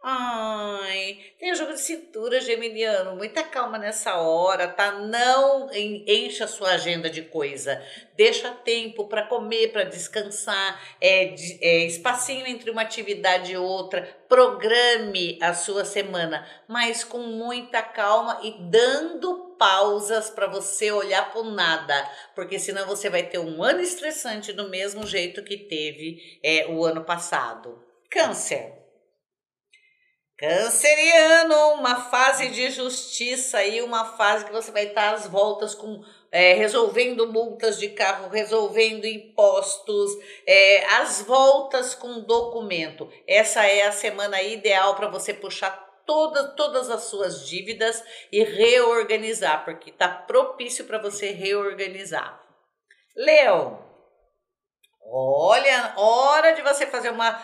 Ai, 0.01 1.19
tem 1.37 1.53
jogo 1.53 1.73
de 1.73 1.81
cintura, 1.81 2.39
geminiano. 2.39 3.17
Muita 3.17 3.43
calma 3.43 3.77
nessa 3.77 4.15
hora, 4.15 4.69
tá? 4.69 4.93
Não 4.93 5.69
en- 5.73 6.05
encha 6.07 6.45
a 6.45 6.47
sua 6.47 6.69
agenda 6.75 7.09
de 7.09 7.23
coisa. 7.23 7.83
Deixa 8.15 8.51
tempo 8.51 9.09
para 9.09 9.27
comer, 9.27 9.73
para 9.73 9.83
descansar. 9.83 10.81
É, 11.01 11.35
é, 11.59 11.85
espacinho 11.85 12.47
entre 12.47 12.71
uma 12.71 12.83
atividade 12.83 13.51
e 13.51 13.57
outra. 13.57 14.03
Programe 14.29 15.37
a 15.41 15.53
sua 15.53 15.83
semana, 15.83 16.47
mas 16.69 17.03
com 17.03 17.19
muita 17.19 17.81
calma 17.81 18.39
e 18.43 18.51
dando 18.69 19.46
pausas 19.57 20.29
para 20.29 20.47
você 20.47 20.91
olhar 20.91 21.31
para 21.31 21.43
nada, 21.43 22.11
porque 22.35 22.59
senão 22.59 22.85
você 22.87 23.09
vai 23.09 23.23
ter 23.23 23.39
um 23.39 23.63
ano 23.63 23.81
estressante 23.81 24.53
do 24.53 24.69
mesmo 24.69 25.05
jeito 25.05 25.43
que 25.43 25.57
teve 25.57 26.39
é, 26.43 26.67
o 26.67 26.85
ano 26.85 27.03
passado. 27.03 27.83
Câncer. 28.09 28.77
Canceriano, 30.37 31.73
uma 31.73 31.95
fase 32.11 32.49
de 32.49 32.69
justiça 32.69 33.57
aí, 33.57 33.81
uma 33.81 34.05
fase 34.05 34.45
que 34.45 34.51
você 34.51 34.71
vai 34.71 34.85
estar 34.85 35.15
às 35.15 35.25
voltas 35.25 35.73
com 35.73 36.03
é, 36.31 36.53
resolvendo 36.53 37.25
multas 37.31 37.79
de 37.79 37.89
carro, 37.89 38.29
resolvendo 38.29 39.05
impostos, 39.05 40.11
é, 40.45 40.85
às 40.97 41.23
voltas 41.23 41.95
com 41.95 42.19
documento. 42.19 43.11
Essa 43.25 43.65
é 43.65 43.87
a 43.87 43.91
semana 43.91 44.39
ideal 44.43 44.95
para 44.95 45.07
você 45.07 45.33
puxar 45.33 45.86
toda, 46.07 46.47
todas 46.55 46.89
as 46.89 47.03
suas 47.03 47.47
dívidas 47.47 48.03
e 48.31 48.43
reorganizar, 48.43 49.63
porque 49.65 49.91
está 49.91 50.07
propício 50.07 50.85
para 50.85 50.97
você 50.97 51.31
reorganizar. 51.31 52.41
Leão, 53.15 53.85
olha, 55.03 55.93
hora 55.97 56.53
de 56.53 56.61
você 56.61 56.87
fazer 56.87 57.09
uma 57.09 57.39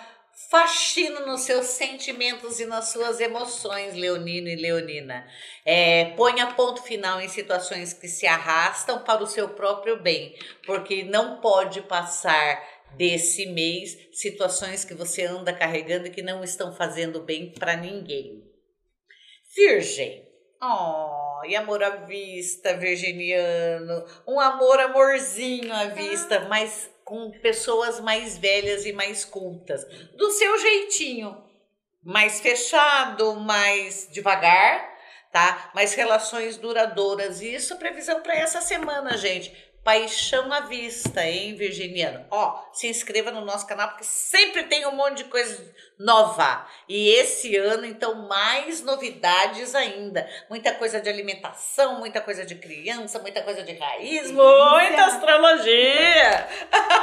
faxina 0.49 1.19
nos 1.21 1.41
seus 1.41 1.67
sentimentos 1.67 2.59
e 2.59 2.65
nas 2.65 2.91
suas 2.91 3.19
emoções, 3.19 3.93
Leonino 3.93 4.47
e 4.47 4.55
Leonina. 4.55 5.27
É, 5.63 6.05
ponha 6.15 6.47
ponto 6.53 6.81
final 6.81 7.21
em 7.21 7.27
situações 7.27 7.93
que 7.93 8.07
se 8.07 8.25
arrastam 8.25 9.03
para 9.03 9.23
o 9.23 9.27
seu 9.27 9.49
próprio 9.49 10.01
bem, 10.01 10.35
porque 10.65 11.03
não 11.03 11.39
pode 11.39 11.81
passar 11.81 12.63
desse 12.95 13.45
mês 13.47 13.97
situações 14.11 14.85
que 14.85 14.93
você 14.93 15.25
anda 15.25 15.53
carregando 15.53 16.07
e 16.07 16.11
que 16.11 16.21
não 16.21 16.43
estão 16.43 16.73
fazendo 16.73 17.21
bem 17.21 17.51
para 17.51 17.75
ninguém. 17.75 18.52
Virgem. 19.55 20.27
Oh, 20.61 21.41
e 21.45 21.55
amor 21.55 21.83
à 21.83 21.89
vista, 21.91 22.75
virginiano. 22.77 24.05
Um 24.27 24.39
amor, 24.39 24.79
amorzinho 24.79 25.73
à 25.73 25.85
vista, 25.85 26.41
mas 26.49 26.89
com 27.03 27.31
pessoas 27.41 27.99
mais 27.99 28.37
velhas 28.37 28.85
e 28.85 28.93
mais 28.93 29.25
cultas. 29.25 29.85
Do 30.15 30.31
seu 30.31 30.57
jeitinho. 30.57 31.43
Mais 32.01 32.39
fechado, 32.41 33.35
mais 33.35 34.09
devagar, 34.11 34.89
tá? 35.31 35.71
Mas 35.73 35.93
relações 35.93 36.57
duradouras. 36.57 37.41
E 37.41 37.53
isso 37.53 37.73
é 37.73 37.77
previsão 37.77 38.21
para 38.21 38.35
essa 38.35 38.61
semana, 38.61 39.17
gente. 39.17 39.53
Paixão 39.83 40.51
à 40.53 40.61
vista, 40.61 41.25
hein, 41.25 41.55
Virginiano? 41.55 42.25
Ó, 42.31 42.63
se 42.71 42.87
inscreva 42.87 43.31
no 43.31 43.41
nosso 43.41 43.67
canal 43.67 43.89
porque 43.89 44.05
sempre 44.05 44.63
tem 44.63 44.87
um 44.87 44.95
monte 44.95 45.17
de 45.17 45.23
coisa 45.25 45.61
nova. 45.99 46.65
E 46.87 47.09
esse 47.09 47.55
ano, 47.57 47.85
então, 47.85 48.15
mais 48.27 48.81
novidades 48.81 49.75
ainda. 49.75 50.27
Muita 50.49 50.73
coisa 50.73 51.01
de 51.01 51.09
alimentação, 51.09 51.99
muita 51.99 52.21
coisa 52.21 52.45
de 52.45 52.55
criança, 52.55 53.19
muita 53.19 53.41
coisa 53.41 53.61
de 53.63 53.73
raiz, 53.73 54.31
muita 54.31 55.05
astrologia. 55.05 56.47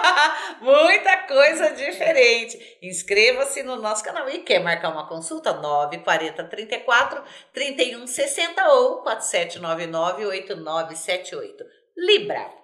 muita 0.61 1.16
coisa 1.24 1.70
diferente. 1.72 2.78
Inscreva-se 2.83 3.62
no 3.62 3.76
nosso 3.76 4.03
canal 4.03 4.28
e 4.31 4.39
quer 4.39 4.59
marcar 4.61 4.91
uma 4.91 5.07
consulta? 5.07 5.53
940 5.53 6.45
34 6.45 7.22
31 7.53 8.07
60 8.07 8.68
ou 8.70 9.03
4799 9.03 10.26
8978. 10.26 11.64
Libra. 11.97 12.59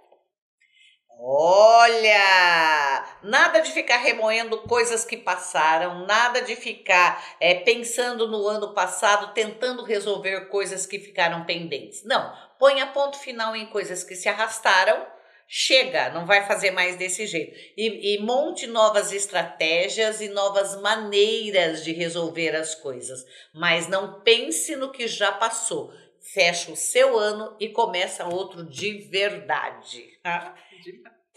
Olha, 1.19 3.05
nada 3.23 3.61
de 3.61 3.73
ficar 3.73 3.97
remoendo 3.97 4.59
coisas 4.59 5.03
que 5.03 5.17
passaram, 5.17 6.07
nada 6.07 6.43
de 6.43 6.55
ficar 6.55 7.37
é, 7.41 7.55
pensando 7.55 8.29
no 8.29 8.47
ano 8.47 8.75
passado, 8.75 9.33
tentando 9.33 9.83
resolver 9.83 10.49
coisas 10.49 10.85
que 10.85 10.99
ficaram 10.99 11.47
pendentes. 11.47 12.05
Não, 12.05 12.35
ponha 12.59 12.87
ponto 12.89 13.19
final 13.19 13.57
em 13.57 13.67
coisas 13.67 14.05
que 14.05 14.15
se 14.15 14.29
arrastaram, 14.29 15.07
chega, 15.49 16.11
não 16.11 16.27
vai 16.27 16.47
fazer 16.47 16.71
mais 16.71 16.97
desse 16.97 17.27
jeito. 17.27 17.57
E, 17.77 18.15
e 18.15 18.19
monte 18.23 18.67
novas 18.67 19.11
estratégias 19.11 20.21
e 20.21 20.29
novas 20.29 20.79
maneiras 20.83 21.83
de 21.83 21.95
resolver 21.95 22.55
as 22.55 22.75
coisas, 22.75 23.25
mas 23.55 23.89
não 23.89 24.21
pense 24.21 24.77
no 24.77 24.93
que 24.93 25.09
já 25.09 25.33
passou. 25.33 25.95
Fecha 26.21 26.73
o 26.73 26.77
seu 26.77 27.17
ano 27.17 27.57
e 27.61 27.69
começa 27.69 28.27
outro 28.27 28.65
de 28.65 28.99
verdade. 29.09 30.19
Tá? 30.23 30.57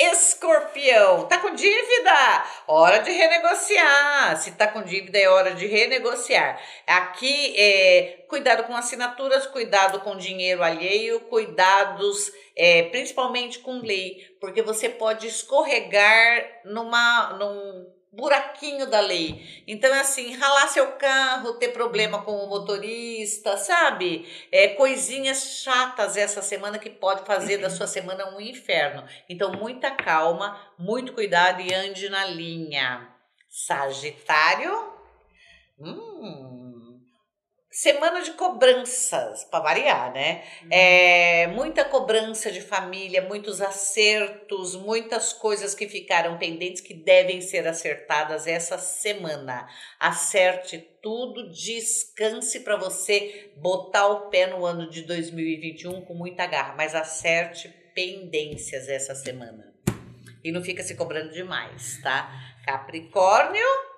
Escorpião, 0.01 1.27
tá 1.27 1.39
com 1.39 1.53
dívida? 1.53 2.45
Hora 2.65 2.99
de 2.99 3.11
renegociar. 3.11 4.37
Se 4.37 4.51
tá 4.53 4.65
com 4.65 4.81
dívida, 4.81 5.17
é 5.17 5.27
hora 5.27 5.53
de 5.53 5.67
renegociar. 5.67 6.57
Aqui, 6.87 7.53
é, 7.57 8.25
cuidado 8.29 8.63
com 8.63 8.73
assinaturas, 8.73 9.45
cuidado 9.47 9.99
com 9.99 10.15
dinheiro 10.15 10.63
alheio, 10.63 11.19
cuidados 11.21 12.31
é, 12.55 12.83
principalmente 12.83 13.59
com 13.59 13.79
lei, 13.79 14.37
porque 14.41 14.61
você 14.61 14.89
pode 14.89 15.27
escorregar 15.27 16.61
numa, 16.65 17.33
num 17.39 17.98
buraquinho 18.11 18.87
da 18.89 18.99
lei. 18.99 19.63
Então, 19.67 19.93
é 19.93 19.99
assim, 19.99 20.35
ralar 20.35 20.67
seu 20.67 20.93
carro, 20.93 21.53
ter 21.53 21.69
problema 21.69 22.21
com 22.23 22.31
o 22.31 22.47
motorista, 22.47 23.57
sabe? 23.57 24.27
É, 24.51 24.69
coisinhas 24.69 25.61
chatas 25.63 26.17
essa 26.17 26.41
semana 26.41 26.79
que 26.79 26.89
pode 26.89 27.25
fazer 27.25 27.57
da 27.57 27.69
sua 27.69 27.87
semana 27.87 28.35
um 28.35 28.41
inferno. 28.41 29.03
Então, 29.27 29.51
muita 29.51 29.91
calma, 29.91 30.59
muito 30.77 31.13
cuidado 31.13 31.61
e 31.61 31.73
ande 31.73 32.09
na 32.09 32.25
linha. 32.25 33.07
Sagitário. 33.47 34.93
Hum, 35.79 36.08
Semana 37.81 38.21
de 38.21 38.33
cobranças, 38.33 39.45
para 39.45 39.61
variar, 39.61 40.11
né? 40.11 40.43
Uhum. 40.63 40.67
É, 40.69 41.47
muita 41.47 41.85
cobrança 41.85 42.51
de 42.51 42.59
família, 42.59 43.21
muitos 43.21 43.61
acertos, 43.61 44.75
muitas 44.75 45.31
coisas 45.31 45.73
que 45.73 45.87
ficaram 45.87 46.37
pendentes 46.37 46.81
que 46.81 46.93
devem 46.93 47.39
ser 47.39 47.65
acertadas 47.65 48.47
essa 48.47 48.77
semana. 48.77 49.65
Acerte 49.97 50.77
tudo, 51.01 51.49
descanse 51.53 52.59
para 52.65 52.75
você 52.75 53.53
botar 53.55 54.07
o 54.07 54.29
pé 54.29 54.47
no 54.47 54.65
ano 54.65 54.89
de 54.89 55.03
2021 55.03 56.01
com 56.01 56.13
muita 56.13 56.45
garra, 56.47 56.75
mas 56.75 56.93
acerte 56.93 57.69
pendências 57.95 58.89
essa 58.89 59.15
semana. 59.15 59.73
E 60.43 60.51
não 60.51 60.61
fica 60.61 60.83
se 60.83 60.95
cobrando 60.95 61.31
demais, 61.31 61.97
tá? 62.03 62.29
Capricórnio. 62.65 63.88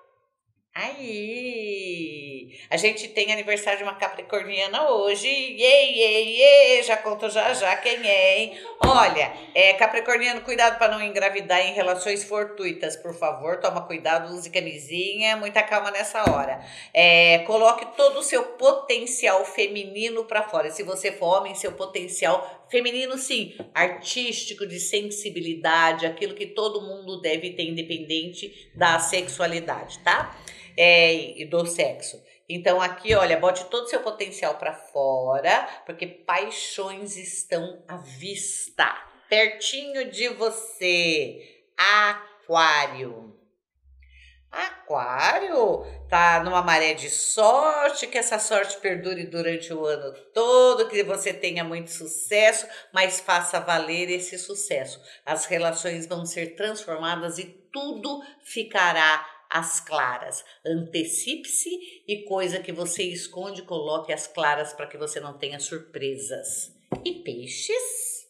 Aí, 0.74 2.49
a 2.69 2.78
gente 2.78 3.09
tem 3.09 3.34
aniversário 3.34 3.80
de 3.80 3.84
uma 3.84 3.95
capricorniana 3.95 4.89
hoje. 4.89 5.28
Iê, 5.28 5.91
iê, 5.91 6.24
iê, 6.78 6.84
já 6.84 6.95
conto 6.95 7.30
já 7.30 7.53
já 7.53 7.76
quem 7.76 8.07
é, 8.07 8.39
hein? 8.39 8.57
Olha, 8.80 9.34
é, 9.53 9.74
capricorniano, 9.74 10.39
cuidado 10.39 10.78
para 10.78 10.93
não 10.93 11.03
engravidar 11.03 11.59
em 11.59 11.74
relações 11.74 12.24
fortuitas, 12.24 12.95
por 12.95 13.13
favor. 13.13 13.59
Toma 13.59 13.82
cuidado, 13.82 14.34
use 14.34 14.49
camisinha, 14.49 15.36
muita 15.36 15.61
calma 15.61 15.91
nessa 15.91 16.24
hora. 16.32 16.61
É, 16.93 17.39
coloque 17.39 17.86
todo 17.97 18.19
o 18.19 18.24
seu 18.24 18.41
potencial 18.53 19.43
feminino 19.43 20.24
para 20.24 20.43
fora. 20.43 20.72
Se 20.72 20.84
você 20.84 21.11
for 21.11 21.39
homem, 21.39 21.53
seu 21.53 21.74
potencial 21.74 22.65
feminino, 22.69 23.17
sim, 23.17 23.57
artístico, 23.74 24.65
de 24.65 24.80
sensibilidade, 24.80 26.05
aquilo 26.05 26.34
que 26.34 26.45
todo 26.45 26.82
mundo 26.82 27.19
deve 27.19 27.49
ter, 27.49 27.63
independente 27.63 28.72
da 28.74 28.97
sexualidade, 28.99 29.99
tá? 29.99 30.34
É, 30.78 31.13
e 31.41 31.45
do 31.45 31.65
sexo. 31.65 32.22
Então 32.49 32.82
aqui, 32.82 33.15
olha, 33.15 33.38
bote 33.38 33.65
todo 33.65 33.86
o 33.86 33.88
seu 33.88 34.01
potencial 34.01 34.55
para 34.55 34.74
fora, 34.74 35.67
porque 35.86 36.05
paixões 36.05 37.15
estão 37.15 37.82
à 37.88 37.97
vista, 37.97 38.93
pertinho 39.30 40.11
de 40.11 40.28
você. 40.30 41.63
Aquário. 41.78 43.39
Aquário 44.51 45.86
tá 46.09 46.43
numa 46.43 46.61
maré 46.61 46.93
de 46.93 47.09
sorte, 47.09 48.05
que 48.05 48.17
essa 48.17 48.38
sorte 48.38 48.76
perdure 48.82 49.26
durante 49.26 49.74
o 49.74 49.86
ano 49.86 50.13
todo, 50.34 50.89
que 50.89 51.01
você 51.03 51.34
tenha 51.34 51.63
muito 51.63 51.89
sucesso, 51.89 52.67
mas 52.91 53.22
faça 53.22 53.61
valer 53.61 54.09
esse 54.09 54.38
sucesso. 54.38 55.01
As 55.26 55.45
relações 55.45 56.05
vão 56.05 56.26
ser 56.26 56.55
transformadas 56.57 57.38
e 57.38 57.45
tudo 57.72 58.22
ficará 58.43 59.26
as 59.52 59.82
claras. 59.82 60.45
Antecipe-se 60.66 61.70
e 62.08 62.24
coisa 62.24 62.60
que 62.60 62.72
você 62.72 63.04
esconde, 63.04 63.64
coloque 63.64 64.14
as 64.14 64.26
claras 64.26 64.72
para 64.72 64.88
que 64.88 64.97
você 64.97 65.20
não 65.20 65.38
tenha 65.38 65.60
surpresas. 65.60 66.74
E 67.04 67.22
peixes? 67.24 68.22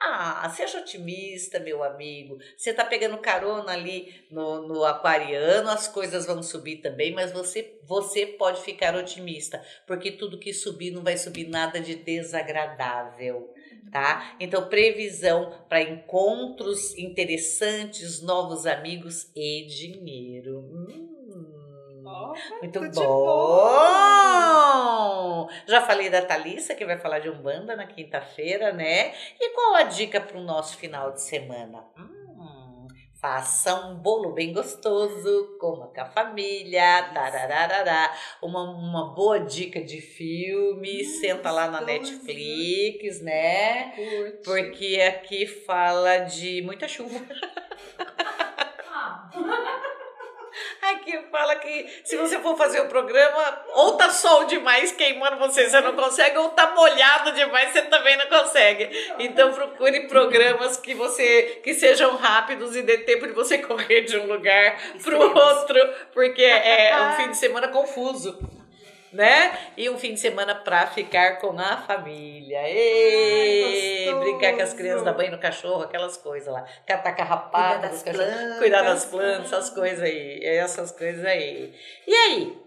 Ah, 0.00 0.50
seja 0.50 0.80
otimista, 0.80 1.58
meu 1.58 1.82
amigo. 1.82 2.36
Você 2.58 2.74
tá 2.74 2.84
pegando 2.84 3.16
carona 3.18 3.72
ali 3.72 4.26
no, 4.30 4.66
no 4.68 4.84
aquariano, 4.84 5.70
as 5.70 5.88
coisas 5.88 6.26
vão 6.26 6.42
subir 6.42 6.78
também, 6.78 7.12
mas 7.14 7.32
você, 7.32 7.80
você 7.84 8.26
pode 8.26 8.60
ficar 8.62 8.94
otimista, 8.94 9.64
porque 9.86 10.12
tudo 10.12 10.38
que 10.38 10.52
subir 10.52 10.90
não 10.90 11.02
vai 11.02 11.16
subir 11.16 11.48
nada 11.48 11.80
de 11.80 11.94
desagradável 11.94 13.53
tá? 13.90 14.36
Então, 14.40 14.68
previsão 14.68 15.52
para 15.68 15.82
encontros 15.82 16.96
interessantes, 16.98 18.20
novos 18.22 18.66
amigos 18.66 19.30
e 19.34 19.66
dinheiro. 19.66 20.60
Hum, 20.60 22.02
oh, 22.06 22.34
muito 22.60 22.80
bom. 22.90 23.24
bom! 23.24 24.44
Já 25.66 25.82
falei 25.82 26.10
da 26.10 26.22
Thalissa, 26.22 26.74
que 26.74 26.84
vai 26.84 26.98
falar 26.98 27.20
de 27.20 27.28
Umbanda 27.28 27.76
na 27.76 27.86
quinta-feira, 27.86 28.72
né? 28.72 29.14
E 29.40 29.50
qual 29.50 29.74
a 29.76 29.84
dica 29.84 30.20
para 30.20 30.38
o 30.38 30.42
nosso 30.42 30.76
final 30.76 31.12
de 31.12 31.22
semana? 31.22 31.84
Hum, 31.98 32.13
Faça 33.24 33.74
um 33.86 33.94
bolo 33.94 34.32
bem 34.32 34.52
gostoso, 34.52 35.56
coma 35.58 35.86
com 35.86 35.98
a 35.98 36.04
família, 36.04 37.10
tarararará. 37.14 38.14
Uma, 38.42 38.64
uma 38.64 39.14
boa 39.14 39.40
dica 39.40 39.82
de 39.82 39.98
filme, 39.98 41.00
hum, 41.00 41.20
senta 41.22 41.50
lá 41.50 41.70
na 41.70 41.80
Netflix, 41.80 43.22
né? 43.22 43.92
Curte. 43.92 44.44
Porque 44.44 45.00
aqui 45.00 45.46
fala 45.46 46.18
de 46.18 46.60
muita 46.60 46.86
chuva. 46.86 47.18
Ah. 48.96 49.30
Aqui 50.94 51.18
fala 51.30 51.56
que 51.56 52.02
se 52.04 52.16
você 52.16 52.38
for 52.38 52.56
fazer 52.56 52.80
o 52.80 52.88
programa, 52.88 53.62
ou 53.74 53.96
tá 53.96 54.10
sol 54.10 54.44
demais 54.44 54.92
queimando 54.92 55.36
você, 55.36 55.68
você 55.68 55.80
não 55.80 55.94
consegue, 55.94 56.38
ou 56.38 56.50
tá 56.50 56.72
molhado 56.74 57.32
demais, 57.32 57.72
você 57.72 57.82
também 57.82 58.16
não 58.16 58.26
consegue. 58.26 58.88
Então 59.18 59.52
procure 59.52 60.08
programas 60.08 60.76
que 60.76 60.94
você 60.94 61.60
que 61.62 61.74
sejam 61.74 62.16
rápidos 62.16 62.76
e 62.76 62.82
dê 62.82 62.98
tempo 62.98 63.26
de 63.26 63.32
você 63.32 63.58
correr 63.64 64.02
de 64.02 64.16
um 64.16 64.26
lugar 64.26 64.78
para 65.02 65.18
o 65.18 65.36
outro, 65.36 65.94
porque 66.12 66.42
é 66.42 66.96
um 67.00 67.12
fim 67.22 67.30
de 67.30 67.36
semana 67.36 67.68
confuso 67.68 68.63
né? 69.14 69.56
E 69.76 69.88
um 69.88 69.96
fim 69.96 70.14
de 70.14 70.20
semana 70.20 70.54
pra 70.54 70.86
ficar 70.88 71.38
com 71.38 71.58
a 71.58 71.76
família. 71.78 72.60
Ai, 72.60 74.14
brincar 74.20 74.54
com 74.54 74.62
as 74.62 74.74
crianças, 74.74 75.04
dar 75.04 75.12
banho 75.12 75.30
no 75.30 75.38
cachorro, 75.38 75.82
aquelas 75.82 76.16
coisas 76.16 76.52
lá. 76.52 76.64
Catar 76.84 77.12
carrapato, 77.12 77.74
cuidar 77.74 77.88
das, 77.88 78.02
plantas, 78.02 78.58
cuidar 78.58 78.82
das 78.82 79.04
plantas, 79.06 79.52
essas 79.52 79.70
coisas 79.70 80.02
aí. 80.02 80.40
Essas 80.44 80.90
coisas 80.90 81.24
aí. 81.24 81.72
E 82.06 82.14
aí? 82.14 82.63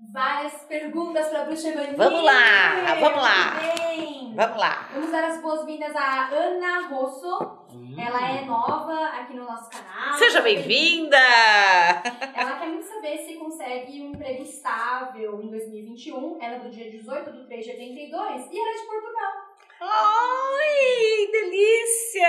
Várias 0.00 0.54
perguntas 0.64 1.28
para 1.28 1.42
a 1.42 1.44
Bruxa 1.44 1.68
Evani. 1.68 1.96
Vamos 1.96 2.22
lá, 2.24 2.94
vamos 3.00 3.22
lá. 3.22 3.60
Bem. 3.88 4.34
Vamos 4.34 4.56
lá. 4.56 4.88
Vamos 4.92 5.10
dar 5.12 5.24
as 5.24 5.40
boas-vindas 5.40 5.94
à 5.94 6.28
Ana 6.28 6.88
Rosso. 6.88 7.64
Hum. 7.72 7.96
Ela 7.98 8.38
é 8.38 8.44
nova 8.44 9.06
aqui 9.06 9.34
no 9.34 9.44
nosso 9.44 9.70
canal. 9.70 10.18
Seja 10.18 10.40
bem-vinda! 10.40 11.16
Ela 11.16 12.58
quer 12.58 12.66
muito 12.66 12.86
saber 12.86 13.18
se 13.18 13.34
consegue 13.34 14.02
um 14.02 14.10
emprego 14.10 14.42
estável 14.42 15.40
em 15.40 15.48
2021. 15.48 16.38
Ela 16.40 16.56
é 16.56 16.58
do 16.58 16.70
dia 16.70 16.90
18 16.90 17.32
de 17.32 17.46
3 17.46 17.64
de 17.64 17.70
82 17.70 18.52
e 18.52 18.58
ela 18.58 18.70
é 18.70 18.74
de 18.74 18.86
Portugal. 18.86 19.32
Ai, 19.80 21.28
delícia! 21.30 22.26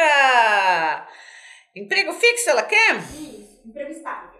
Emprego 1.75 2.13
fixo 2.13 2.49
ela 2.51 2.63
quer? 2.63 2.97
Isso, 2.97 3.61
emprego 3.65 3.91
estável. 3.91 4.34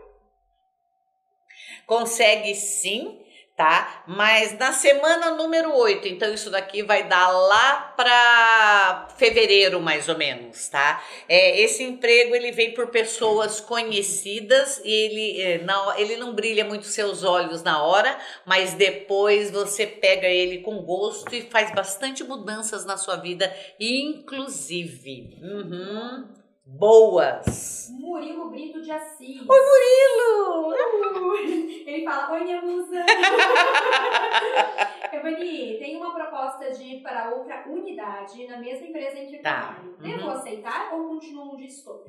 Consegue 1.86 2.56
sim, 2.56 3.20
tá? 3.56 4.04
Mas 4.06 4.58
na 4.58 4.74
semana 4.74 5.32
número 5.32 5.74
8, 5.74 6.08
então 6.08 6.34
isso 6.34 6.50
daqui 6.50 6.84
vai 6.84 7.08
dar 7.08 7.30
lá 7.30 7.94
para 7.96 9.08
fevereiro 9.18 9.80
mais 9.80 10.10
ou 10.10 10.18
menos, 10.18 10.68
tá? 10.68 11.02
É, 11.28 11.62
esse 11.62 11.82
emprego 11.84 12.36
ele 12.36 12.52
vem 12.52 12.74
por 12.74 12.88
pessoas 12.88 13.62
conhecidas 13.62 14.82
e 14.84 14.92
ele, 14.92 15.42
é, 15.42 15.58
não, 15.64 15.98
ele 15.98 16.18
não 16.18 16.34
brilha 16.36 16.66
muito 16.66 16.86
seus 16.86 17.24
olhos 17.24 17.64
na 17.64 17.82
hora, 17.82 18.18
mas 18.46 18.74
depois 18.74 19.52
você 19.52 19.88
pega 19.88 20.28
ele 20.28 20.60
com 20.60 20.82
gosto 20.82 21.34
e 21.34 21.44
faz 21.44 21.74
bastante 21.74 22.24
mudanças 22.24 22.86
na 22.86 22.98
sua 22.98 23.16
vida, 23.16 23.56
inclusive. 23.80 25.38
Uhum, 25.42 26.28
boas. 26.66 27.90
Murilo 27.92 28.50
Brito 28.50 28.82
de 28.82 28.92
Assis. 28.92 29.40
Oi, 29.48 29.48
Murilo! 29.48 30.76
Ele 31.86 32.04
fala, 32.04 32.34
oi 32.34 32.44
minha 32.44 32.62
musa. 32.62 33.06
Evani, 35.14 35.78
tem 35.80 35.96
uma 35.98 36.14
proposta 36.14 36.72
de 36.72 36.84
ir 36.84 37.02
para 37.04 37.30
outra 37.34 37.66
unidade 37.70 38.46
na 38.48 38.58
mesma 38.58 38.88
empresa 38.88 39.20
em 39.20 39.30
que 39.30 39.38
eu 39.38 39.42
Tá. 39.44 39.74
trabalho. 39.74 39.96
Devo 40.00 40.24
Uhum. 40.26 40.32
aceitar 40.32 40.94
ou 40.94 41.08
continuo 41.10 41.54
onde 41.54 41.66
estou? 41.66 42.04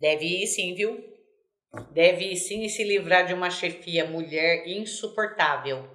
Deve 0.00 0.24
ir 0.26 0.46
sim, 0.46 0.74
viu? 0.74 1.11
Deve 1.90 2.36
sim 2.36 2.68
se 2.68 2.84
livrar 2.84 3.24
de 3.24 3.32
uma 3.32 3.48
chefia 3.48 4.04
mulher 4.04 4.68
insuportável, 4.68 5.88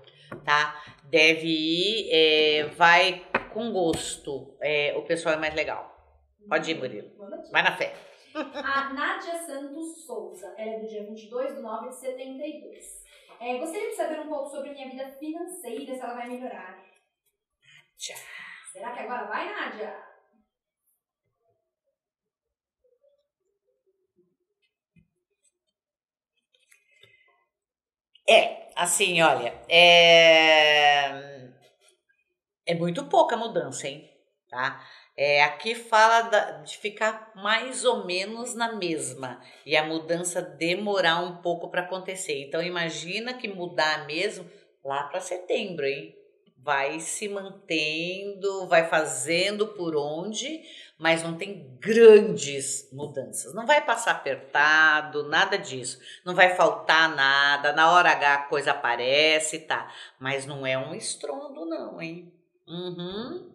tá? 0.43 0.83
Deve 1.03 1.47
ir, 1.47 2.09
é, 2.11 2.63
vai 2.69 3.23
com 3.53 3.71
gosto. 3.71 4.57
É, 4.59 4.95
o 4.97 5.03
pessoal 5.03 5.35
é 5.35 5.37
mais 5.37 5.53
legal. 5.53 5.95
Pode 6.49 6.71
ir, 6.71 6.75
Murilo. 6.75 7.11
Vai 7.51 7.61
na 7.61 7.77
fé. 7.77 7.93
A 8.33 8.93
Nádia 8.93 9.37
Santos 9.45 10.03
Souza, 10.03 10.53
ela 10.57 10.71
é 10.71 10.79
do 10.79 10.87
dia 10.87 11.05
22 11.05 11.55
de 11.55 11.61
9 11.61 11.89
de 11.89 11.95
72. 11.95 13.03
É, 13.39 13.57
gostaria 13.59 13.89
de 13.89 13.95
saber 13.95 14.19
um 14.21 14.27
pouco 14.27 14.49
sobre 14.49 14.71
minha 14.71 14.89
vida 14.89 15.11
financeira, 15.19 15.93
se 15.93 16.01
ela 16.01 16.15
vai 16.15 16.27
melhorar. 16.27 16.83
Tchau. 17.97 18.17
Será 18.71 18.91
que 18.93 18.99
agora 19.01 19.25
vai, 19.25 19.53
Nádia? 19.53 20.06
É, 28.29 28.67
assim, 28.75 29.21
olha, 29.21 29.53
é, 29.69 31.47
é 32.65 32.75
muito 32.75 33.05
pouca 33.05 33.37
mudança, 33.37 33.87
hein? 33.87 34.09
Tá? 34.49 34.85
É, 35.15 35.43
aqui 35.43 35.73
fala 35.73 36.21
da- 36.21 36.51
de 36.61 36.77
ficar 36.77 37.31
mais 37.35 37.83
ou 37.83 38.05
menos 38.05 38.53
na 38.53 38.73
mesma 38.73 39.41
e 39.65 39.75
a 39.75 39.83
mudança 39.83 40.41
demorar 40.41 41.19
um 41.23 41.37
pouco 41.41 41.69
para 41.69 41.81
acontecer. 41.81 42.43
Então, 42.47 42.61
imagina 42.61 43.33
que 43.33 43.47
mudar 43.47 44.05
mesmo 44.05 44.49
lá 44.83 45.03
para 45.03 45.19
setembro, 45.19 45.85
hein? 45.85 46.15
Vai 46.67 46.99
se 46.99 47.29
mantendo, 47.29 48.67
vai 48.67 48.89
fazendo 48.89 49.67
por 49.67 49.95
onde, 49.95 50.61
mas 50.99 51.23
não 51.23 51.37
tem 51.37 51.65
grandes 51.79 52.91
mudanças. 52.91 53.53
Não 53.53 53.65
vai 53.65 53.85
passar 53.85 54.11
apertado, 54.11 55.29
nada 55.29 55.57
disso. 55.57 55.97
Não 56.25 56.35
vai 56.35 56.57
faltar 56.57 57.15
nada. 57.15 57.71
Na 57.71 57.93
hora 57.93 58.09
H 58.09 58.33
a 58.33 58.43
coisa 58.49 58.71
aparece, 58.71 59.59
tá? 59.59 59.89
Mas 60.19 60.45
não 60.45 60.67
é 60.67 60.77
um 60.77 60.93
estrondo, 60.93 61.65
não, 61.65 62.01
hein? 62.01 62.33
Uhum. 62.67 63.49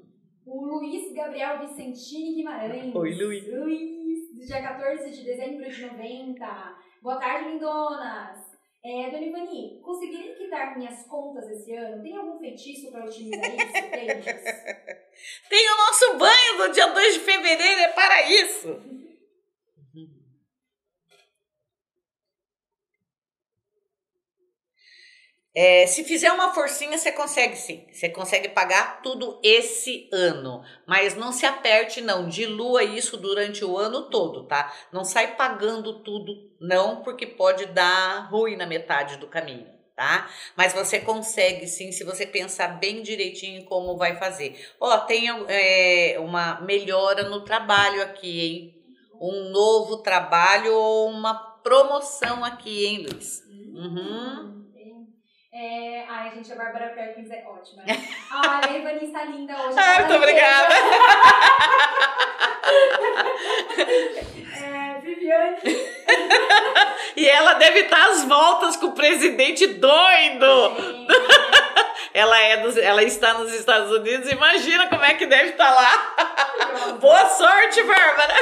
O 0.46 0.64
Luiz 0.64 1.12
Gabriel 1.12 1.58
Vicentini 1.58 2.36
Guimarães. 2.36 2.94
Oi, 2.94 3.14
Luiz. 3.14 3.46
Luiz, 3.46 4.34
do 4.34 4.46
dia 4.46 4.62
14 4.62 5.10
de 5.10 5.22
dezembro 5.22 5.70
de 5.70 5.84
90. 5.84 6.78
Boa 7.02 7.20
tarde, 7.20 7.50
lindonas. 7.50 8.51
É, 8.84 9.10
Dona 9.10 9.24
Ivani, 9.24 9.78
conseguirei 9.80 10.34
quitar 10.34 10.76
minhas 10.76 11.04
contas 11.06 11.48
esse 11.48 11.72
ano? 11.72 12.02
Tem 12.02 12.16
algum 12.16 12.36
feitiço 12.40 12.90
para 12.90 13.04
otimizar 13.04 13.54
isso? 13.54 13.72
Tem 15.48 15.70
o 15.70 15.76
nosso 15.76 16.18
banho 16.18 16.58
do 16.58 16.72
dia 16.72 16.88
2 16.88 17.14
de 17.14 17.20
fevereiro, 17.20 17.80
é 17.80 17.88
para 17.88 18.22
isso. 18.28 19.01
É, 25.54 25.86
se 25.86 26.02
fizer 26.02 26.32
uma 26.32 26.54
forcinha, 26.54 26.96
você 26.96 27.12
consegue 27.12 27.56
sim. 27.56 27.84
Você 27.92 28.08
consegue 28.08 28.48
pagar 28.48 29.02
tudo 29.02 29.38
esse 29.42 30.08
ano. 30.10 30.62
Mas 30.86 31.14
não 31.14 31.30
se 31.30 31.44
aperte, 31.44 32.00
não. 32.00 32.26
Dilua 32.26 32.82
isso 32.82 33.18
durante 33.18 33.62
o 33.64 33.76
ano 33.76 34.08
todo, 34.08 34.44
tá? 34.44 34.72
Não 34.90 35.04
sai 35.04 35.36
pagando 35.36 36.00
tudo, 36.02 36.50
não, 36.58 37.02
porque 37.02 37.26
pode 37.26 37.66
dar 37.66 38.30
ruim 38.30 38.56
na 38.56 38.64
metade 38.64 39.18
do 39.18 39.26
caminho, 39.26 39.66
tá? 39.94 40.30
Mas 40.56 40.72
você 40.72 40.98
consegue 41.00 41.66
sim, 41.66 41.92
se 41.92 42.02
você 42.02 42.24
pensar 42.24 42.78
bem 42.78 43.02
direitinho 43.02 43.60
em 43.60 43.64
como 43.64 43.98
vai 43.98 44.16
fazer. 44.16 44.58
Ó, 44.80 44.96
tem 45.00 45.26
é, 45.48 46.16
uma 46.18 46.62
melhora 46.62 47.28
no 47.28 47.44
trabalho 47.44 48.02
aqui, 48.02 48.40
hein? 48.40 48.78
Um 49.20 49.50
novo 49.50 49.98
trabalho 49.98 50.74
ou 50.74 51.10
uma 51.10 51.34
promoção 51.62 52.42
aqui, 52.42 52.86
hein, 52.86 53.06
Luiz? 53.06 53.42
Uhum. 53.74 54.61
É, 55.54 56.04
ai, 56.08 56.30
gente, 56.34 56.50
a 56.50 56.56
Bárbara 56.56 56.88
Perkins 56.94 57.30
é 57.30 57.44
ótima. 57.46 57.82
né? 57.84 57.92
Olha, 58.32 58.70
a 58.70 58.78
Ivani 58.78 59.04
está 59.04 59.24
linda 59.24 59.54
hoje. 59.54 59.78
Ah, 59.78 59.98
muito 60.00 60.14
obrigada. 60.14 60.74
É, 64.54 65.00
Viviane. 65.00 65.58
E 67.14 67.28
ela 67.28 67.54
deve 67.54 67.80
estar 67.80 68.08
às 68.08 68.24
voltas 68.24 68.76
com 68.76 68.86
o 68.86 68.92
presidente 68.92 69.66
doido. 69.66 70.74
Gente, 70.76 71.06
Ela, 72.14 72.38
é 72.40 72.56
dos, 72.58 72.76
ela 72.76 73.02
está 73.02 73.34
nos 73.34 73.52
Estados 73.52 73.90
Unidos, 73.92 74.30
imagina 74.32 74.88
como 74.88 75.04
é 75.04 75.14
que 75.14 75.26
deve 75.26 75.50
estar 75.50 75.72
lá. 75.72 76.92
Boa 77.00 77.28
sorte, 77.28 77.82
Bárbara. 77.82 78.34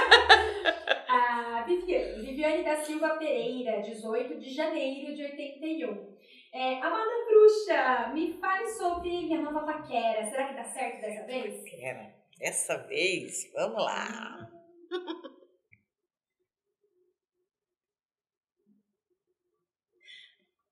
A 1.08 1.64
Viviane, 1.66 2.22
Viviane 2.22 2.62
da 2.64 2.76
Silva 2.76 3.10
Pereira, 3.10 3.80
18 3.82 4.38
de 4.38 4.54
janeiro 4.54 5.14
de 5.14 5.24
81. 5.24 6.08
É, 6.52 6.80
Amada 6.82 7.26
Bruxa, 7.28 8.10
me 8.12 8.38
fale 8.40 8.66
sobre 8.68 9.08
minha 9.08 9.40
nova 9.40 9.60
paquera. 9.64 10.28
Será 10.28 10.48
que 10.48 10.54
dá 10.54 10.64
certo 10.64 11.00
dessa 11.00 11.24
vez? 11.26 11.62
Pera, 11.70 12.14
dessa 12.38 12.76
vez, 12.88 13.50
vamos 13.54 13.82
lá. 13.84 14.50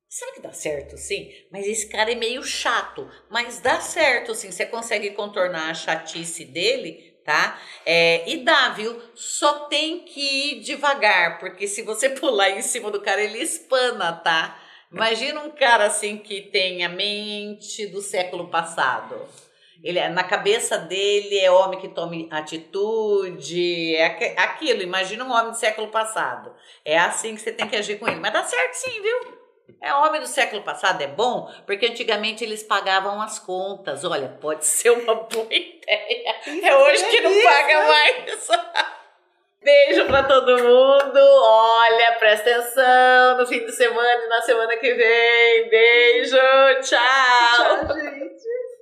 Será 0.08 0.32
que 0.32 0.40
dá 0.40 0.52
certo, 0.52 0.96
sim? 0.96 1.30
Mas 1.52 1.66
esse 1.66 1.86
cara 1.88 2.10
é 2.10 2.14
meio 2.14 2.42
chato, 2.42 3.10
mas 3.30 3.60
dá 3.60 3.80
certo, 3.80 4.34
sim. 4.34 4.50
Você 4.50 4.64
consegue 4.64 5.10
contornar 5.10 5.70
a 5.70 5.74
chatice 5.74 6.46
dele, 6.46 7.20
tá? 7.24 7.60
É, 7.84 8.28
e 8.28 8.38
dá, 8.42 8.70
viu? 8.70 8.98
Só 9.14 9.66
tem 9.66 10.04
que 10.06 10.20
ir 10.20 10.60
devagar, 10.60 11.38
porque 11.38 11.68
se 11.68 11.82
você 11.82 12.08
pular 12.18 12.50
em 12.50 12.62
cima 12.62 12.90
do 12.90 13.02
cara, 13.02 13.22
ele 13.22 13.38
espana, 13.38 14.12
tá? 14.14 14.58
Imagina 14.92 15.40
um 15.42 15.50
cara 15.50 15.86
assim 15.86 16.16
que 16.16 16.40
tem 16.42 16.84
a 16.84 16.88
mente 16.88 17.86
do 17.88 18.00
século 18.00 18.48
passado. 18.48 19.16
Ele, 19.84 20.06
na 20.08 20.24
cabeça 20.24 20.76
dele 20.76 21.38
é 21.38 21.50
homem 21.50 21.78
que 21.78 21.88
tome 21.88 22.28
atitude, 22.32 23.94
é 23.94 24.06
aqu- 24.06 24.34
aquilo. 24.40 24.82
Imagina 24.82 25.24
um 25.24 25.30
homem 25.30 25.50
do 25.50 25.56
século 25.56 25.88
passado. 25.88 26.52
É 26.84 26.98
assim 26.98 27.34
que 27.34 27.40
você 27.40 27.52
tem 27.52 27.68
que 27.68 27.76
agir 27.76 27.98
com 27.98 28.08
ele. 28.08 28.18
Mas 28.18 28.32
dá 28.32 28.42
certo 28.42 28.74
sim, 28.74 29.00
viu? 29.00 29.38
É 29.80 29.94
homem 29.94 30.20
do 30.20 30.26
século 30.26 30.62
passado, 30.62 31.00
é 31.02 31.06
bom, 31.06 31.48
porque 31.66 31.86
antigamente 31.86 32.42
eles 32.42 32.62
pagavam 32.64 33.20
as 33.22 33.38
contas. 33.38 34.02
Olha, 34.04 34.28
pode 34.40 34.64
ser 34.66 34.90
uma 34.90 35.14
boa 35.14 35.46
ideia. 35.54 36.34
É 36.64 36.76
hoje 36.76 37.04
que 37.10 37.20
não 37.20 37.42
paga 37.44 37.84
mais. 37.86 38.48
Beijo 39.62 40.06
pra 40.06 40.22
todo 40.22 40.56
mundo. 40.58 41.18
Olha, 41.18 42.12
presta 42.18 42.50
atenção 42.50 43.38
no 43.38 43.46
fim 43.46 43.64
de 43.64 43.72
semana 43.72 44.24
e 44.24 44.28
na 44.28 44.40
semana 44.42 44.76
que 44.76 44.94
vem. 44.94 45.68
Beijo, 45.68 46.36
tchau. 46.82 47.86
Tchau, 47.86 47.96
gente. 47.96 48.77